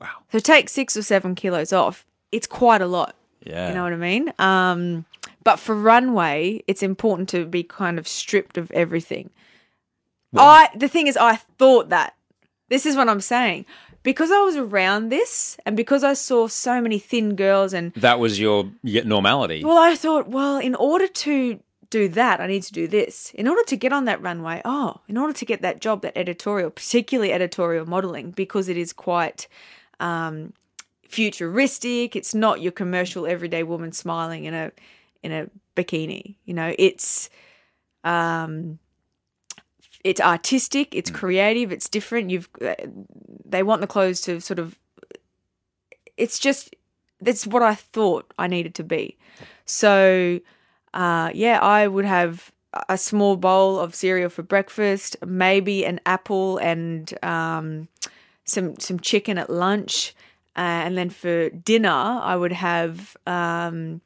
Wow. 0.00 0.08
So 0.32 0.38
take 0.38 0.68
six 0.68 0.96
or 0.96 1.02
seven 1.02 1.34
kilos 1.34 1.72
off. 1.72 2.04
It's 2.32 2.46
quite 2.46 2.82
a 2.82 2.86
lot. 2.86 3.14
Yeah. 3.44 3.68
You 3.68 3.74
know 3.74 3.84
what 3.84 3.92
I 3.92 3.96
mean? 3.96 4.32
Um, 4.38 5.04
but 5.44 5.60
for 5.60 5.74
runway, 5.74 6.62
it's 6.66 6.82
important 6.82 7.28
to 7.30 7.46
be 7.46 7.62
kind 7.62 7.98
of 7.98 8.08
stripped 8.08 8.58
of 8.58 8.70
everything. 8.72 9.30
I 10.36 10.68
the 10.74 10.88
thing 10.88 11.06
is, 11.06 11.16
I 11.16 11.36
thought 11.36 11.88
that. 11.90 12.14
This 12.68 12.84
is 12.84 12.96
what 12.96 13.08
I'm 13.08 13.20
saying. 13.20 13.64
Because 14.06 14.30
I 14.30 14.38
was 14.38 14.54
around 14.54 15.08
this, 15.08 15.56
and 15.66 15.76
because 15.76 16.04
I 16.04 16.12
saw 16.12 16.46
so 16.46 16.80
many 16.80 17.00
thin 17.00 17.34
girls, 17.34 17.72
and 17.72 17.92
that 17.94 18.20
was 18.20 18.38
your 18.38 18.70
normality. 18.84 19.64
well, 19.64 19.78
I 19.78 19.96
thought, 19.96 20.28
well, 20.28 20.58
in 20.58 20.76
order 20.76 21.08
to 21.08 21.58
do 21.90 22.08
that, 22.10 22.40
I 22.40 22.46
need 22.46 22.62
to 22.62 22.72
do 22.72 22.86
this. 22.86 23.32
In 23.34 23.48
order 23.48 23.64
to 23.64 23.76
get 23.76 23.92
on 23.92 24.04
that 24.04 24.22
runway, 24.22 24.62
oh, 24.64 25.00
in 25.08 25.16
order 25.16 25.32
to 25.32 25.44
get 25.44 25.60
that 25.62 25.80
job, 25.80 26.02
that 26.02 26.16
editorial, 26.16 26.70
particularly 26.70 27.32
editorial 27.32 27.84
modeling, 27.84 28.30
because 28.30 28.68
it 28.68 28.76
is 28.76 28.92
quite 28.92 29.48
um, 29.98 30.52
futuristic. 31.08 32.14
It's 32.14 32.32
not 32.32 32.60
your 32.60 32.70
commercial 32.70 33.26
everyday 33.26 33.64
woman 33.64 33.90
smiling 33.90 34.44
in 34.44 34.54
a 34.54 34.70
in 35.24 35.32
a 35.32 35.50
bikini. 35.74 36.36
You 36.44 36.54
know, 36.54 36.72
it's 36.78 37.28
um, 38.04 38.78
it's 40.06 40.20
artistic, 40.20 40.94
it's 40.94 41.10
creative, 41.10 41.72
it's 41.72 41.88
different. 41.88 42.30
You've 42.30 42.48
uh, 42.64 42.74
they 43.44 43.64
want 43.64 43.80
the 43.80 43.88
clothes 43.88 44.20
to 44.22 44.40
sort 44.40 44.60
of. 44.60 44.78
It's 46.16 46.38
just 46.38 46.74
that's 47.20 47.44
what 47.44 47.62
I 47.62 47.74
thought 47.74 48.32
I 48.38 48.46
needed 48.46 48.76
to 48.76 48.84
be. 48.84 49.16
So, 49.64 50.38
uh, 50.94 51.30
yeah, 51.34 51.58
I 51.60 51.88
would 51.88 52.04
have 52.04 52.52
a 52.88 52.96
small 52.96 53.36
bowl 53.36 53.80
of 53.80 53.96
cereal 53.96 54.28
for 54.28 54.44
breakfast, 54.44 55.16
maybe 55.26 55.84
an 55.84 55.98
apple 56.06 56.58
and 56.58 57.12
um, 57.24 57.88
some 58.44 58.78
some 58.78 59.00
chicken 59.00 59.38
at 59.38 59.50
lunch, 59.50 60.14
uh, 60.54 60.86
and 60.86 60.96
then 60.96 61.10
for 61.10 61.50
dinner 61.50 62.20
I 62.22 62.36
would 62.36 62.52
have 62.52 63.16
um, 63.26 64.00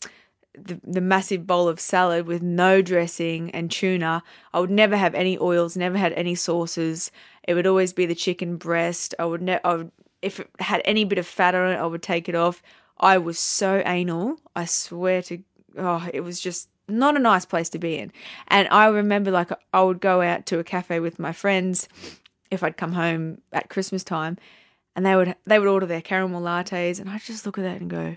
the, 0.55 0.81
the 0.85 1.01
massive 1.01 1.47
bowl 1.47 1.69
of 1.69 1.81
salad 1.81 2.27
with 2.27 2.43
no 2.43 2.83
dressing 2.83 3.51
and 3.51 3.71
tuna. 3.71 4.23
I 4.53 4.61
would 4.61 4.71
never 4.71 4.97
have 4.97 5.15
any 5.15 5.39
oils, 5.39 5.77
never 5.77 5.99
had 5.99 6.13
any 6.15 6.35
sauces. 6.35 7.11
It 7.47 7.55
would 7.55 7.67
always 7.67 7.93
be 7.93 8.07
the 8.07 8.15
chicken 8.15 8.57
breast. 8.57 9.15
I 9.19 9.25
would, 9.25 9.43
ne- 9.43 9.61
I 9.65 9.75
would 9.75 9.93
if 10.23 10.41
it 10.41 10.51
had 10.59 10.83
any 10.85 11.05
bit 11.05 11.19
of 11.19 11.27
fat 11.27 11.55
on 11.55 11.73
it, 11.73 11.77
I 11.77 11.87
would 11.87 12.03
take 12.03 12.29
it 12.29 12.35
off. 12.35 12.63
I 12.99 13.19
was 13.19 13.39
so 13.39 13.83
anal. 13.87 14.39
I 14.55 14.67
swear 14.67 15.23
to 15.23 15.43
oh, 15.79 16.09
it 16.13 16.21
was 16.21 16.41
just 16.41 16.69
not 16.89 17.17
a 17.17 17.21
nice 17.21 17.45
place 17.45 17.69
to 17.71 17.79
be 17.79 17.97
in. 17.97 18.13
And 18.49 18.69
I 18.71 18.87
remember 18.89 19.31
like 19.31 19.51
I 19.73 19.83
would 19.83 20.01
go 20.01 20.21
out 20.21 20.47
to 20.47 20.59
a 20.59 20.65
cafe 20.65 21.01
with 21.01 21.19
my 21.19 21.33
friends 21.33 21.89
if 22.51 22.63
I'd 22.63 22.77
come 22.77 22.93
home 22.93 23.41
at 23.53 23.71
Christmas 23.71 24.05
time, 24.05 24.37
and 24.97 25.07
they 25.07 25.17
would 25.17 25.35
they 25.47 25.59
would 25.59 25.69
order 25.69 25.87
their 25.87 26.03
caramel 26.03 26.43
lattes, 26.43 27.01
and 27.01 27.09
I'd 27.09 27.23
just 27.23 27.47
look 27.47 27.59
at 27.59 27.65
that 27.65 27.81
and 27.81 27.89
go, 27.89 28.17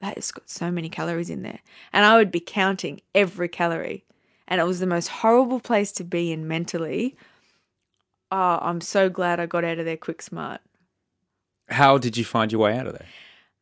that 0.00 0.14
has 0.14 0.30
got 0.30 0.48
so 0.48 0.70
many 0.70 0.88
calories 0.88 1.30
in 1.30 1.42
there, 1.42 1.60
and 1.92 2.04
I 2.04 2.16
would 2.16 2.30
be 2.30 2.40
counting 2.40 3.00
every 3.14 3.48
calorie, 3.48 4.04
and 4.46 4.60
it 4.60 4.64
was 4.64 4.80
the 4.80 4.86
most 4.86 5.08
horrible 5.08 5.60
place 5.60 5.92
to 5.92 6.04
be 6.04 6.32
in 6.32 6.48
mentally. 6.48 7.16
Oh, 8.30 8.58
I'm 8.60 8.80
so 8.80 9.08
glad 9.08 9.40
I 9.40 9.46
got 9.46 9.64
out 9.64 9.78
of 9.78 9.84
there 9.84 9.96
quick 9.96 10.22
smart. 10.22 10.60
How 11.68 11.98
did 11.98 12.16
you 12.16 12.24
find 12.24 12.50
your 12.50 12.62
way 12.62 12.76
out 12.76 12.86
of 12.86 12.92
there? 12.92 13.06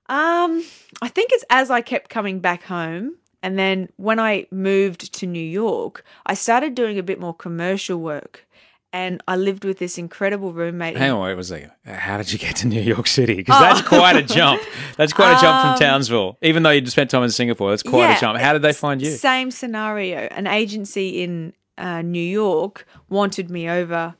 Um, 0.08 0.64
I 1.02 1.08
think 1.08 1.30
it's 1.32 1.44
as 1.50 1.70
I 1.70 1.80
kept 1.80 2.10
coming 2.10 2.40
back 2.40 2.62
home. 2.64 3.16
And 3.42 3.58
then 3.58 3.88
when 3.96 4.18
I 4.18 4.46
moved 4.50 5.12
to 5.14 5.26
New 5.26 5.38
York, 5.38 6.04
I 6.24 6.34
started 6.34 6.74
doing 6.74 6.98
a 6.98 7.02
bit 7.02 7.20
more 7.20 7.34
commercial 7.34 8.00
work. 8.00 8.46
And 8.92 9.22
I 9.28 9.36
lived 9.36 9.64
with 9.64 9.78
this 9.78 9.98
incredible 9.98 10.52
roommate. 10.52 10.96
Hang 10.96 11.10
on, 11.10 11.20
wait 11.20 11.38
a 11.38 11.44
second. 11.44 11.70
How 11.84 12.16
did 12.16 12.32
you 12.32 12.38
get 12.38 12.56
to 12.56 12.66
New 12.66 12.80
York 12.80 13.06
City? 13.06 13.34
Because 13.34 13.60
that's 13.60 13.86
quite 13.86 14.16
a 14.16 14.22
jump. 14.22 14.62
That's 14.96 15.12
quite 15.12 15.36
a 15.36 15.40
jump 15.40 15.60
from 15.60 15.78
Townsville. 15.78 16.38
Even 16.40 16.62
though 16.62 16.70
you 16.70 16.86
spent 16.86 17.10
time 17.10 17.22
in 17.22 17.30
Singapore, 17.30 17.70
that's 17.70 17.82
quite 17.82 18.08
Yeah, 18.08 18.16
a 18.16 18.20
jump. 18.20 18.38
How 18.38 18.52
did 18.54 18.62
they 18.62 18.72
find 18.72 19.02
you? 19.02 19.10
Same 19.10 19.50
scenario. 19.50 20.20
An 20.30 20.46
agency 20.46 21.22
in 21.22 21.52
uh, 21.76 22.00
New 22.00 22.18
York 22.18 22.86
wanted 23.10 23.50
me 23.50 23.68
over 23.68 24.14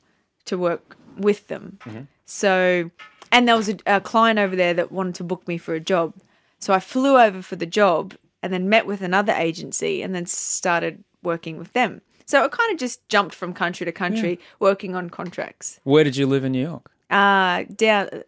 to 0.47 0.59
work 0.59 0.97
with 1.17 1.49
them. 1.49 1.79
Mm-hmm. 1.85 2.03
So, 2.27 2.91
and 3.33 3.49
there 3.49 3.57
was 3.57 3.71
a, 3.71 3.77
a 3.87 4.01
client 4.01 4.39
over 4.39 4.57
there 4.57 4.75
that 4.75 4.93
wanted 4.93 5.15
to 5.17 5.25
book 5.25 5.47
me 5.49 5.57
for 5.57 5.75
a 5.75 5.81
job. 5.81 6.13
So 6.59 6.75
I 6.75 6.81
flew 6.81 7.19
over 7.19 7.41
for 7.41 7.57
the 7.57 7.67
job 7.67 8.15
and 8.43 8.53
then 8.53 8.69
met 8.69 8.87
with 8.87 9.01
another 9.01 9.33
agency 9.33 10.03
and 10.03 10.15
then 10.15 10.27
started 10.27 11.03
working 11.23 11.57
with 11.57 11.73
them. 11.73 12.03
So 12.27 12.45
it 12.45 12.51
kind 12.53 12.73
of 12.73 12.79
just 12.79 13.09
jumped 13.09 13.35
from 13.35 13.53
country 13.55 13.85
to 13.87 13.93
country, 13.93 14.39
working 14.59 14.95
on 14.95 15.09
contracts. 15.11 15.81
Where 15.85 16.05
did 16.05 16.17
you 16.17 16.27
live 16.27 16.45
in 16.45 16.53
New 16.53 16.63
York? 16.63 16.91
Uh, 17.09 17.65
down 17.75 18.09
uh, 18.13 18.19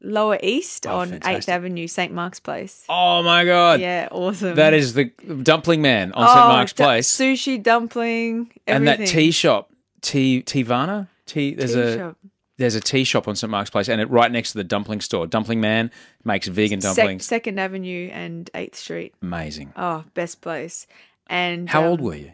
Lower 0.00 0.38
East 0.42 0.86
Oh, 0.86 0.98
on. 0.98 1.18
Eighth 1.24 1.48
Avenue, 1.48 1.86
St 1.88 2.12
Mark's 2.12 2.38
Place. 2.38 2.84
Oh 2.88 3.22
my 3.22 3.44
god. 3.44 3.80
Yeah, 3.80 4.08
awesome. 4.12 4.54
That 4.54 4.74
is 4.74 4.94
the 4.94 5.06
dumpling 5.42 5.82
man 5.82 6.12
on 6.12 6.28
St. 6.28 6.38
Oh, 6.38 6.48
Mark's 6.48 6.72
du- 6.72 6.84
Place. 6.84 7.08
Sushi, 7.08 7.60
dumpling, 7.62 8.52
and 8.66 8.86
that 8.86 9.06
tea 9.06 9.30
shop, 9.32 9.70
Tea 10.02 10.42
Tivana? 10.42 11.08
Tea 11.26 11.54
there's 11.54 11.74
Tea 11.74 11.80
a 11.80 11.96
shop. 11.96 12.16
there's 12.58 12.74
a 12.74 12.80
tea 12.80 13.04
shop 13.04 13.26
on 13.26 13.34
St. 13.36 13.50
Mark's 13.50 13.70
Place 13.70 13.88
and 13.88 14.00
it 14.00 14.08
right 14.10 14.30
next 14.30 14.52
to 14.52 14.58
the 14.58 14.64
dumpling 14.64 15.00
store. 15.00 15.26
Dumpling 15.26 15.60
Man 15.60 15.90
makes 16.24 16.46
vegan 16.46 16.78
dumplings. 16.78 17.24
Second 17.26 17.58
Avenue 17.58 18.08
and 18.12 18.48
Eighth 18.54 18.76
Street. 18.76 19.14
Amazing. 19.20 19.72
Oh, 19.76 20.04
best 20.14 20.40
place. 20.42 20.86
And 21.26 21.68
How 21.68 21.80
um, 21.82 21.88
old 21.88 22.00
were 22.00 22.14
you? 22.14 22.32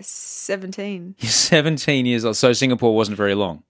Seventeen. 0.00 1.14
You're 1.18 1.30
17 1.30 2.06
years 2.06 2.24
old. 2.24 2.36
So 2.36 2.52
Singapore 2.52 2.94
wasn't 2.94 3.16
very 3.16 3.34
long. 3.34 3.62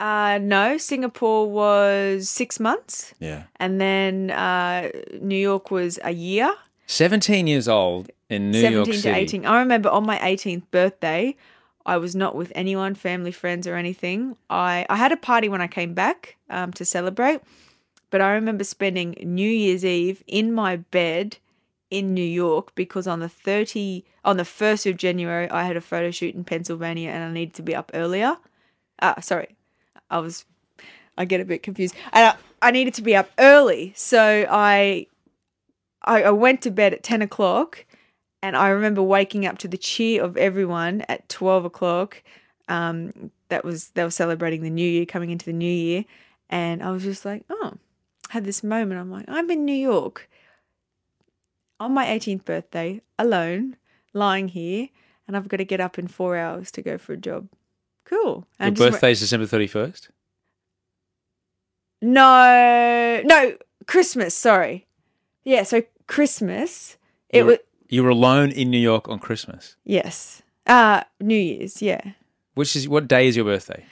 Uh, 0.00 0.38
no, 0.42 0.76
Singapore 0.78 1.48
was 1.48 2.28
six 2.28 2.58
months, 2.58 3.14
Yeah. 3.20 3.44
and 3.60 3.80
then 3.80 4.32
uh, 4.32 4.90
New 5.20 5.36
York 5.36 5.70
was 5.70 6.00
a 6.02 6.10
year. 6.10 6.52
17 6.88 7.46
years 7.46 7.68
old 7.68 8.10
in 8.28 8.50
New 8.50 8.68
York 8.68 8.86
to 8.86 8.94
City. 8.94 9.16
eighteen. 9.16 9.46
I 9.46 9.60
remember 9.60 9.88
on 9.88 10.04
my 10.04 10.18
eighteenth 10.26 10.68
birthday, 10.72 11.36
I 11.86 11.96
was 11.98 12.16
not 12.16 12.34
with 12.34 12.50
anyone, 12.56 12.94
family, 12.96 13.30
friends, 13.30 13.66
or 13.68 13.76
anything. 13.76 14.36
I 14.50 14.84
I 14.90 14.96
had 14.96 15.12
a 15.12 15.16
party 15.16 15.48
when 15.48 15.60
I 15.60 15.68
came 15.68 15.94
back 15.94 16.36
um, 16.50 16.72
to 16.72 16.84
celebrate, 16.84 17.40
but 18.10 18.20
I 18.20 18.32
remember 18.32 18.64
spending 18.64 19.14
New 19.22 19.48
Year's 19.48 19.84
Eve 19.84 20.24
in 20.26 20.52
my 20.52 20.76
bed 20.76 21.36
in 21.92 22.14
New 22.14 22.24
York 22.24 22.74
because 22.74 23.06
on 23.06 23.20
the 23.20 23.28
30 23.28 24.02
on 24.24 24.38
the 24.38 24.44
1st 24.44 24.90
of 24.90 24.96
January 24.96 25.48
I 25.50 25.64
had 25.64 25.76
a 25.76 25.80
photo 25.82 26.10
shoot 26.10 26.34
in 26.34 26.42
Pennsylvania 26.42 27.10
and 27.10 27.22
I 27.22 27.30
needed 27.30 27.54
to 27.56 27.62
be 27.62 27.76
up 27.76 27.90
earlier. 27.92 28.38
Ah, 29.02 29.20
sorry. 29.20 29.54
I 30.10 30.18
was 30.18 30.46
I 31.18 31.26
get 31.26 31.42
a 31.42 31.44
bit 31.44 31.62
confused. 31.62 31.94
And 32.14 32.28
I, 32.28 32.68
I 32.68 32.70
needed 32.70 32.94
to 32.94 33.02
be 33.02 33.14
up 33.14 33.30
early, 33.38 33.92
so 33.94 34.46
I, 34.50 35.06
I 36.02 36.22
I 36.22 36.30
went 36.30 36.62
to 36.62 36.70
bed 36.70 36.94
at 36.94 37.02
10 37.02 37.20
o'clock 37.20 37.84
and 38.42 38.56
I 38.56 38.70
remember 38.70 39.02
waking 39.02 39.44
up 39.44 39.58
to 39.58 39.68
the 39.68 39.76
cheer 39.76 40.24
of 40.24 40.38
everyone 40.38 41.02
at 41.10 41.28
12 41.28 41.66
o'clock. 41.66 42.22
Um, 42.68 43.30
that 43.50 43.66
was 43.66 43.90
they 43.90 44.02
were 44.02 44.10
celebrating 44.10 44.62
the 44.62 44.70
new 44.70 44.88
year, 44.88 45.04
coming 45.04 45.28
into 45.28 45.44
the 45.44 45.52
new 45.52 45.66
year, 45.70 46.06
and 46.48 46.82
I 46.82 46.90
was 46.90 47.02
just 47.02 47.26
like, 47.26 47.44
oh, 47.50 47.74
had 48.30 48.46
this 48.46 48.64
moment. 48.64 48.98
I'm 48.98 49.10
like, 49.10 49.26
I'm 49.28 49.50
in 49.50 49.66
New 49.66 49.74
York 49.74 50.30
on 51.82 51.92
my 51.92 52.06
18th 52.06 52.44
birthday, 52.44 53.00
alone, 53.18 53.76
lying 54.12 54.48
here, 54.48 54.88
and 55.26 55.36
I've 55.36 55.48
got 55.48 55.58
to 55.58 55.64
get 55.64 55.80
up 55.80 55.98
in 55.98 56.06
four 56.08 56.36
hours 56.36 56.70
to 56.72 56.82
go 56.82 56.98
for 56.98 57.12
a 57.12 57.16
job. 57.16 57.48
Cool. 58.04 58.20
Your 58.34 58.46
And 58.58 58.76
just- 58.76 58.92
birthday's 58.92 59.20
December 59.20 59.46
31st? 59.46 60.08
No, 62.00 63.22
no, 63.24 63.56
Christmas. 63.86 64.34
Sorry. 64.34 64.86
Yeah, 65.44 65.62
so 65.62 65.82
Christmas. 66.06 66.96
It 67.28 67.38
You 67.38 67.44
was 67.46 67.58
You 67.88 68.02
were 68.02 68.10
alone 68.10 68.50
in 68.50 68.70
New 68.70 68.78
York 68.80 69.08
on 69.08 69.18
Christmas. 69.18 69.76
yes. 69.84 70.42
Uh 70.66 71.02
New 71.20 71.36
Year's. 71.36 71.82
Yeah. 71.82 72.00
Which 72.54 72.76
is 72.76 72.88
what 72.88 73.08
day 73.08 73.26
is 73.28 73.36
your 73.36 73.44
birthday? 73.44 73.84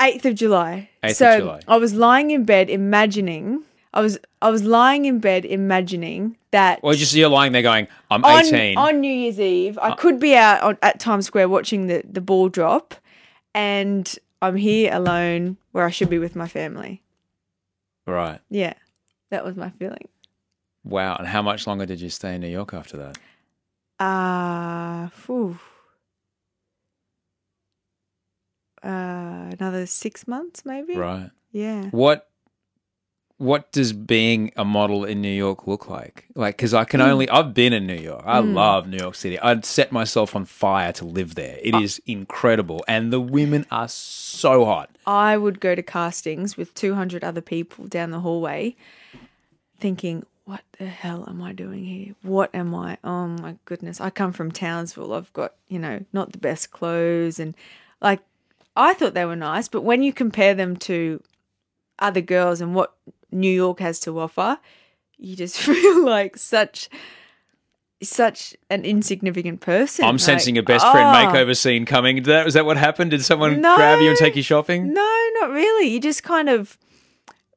8th 0.00 0.24
of 0.26 0.34
July. 0.36 0.90
8th 1.02 1.10
of 1.10 1.16
so 1.16 1.38
July. 1.38 1.60
I 1.68 1.76
was 1.76 1.94
lying 1.94 2.30
in 2.30 2.44
bed 2.44 2.68
imagining 2.70 3.64
I 3.94 4.00
was 4.00 4.18
I 4.42 4.50
was 4.50 4.62
lying 4.64 5.06
in 5.06 5.18
bed 5.18 5.44
imagining 5.44 6.36
that 6.50 6.80
Or 6.82 6.94
just 6.94 7.14
you're 7.14 7.28
lying 7.28 7.52
there 7.52 7.62
going, 7.62 7.88
I'm 8.10 8.24
on, 8.24 8.44
18. 8.46 8.76
on 8.78 9.00
New 9.00 9.12
Year's 9.12 9.40
Eve, 9.40 9.78
Uh, 9.78 9.82
I 9.82 9.94
could 9.94 10.20
be 10.20 10.34
out 10.36 10.62
on, 10.62 10.78
at 10.82 11.00
Times 11.00 11.26
Square 11.26 11.48
watching 11.48 11.86
the, 11.86 12.02
the 12.08 12.20
ball 12.20 12.48
drop, 12.48 12.94
and 13.54 14.14
I'm 14.42 14.56
here 14.56 14.92
alone 14.92 15.56
where 15.72 15.84
I 15.84 15.90
should 15.90 16.10
be 16.10 16.18
with 16.18 16.36
my 16.36 16.48
family. 16.48 17.02
right. 18.06 18.40
Yeah, 18.50 18.74
that 19.30 19.44
was 19.44 19.56
my 19.56 19.70
feeling. 19.70 20.08
Wow. 20.84 21.16
And 21.16 21.26
how 21.26 21.42
much 21.42 21.66
longer 21.66 21.84
did 21.86 22.00
you 22.00 22.08
stay 22.08 22.34
in 22.34 22.40
New 22.40 22.48
York 22.48 22.72
after 22.72 22.96
that? 22.96 23.18
Uh. 24.00 25.08
Uh, 28.82 29.50
another 29.58 29.86
six 29.86 30.26
months, 30.28 30.64
maybe. 30.64 30.94
Right. 30.94 31.30
Yeah. 31.50 31.86
What 31.90 32.27
what 33.38 33.70
does 33.70 33.92
being 33.92 34.52
a 34.56 34.64
model 34.64 35.04
in 35.04 35.22
New 35.22 35.28
York 35.28 35.68
look 35.68 35.88
like? 35.88 36.26
Like, 36.34 36.56
because 36.56 36.74
I 36.74 36.84
can 36.84 37.00
only, 37.00 37.28
I've 37.30 37.54
been 37.54 37.72
in 37.72 37.86
New 37.86 37.94
York. 37.94 38.24
I 38.26 38.40
hmm. 38.40 38.52
love 38.52 38.88
New 38.88 38.96
York 38.96 39.14
City. 39.14 39.38
I'd 39.38 39.64
set 39.64 39.92
myself 39.92 40.34
on 40.34 40.44
fire 40.44 40.92
to 40.94 41.04
live 41.04 41.36
there. 41.36 41.58
It 41.62 41.74
is 41.76 42.02
incredible. 42.04 42.84
And 42.88 43.12
the 43.12 43.20
women 43.20 43.64
are 43.70 43.88
so 43.88 44.64
hot. 44.64 44.90
I 45.06 45.36
would 45.36 45.60
go 45.60 45.76
to 45.76 45.82
castings 45.82 46.56
with 46.56 46.74
200 46.74 47.22
other 47.22 47.40
people 47.40 47.86
down 47.86 48.10
the 48.10 48.20
hallway 48.20 48.74
thinking, 49.78 50.26
what 50.44 50.62
the 50.78 50.86
hell 50.86 51.24
am 51.28 51.40
I 51.40 51.52
doing 51.52 51.84
here? 51.84 52.14
What 52.22 52.52
am 52.52 52.74
I? 52.74 52.98
Oh 53.04 53.28
my 53.28 53.54
goodness. 53.66 54.00
I 54.00 54.10
come 54.10 54.32
from 54.32 54.50
Townsville. 54.50 55.12
I've 55.12 55.32
got, 55.32 55.54
you 55.68 55.78
know, 55.78 56.04
not 56.12 56.32
the 56.32 56.38
best 56.38 56.72
clothes. 56.72 57.38
And 57.38 57.54
like, 58.00 58.20
I 58.74 58.94
thought 58.94 59.14
they 59.14 59.24
were 59.24 59.36
nice, 59.36 59.68
but 59.68 59.82
when 59.82 60.02
you 60.02 60.12
compare 60.12 60.54
them 60.54 60.76
to 60.78 61.22
other 62.00 62.20
girls 62.20 62.60
and 62.60 62.74
what 62.74 62.94
New 63.30 63.50
York 63.50 63.80
has 63.80 64.00
to 64.00 64.18
offer, 64.18 64.58
you 65.16 65.36
just 65.36 65.58
feel 65.60 66.04
like 66.04 66.36
such. 66.36 66.88
Such 68.00 68.54
an 68.70 68.84
insignificant 68.84 69.60
person. 69.60 70.04
I'm 70.04 70.14
Like, 70.14 70.20
sensing 70.20 70.56
a 70.56 70.62
best 70.62 70.86
friend 70.86 71.08
oh. 71.08 71.12
makeover 71.12 71.56
scene 71.56 71.84
coming. 71.84 72.14
Did 72.14 72.26
that, 72.26 72.44
was 72.44 72.54
that 72.54 72.64
what 72.64 72.76
happened? 72.76 73.10
Did 73.10 73.24
someone 73.24 73.60
No. 73.60 73.74
grab 73.74 74.00
you 74.00 74.10
and 74.10 74.16
take 74.16 74.36
you 74.36 74.42
shopping? 74.44 74.92
No, 74.92 75.28
not 75.40 75.50
really. 75.50 75.88
You 75.88 75.98
just 75.98 76.22
kind 76.22 76.48
of 76.48 76.78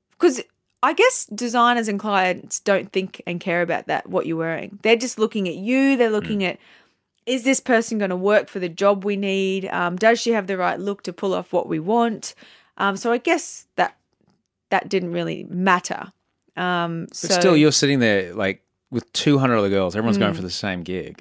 because 0.10 0.42
I 0.82 0.94
guess 0.94 1.26
designers 1.28 1.88
and 1.88 2.00
clients 2.00 2.60
don't 2.60 2.92
think 2.92 3.22
and 3.28 3.40
care 3.40 3.62
about 3.62 3.86
that 3.86 4.10
what 4.10 4.26
you're 4.26 4.36
wearing. 4.38 4.80
They're 4.82 4.96
just 4.96 5.20
looking 5.20 5.48
at 5.48 5.54
you. 5.54 5.96
They're 5.96 6.10
looking 6.10 6.44
at 6.44 6.58
is 7.28 7.44
this 7.44 7.60
person 7.60 8.00
going 8.00 8.10
to 8.10 8.16
work 8.16 8.50
for 8.50 8.58
the 8.58 8.68
job 8.70 9.04
we 9.06 9.16
need? 9.18 9.68
Um, 9.68 9.96
does 9.96 10.20
she 10.20 10.32
have 10.32 10.48
the 10.48 10.58
right 10.58 10.80
look 10.80 11.04
to 11.04 11.14
pull 11.14 11.36
off 11.36 11.54
what 11.54 11.68
we 11.68 11.80
want? 11.80 12.34
Um, 12.78 12.98
so 12.98 13.12
I 13.12 13.20
guess 13.20 13.68
that 13.76 13.96
that 14.72 14.90
didn't 14.90 15.12
really 15.14 15.46
matter. 15.50 16.12
Um, 16.58 17.06
But 17.10 17.16
so 17.16 17.40
still, 17.40 17.56
you're 17.56 17.72
sitting 17.72 18.00
there 18.00 18.34
like 18.34 18.64
with 18.90 19.12
200 19.14 19.56
other 19.56 19.70
girls. 19.70 19.96
Everyone's 19.96 20.18
Mm. 20.18 20.22
going 20.22 20.34
for 20.34 20.42
the 20.42 20.50
same 20.50 20.84
gig. 20.84 21.18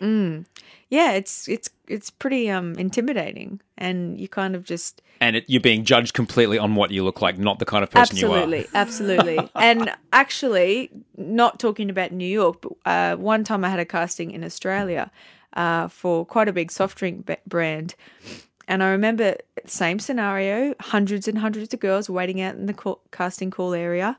yeah, 0.88 1.12
it's 1.12 1.46
it's 1.48 1.70
it's 1.86 2.10
pretty 2.10 2.50
um, 2.50 2.74
intimidating, 2.78 3.60
and 3.78 4.18
you 4.20 4.26
kind 4.28 4.56
of 4.56 4.64
just 4.64 5.02
And 5.20 5.36
it, 5.36 5.44
you're 5.46 5.60
being 5.60 5.84
judged 5.84 6.14
completely 6.14 6.58
on 6.58 6.74
what 6.74 6.90
you 6.90 7.04
look 7.04 7.20
like, 7.22 7.38
not 7.38 7.58
the 7.60 7.64
kind 7.64 7.84
of 7.84 7.90
person 7.90 8.16
absolutely, 8.16 8.58
you 8.58 8.64
are. 8.64 8.68
absolutely. 8.74 9.38
Absolutely. 9.38 9.50
and 9.56 9.92
actually, 10.12 10.90
not 11.16 11.60
talking 11.60 11.90
about 11.90 12.10
New 12.12 12.26
York, 12.28 12.60
but 12.62 12.72
uh, 12.86 13.16
one 13.16 13.44
time 13.44 13.64
I 13.64 13.68
had 13.68 13.78
a 13.80 13.84
casting 13.84 14.30
in 14.32 14.42
Australia 14.42 15.10
uh, 15.54 15.86
for 15.88 16.24
quite 16.26 16.48
a 16.48 16.52
big 16.52 16.70
soft 16.72 16.98
drink 16.98 17.26
b- 17.26 17.36
brand. 17.46 17.94
And 18.70 18.84
I 18.84 18.90
remember 18.90 19.34
same 19.66 19.98
scenario, 19.98 20.76
hundreds 20.78 21.26
and 21.26 21.38
hundreds 21.38 21.74
of 21.74 21.80
girls 21.80 22.08
waiting 22.08 22.40
out 22.40 22.54
in 22.54 22.66
the 22.66 22.72
call, 22.72 23.00
casting 23.10 23.50
call 23.50 23.74
area, 23.74 24.16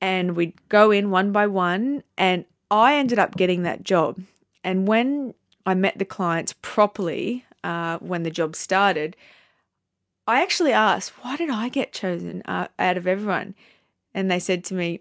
and 0.00 0.34
we'd 0.34 0.54
go 0.68 0.90
in 0.90 1.12
one 1.12 1.30
by 1.30 1.46
one, 1.46 2.02
and 2.18 2.44
I 2.68 2.96
ended 2.96 3.20
up 3.20 3.36
getting 3.36 3.62
that 3.62 3.84
job. 3.84 4.20
And 4.64 4.88
when 4.88 5.34
I 5.64 5.74
met 5.74 6.00
the 6.00 6.04
clients 6.04 6.52
properly, 6.62 7.44
uh, 7.62 7.98
when 7.98 8.24
the 8.24 8.30
job 8.30 8.56
started, 8.56 9.16
I 10.26 10.42
actually 10.42 10.72
asked, 10.72 11.12
why 11.22 11.36
did 11.36 11.50
I 11.50 11.68
get 11.68 11.92
chosen 11.92 12.42
uh, 12.44 12.66
out 12.80 12.96
of 12.96 13.06
everyone? 13.06 13.54
And 14.12 14.28
they 14.28 14.40
said 14.40 14.64
to 14.64 14.74
me, 14.74 14.98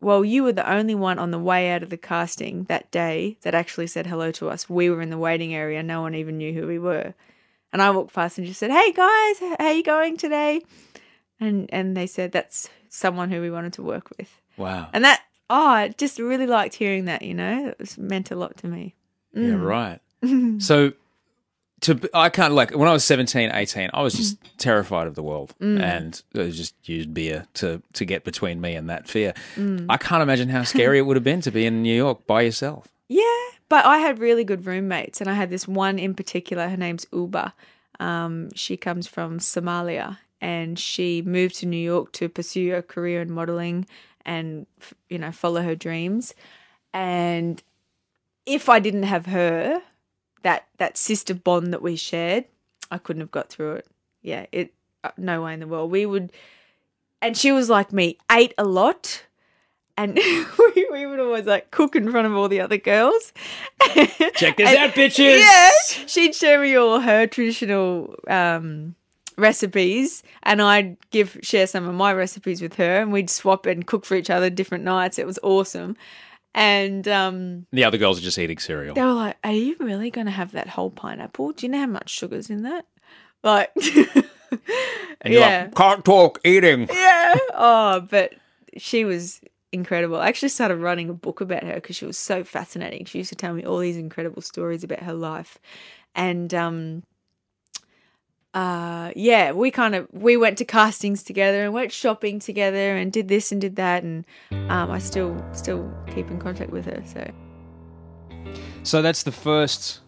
well, 0.00 0.24
you 0.24 0.42
were 0.42 0.52
the 0.52 0.68
only 0.68 0.96
one 0.96 1.20
on 1.20 1.30
the 1.30 1.38
way 1.38 1.70
out 1.70 1.84
of 1.84 1.90
the 1.90 1.96
casting 1.96 2.64
that 2.64 2.90
day 2.90 3.38
that 3.42 3.54
actually 3.54 3.86
said 3.86 4.08
hello 4.08 4.32
to 4.32 4.48
us. 4.50 4.68
We 4.68 4.90
were 4.90 5.02
in 5.02 5.10
the 5.10 5.18
waiting 5.18 5.54
area. 5.54 5.84
No 5.84 6.00
one 6.00 6.16
even 6.16 6.38
knew 6.38 6.52
who 6.52 6.66
we 6.66 6.80
were. 6.80 7.14
And 7.72 7.80
I 7.80 7.90
walked 7.90 8.12
past 8.12 8.38
and 8.38 8.46
just 8.46 8.60
said, 8.60 8.70
hey 8.70 8.92
guys, 8.92 9.56
how 9.58 9.70
you 9.70 9.82
going 9.82 10.16
today? 10.16 10.62
And, 11.40 11.68
and 11.72 11.96
they 11.96 12.06
said, 12.06 12.32
that's 12.32 12.68
someone 12.88 13.30
who 13.30 13.40
we 13.40 13.50
wanted 13.50 13.72
to 13.74 13.82
work 13.82 14.10
with. 14.18 14.28
Wow. 14.56 14.88
And 14.92 15.04
that, 15.04 15.22
oh, 15.48 15.66
I 15.68 15.88
just 15.88 16.18
really 16.18 16.46
liked 16.46 16.74
hearing 16.74 17.06
that, 17.06 17.22
you 17.22 17.34
know, 17.34 17.68
it 17.68 17.78
was 17.78 17.96
meant 17.98 18.30
a 18.30 18.36
lot 18.36 18.56
to 18.58 18.68
me. 18.68 18.94
Yeah, 19.34 19.52
Mm. 19.54 19.64
right. 19.64 20.60
so 20.62 20.92
to 21.80 21.98
I 22.14 22.28
can't 22.28 22.52
like 22.54 22.70
when 22.76 22.86
I 22.88 22.92
was 22.92 23.02
17, 23.04 23.50
18, 23.52 23.90
I 23.94 24.02
was 24.02 24.14
just 24.14 24.36
terrified 24.58 25.06
of 25.08 25.14
the 25.16 25.22
world 25.22 25.54
Mm. 25.60 25.80
and 25.80 26.22
I 26.36 26.50
just 26.50 26.74
used 26.88 27.12
beer 27.14 27.46
to 27.54 27.82
to 27.94 28.04
get 28.04 28.22
between 28.22 28.60
me 28.60 28.74
and 28.74 28.88
that 28.90 29.08
fear. 29.08 29.32
Mm. 29.56 29.86
I 29.88 29.96
can't 29.96 30.22
imagine 30.22 30.48
how 30.50 30.62
scary 30.64 30.98
it 30.98 31.02
would 31.02 31.16
have 31.16 31.24
been 31.24 31.40
to 31.40 31.50
be 31.50 31.64
in 31.66 31.82
New 31.82 31.96
York 31.96 32.26
by 32.26 32.42
yourself. 32.42 32.86
Yeah, 33.08 33.48
but 33.68 33.84
I 33.84 33.98
had 33.98 34.18
really 34.18 34.44
good 34.44 34.66
roommates, 34.66 35.20
and 35.20 35.28
I 35.28 35.34
had 35.34 35.50
this 35.50 35.68
one 35.68 35.98
in 35.98 36.14
particular. 36.14 36.68
Her 36.68 36.76
name's 36.76 37.06
Uba. 37.12 37.54
Um, 38.00 38.50
she 38.54 38.76
comes 38.76 39.06
from 39.06 39.38
Somalia, 39.38 40.18
and 40.40 40.78
she 40.78 41.22
moved 41.22 41.56
to 41.56 41.66
New 41.66 41.76
York 41.76 42.12
to 42.12 42.28
pursue 42.28 42.74
a 42.74 42.82
career 42.82 43.20
in 43.20 43.32
modeling 43.32 43.86
and 44.24 44.66
you 45.08 45.18
know 45.18 45.32
follow 45.32 45.62
her 45.62 45.74
dreams. 45.74 46.34
And 46.92 47.62
if 48.46 48.68
I 48.68 48.78
didn't 48.78 49.04
have 49.04 49.26
her, 49.26 49.82
that 50.42 50.66
that 50.78 50.96
sister 50.96 51.34
bond 51.34 51.72
that 51.72 51.82
we 51.82 51.96
shared, 51.96 52.44
I 52.90 52.98
couldn't 52.98 53.20
have 53.20 53.30
got 53.30 53.48
through 53.50 53.74
it. 53.74 53.86
Yeah, 54.22 54.46
it 54.52 54.72
uh, 55.04 55.10
no 55.16 55.42
way 55.42 55.54
in 55.54 55.60
the 55.60 55.66
world. 55.66 55.90
We 55.90 56.06
would, 56.06 56.32
and 57.20 57.36
she 57.36 57.52
was 57.52 57.68
like 57.68 57.92
me, 57.92 58.16
ate 58.30 58.54
a 58.56 58.64
lot 58.64 59.24
and 59.96 60.14
we, 60.74 60.88
we 60.90 61.06
would 61.06 61.20
always 61.20 61.46
like 61.46 61.70
cook 61.70 61.94
in 61.96 62.10
front 62.10 62.26
of 62.26 62.34
all 62.34 62.48
the 62.48 62.60
other 62.60 62.78
girls. 62.78 63.32
Check 64.34 64.56
this 64.56 64.68
And- 64.68 64.76
out, 64.78 64.90
bitches. 64.94 65.38
Yeah, 65.38 65.70
she'd 66.06 66.34
show 66.34 66.60
me 66.60 66.74
all 66.76 67.00
her 67.00 67.26
traditional 67.26 68.14
um, 68.28 68.94
recipes, 69.36 70.22
and 70.42 70.62
I'd 70.62 70.96
give 71.10 71.38
share 71.42 71.66
some 71.66 71.86
of 71.88 71.94
my 71.94 72.12
recipes 72.12 72.62
with 72.62 72.74
her, 72.76 73.00
and 73.00 73.12
we'd 73.12 73.30
swap 73.30 73.66
and 73.66 73.86
cook 73.86 74.04
for 74.04 74.14
each 74.16 74.30
other 74.30 74.50
different 74.50 74.84
nights. 74.84 75.18
It 75.18 75.26
was 75.26 75.38
awesome, 75.42 75.96
and 76.54 77.06
um, 77.08 77.66
The 77.72 77.84
other 77.84 77.98
girls 77.98 78.18
are 78.18 78.22
just 78.22 78.38
eating 78.38 78.58
cereal. 78.58 78.94
they 78.94 79.02
were 79.02 79.12
like, 79.12 79.36
"Are 79.44 79.52
you 79.52 79.76
really 79.80 80.10
going 80.10 80.26
to 80.26 80.30
have 80.32 80.52
that 80.52 80.68
whole 80.68 80.90
pineapple? 80.90 81.52
Do 81.52 81.66
you 81.66 81.72
know 81.72 81.80
how 81.80 81.86
much 81.86 82.10
sugar's 82.10 82.48
in 82.50 82.62
that?" 82.62 82.86
Like, 83.44 83.72
And 85.22 85.32
you're 85.32 85.40
yeah. 85.40 85.62
like, 85.64 85.74
can't 85.74 86.04
talk, 86.04 86.40
eating. 86.44 86.88
yeah. 86.92 87.34
Oh, 87.54 88.06
but 88.10 88.34
she 88.76 89.04
was 89.04 89.40
incredible. 89.72 90.16
I 90.16 90.28
actually 90.28 90.50
started 90.50 90.76
writing 90.76 91.08
a 91.08 91.14
book 91.14 91.40
about 91.40 91.64
her 91.64 91.74
because 91.74 91.96
she 91.96 92.04
was 92.04 92.18
so 92.18 92.44
fascinating. 92.44 93.04
She 93.06 93.18
used 93.18 93.30
to 93.30 93.36
tell 93.36 93.54
me 93.54 93.64
all 93.64 93.78
these 93.78 93.96
incredible 93.96 94.42
stories 94.42 94.84
about 94.84 95.00
her 95.00 95.14
life, 95.14 95.58
and 96.14 96.52
um, 96.54 97.02
uh, 98.54 99.10
yeah, 99.16 99.52
we 99.52 99.70
kind 99.70 99.94
of 99.94 100.06
we 100.12 100.36
went 100.36 100.58
to 100.58 100.64
castings 100.64 101.22
together 101.22 101.64
and 101.64 101.72
went 101.72 101.90
shopping 101.90 102.38
together 102.38 102.96
and 102.96 103.12
did 103.12 103.28
this 103.28 103.50
and 103.50 103.60
did 103.60 103.76
that, 103.76 104.02
and 104.02 104.24
um, 104.68 104.90
I 104.90 104.98
still 104.98 105.42
still 105.52 105.92
keep 106.14 106.30
in 106.30 106.38
contact 106.38 106.70
with 106.70 106.84
her. 106.84 107.02
So 107.06 107.30
So 108.82 109.00
that's 109.00 109.22
the 109.22 109.32
first 109.32 110.00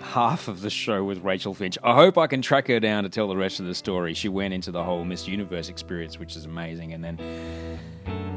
half 0.00 0.48
of 0.48 0.62
the 0.62 0.70
show 0.70 1.04
with 1.04 1.18
Rachael 1.18 1.54
Finch. 1.54 1.76
I 1.82 1.94
hope 1.94 2.16
I 2.16 2.26
can 2.26 2.40
track 2.42 2.68
her 2.68 2.80
down 2.80 3.04
to 3.04 3.10
tell 3.10 3.28
the 3.28 3.36
rest 3.36 3.60
of 3.60 3.66
the 3.66 3.74
story. 3.74 4.14
She 4.14 4.28
went 4.28 4.54
into 4.54 4.70
the 4.70 4.82
whole 4.82 5.04
Miss 5.04 5.28
Universe 5.28 5.68
experience, 5.68 6.18
which 6.18 6.36
is 6.36 6.46
amazing, 6.46 6.94
and 6.94 7.04
then, 7.04 7.18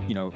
you 0.07 0.15
know, 0.15 0.33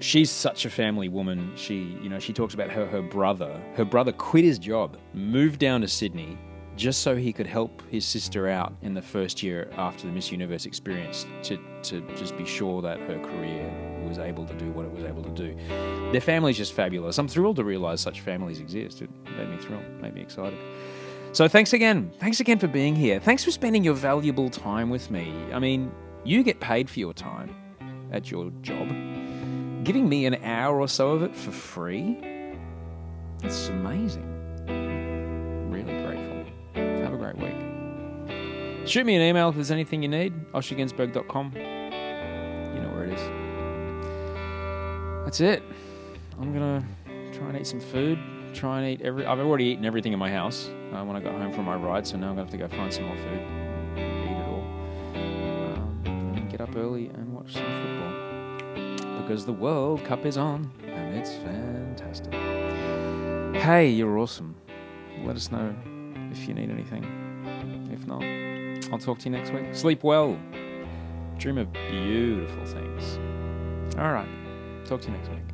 she's 0.00 0.30
such 0.30 0.64
a 0.64 0.70
family 0.70 1.08
woman. 1.08 1.52
She, 1.56 1.98
you 2.02 2.08
know, 2.08 2.18
she 2.18 2.32
talks 2.32 2.54
about 2.54 2.70
her 2.70 2.86
her 2.86 3.02
brother. 3.02 3.60
Her 3.74 3.84
brother 3.84 4.12
quit 4.12 4.44
his 4.44 4.58
job, 4.58 4.98
moved 5.14 5.58
down 5.58 5.80
to 5.82 5.88
Sydney 5.88 6.38
just 6.76 7.02
so 7.02 7.16
he 7.16 7.32
could 7.32 7.46
help 7.46 7.82
his 7.90 8.06
sister 8.06 8.48
out 8.48 8.72
in 8.82 8.94
the 8.94 9.02
first 9.02 9.42
year 9.42 9.68
after 9.76 10.06
the 10.06 10.12
Miss 10.12 10.30
Universe 10.30 10.64
experience 10.64 11.26
to 11.42 11.58
to 11.82 12.00
just 12.16 12.36
be 12.36 12.46
sure 12.46 12.80
that 12.82 13.00
her 13.00 13.18
career 13.18 13.68
was 14.06 14.18
able 14.18 14.46
to 14.46 14.54
do 14.54 14.70
what 14.70 14.86
it 14.86 14.92
was 14.92 15.04
able 15.04 15.22
to 15.22 15.30
do. 15.30 15.56
Their 16.12 16.20
family's 16.20 16.56
just 16.56 16.72
fabulous. 16.72 17.18
I'm 17.18 17.28
thrilled 17.28 17.56
to 17.56 17.64
realize 17.64 18.00
such 18.00 18.20
families 18.20 18.60
exist. 18.60 19.02
It 19.02 19.10
made 19.36 19.50
me 19.50 19.56
thrilled, 19.58 19.84
made 20.00 20.14
me 20.14 20.22
excited. 20.22 20.58
So 21.32 21.46
thanks 21.46 21.72
again. 21.74 22.10
Thanks 22.18 22.40
again 22.40 22.58
for 22.58 22.68
being 22.68 22.96
here. 22.96 23.20
Thanks 23.20 23.44
for 23.44 23.50
spending 23.50 23.84
your 23.84 23.94
valuable 23.94 24.48
time 24.48 24.88
with 24.88 25.10
me. 25.10 25.34
I 25.52 25.58
mean, 25.58 25.92
you 26.24 26.42
get 26.42 26.58
paid 26.60 26.88
for 26.88 27.00
your 27.00 27.12
time 27.12 27.54
at 28.12 28.30
your 28.30 28.50
job. 28.62 28.88
Giving 29.84 30.08
me 30.08 30.26
an 30.26 30.36
hour 30.44 30.80
or 30.80 30.88
so 30.88 31.10
of 31.10 31.22
it 31.22 31.34
for 31.34 31.50
free? 31.50 32.18
It's 33.42 33.68
amazing. 33.68 34.26
Really 35.70 36.02
grateful. 36.02 36.44
Have 36.74 37.14
a 37.14 37.16
great 37.16 37.36
week. 37.36 38.88
Shoot 38.88 39.04
me 39.04 39.16
an 39.16 39.22
email 39.22 39.50
if 39.50 39.54
there's 39.54 39.70
anything 39.70 40.02
you 40.02 40.08
need. 40.08 40.32
oshergunsberg.com. 40.52 41.52
You 41.54 42.80
know 42.82 42.90
where 42.94 43.04
it 43.04 43.12
is. 43.12 43.20
That's 45.24 45.40
it. 45.40 45.62
I'm 46.40 46.52
gonna 46.52 46.84
try 47.32 47.48
and 47.48 47.58
eat 47.58 47.66
some 47.66 47.80
food. 47.80 48.18
Try 48.54 48.80
and 48.80 48.88
eat 48.88 49.04
every. 49.04 49.26
I've 49.26 49.38
already 49.40 49.66
eaten 49.66 49.84
everything 49.84 50.12
in 50.12 50.18
my 50.18 50.30
house 50.30 50.70
uh, 50.92 51.04
when 51.04 51.16
I 51.16 51.20
got 51.20 51.34
home 51.34 51.52
from 51.52 51.66
my 51.66 51.76
ride, 51.76 52.06
so 52.06 52.16
now 52.16 52.30
I'm 52.30 52.36
gonna 52.36 52.50
have 52.50 52.50
to 52.50 52.56
go 52.56 52.66
find 52.68 52.92
some 52.92 53.04
more 53.04 53.16
food. 53.16 53.42
Eat 53.96 54.30
it 54.30 54.42
all. 54.46 54.64
Um, 55.14 56.02
and 56.34 56.50
get 56.50 56.60
up 56.62 56.74
early 56.74 57.08
and 57.08 57.34
watch 57.34 57.52
some 57.52 57.77
because 59.28 59.44
the 59.44 59.52
World 59.52 60.02
Cup 60.06 60.24
is 60.24 60.38
on 60.38 60.70
and 60.86 61.14
it's 61.14 61.34
fantastic. 61.34 62.32
hey, 63.60 63.86
you're 63.86 64.18
awesome. 64.18 64.54
Let 65.22 65.36
us 65.36 65.52
know 65.52 65.74
if 66.32 66.48
you 66.48 66.54
need 66.54 66.70
anything. 66.70 67.04
If 67.92 68.06
not, 68.06 68.22
I'll 68.90 68.98
talk 68.98 69.18
to 69.18 69.24
you 69.26 69.36
next 69.36 69.52
week. 69.52 69.74
Sleep 69.74 70.02
well. 70.02 70.38
Dream 71.36 71.58
of 71.58 71.70
beautiful 71.74 72.64
things. 72.64 73.18
All 73.98 74.12
right. 74.14 74.28
Talk 74.86 75.02
to 75.02 75.08
you 75.08 75.16
next 75.18 75.28
week. 75.28 75.47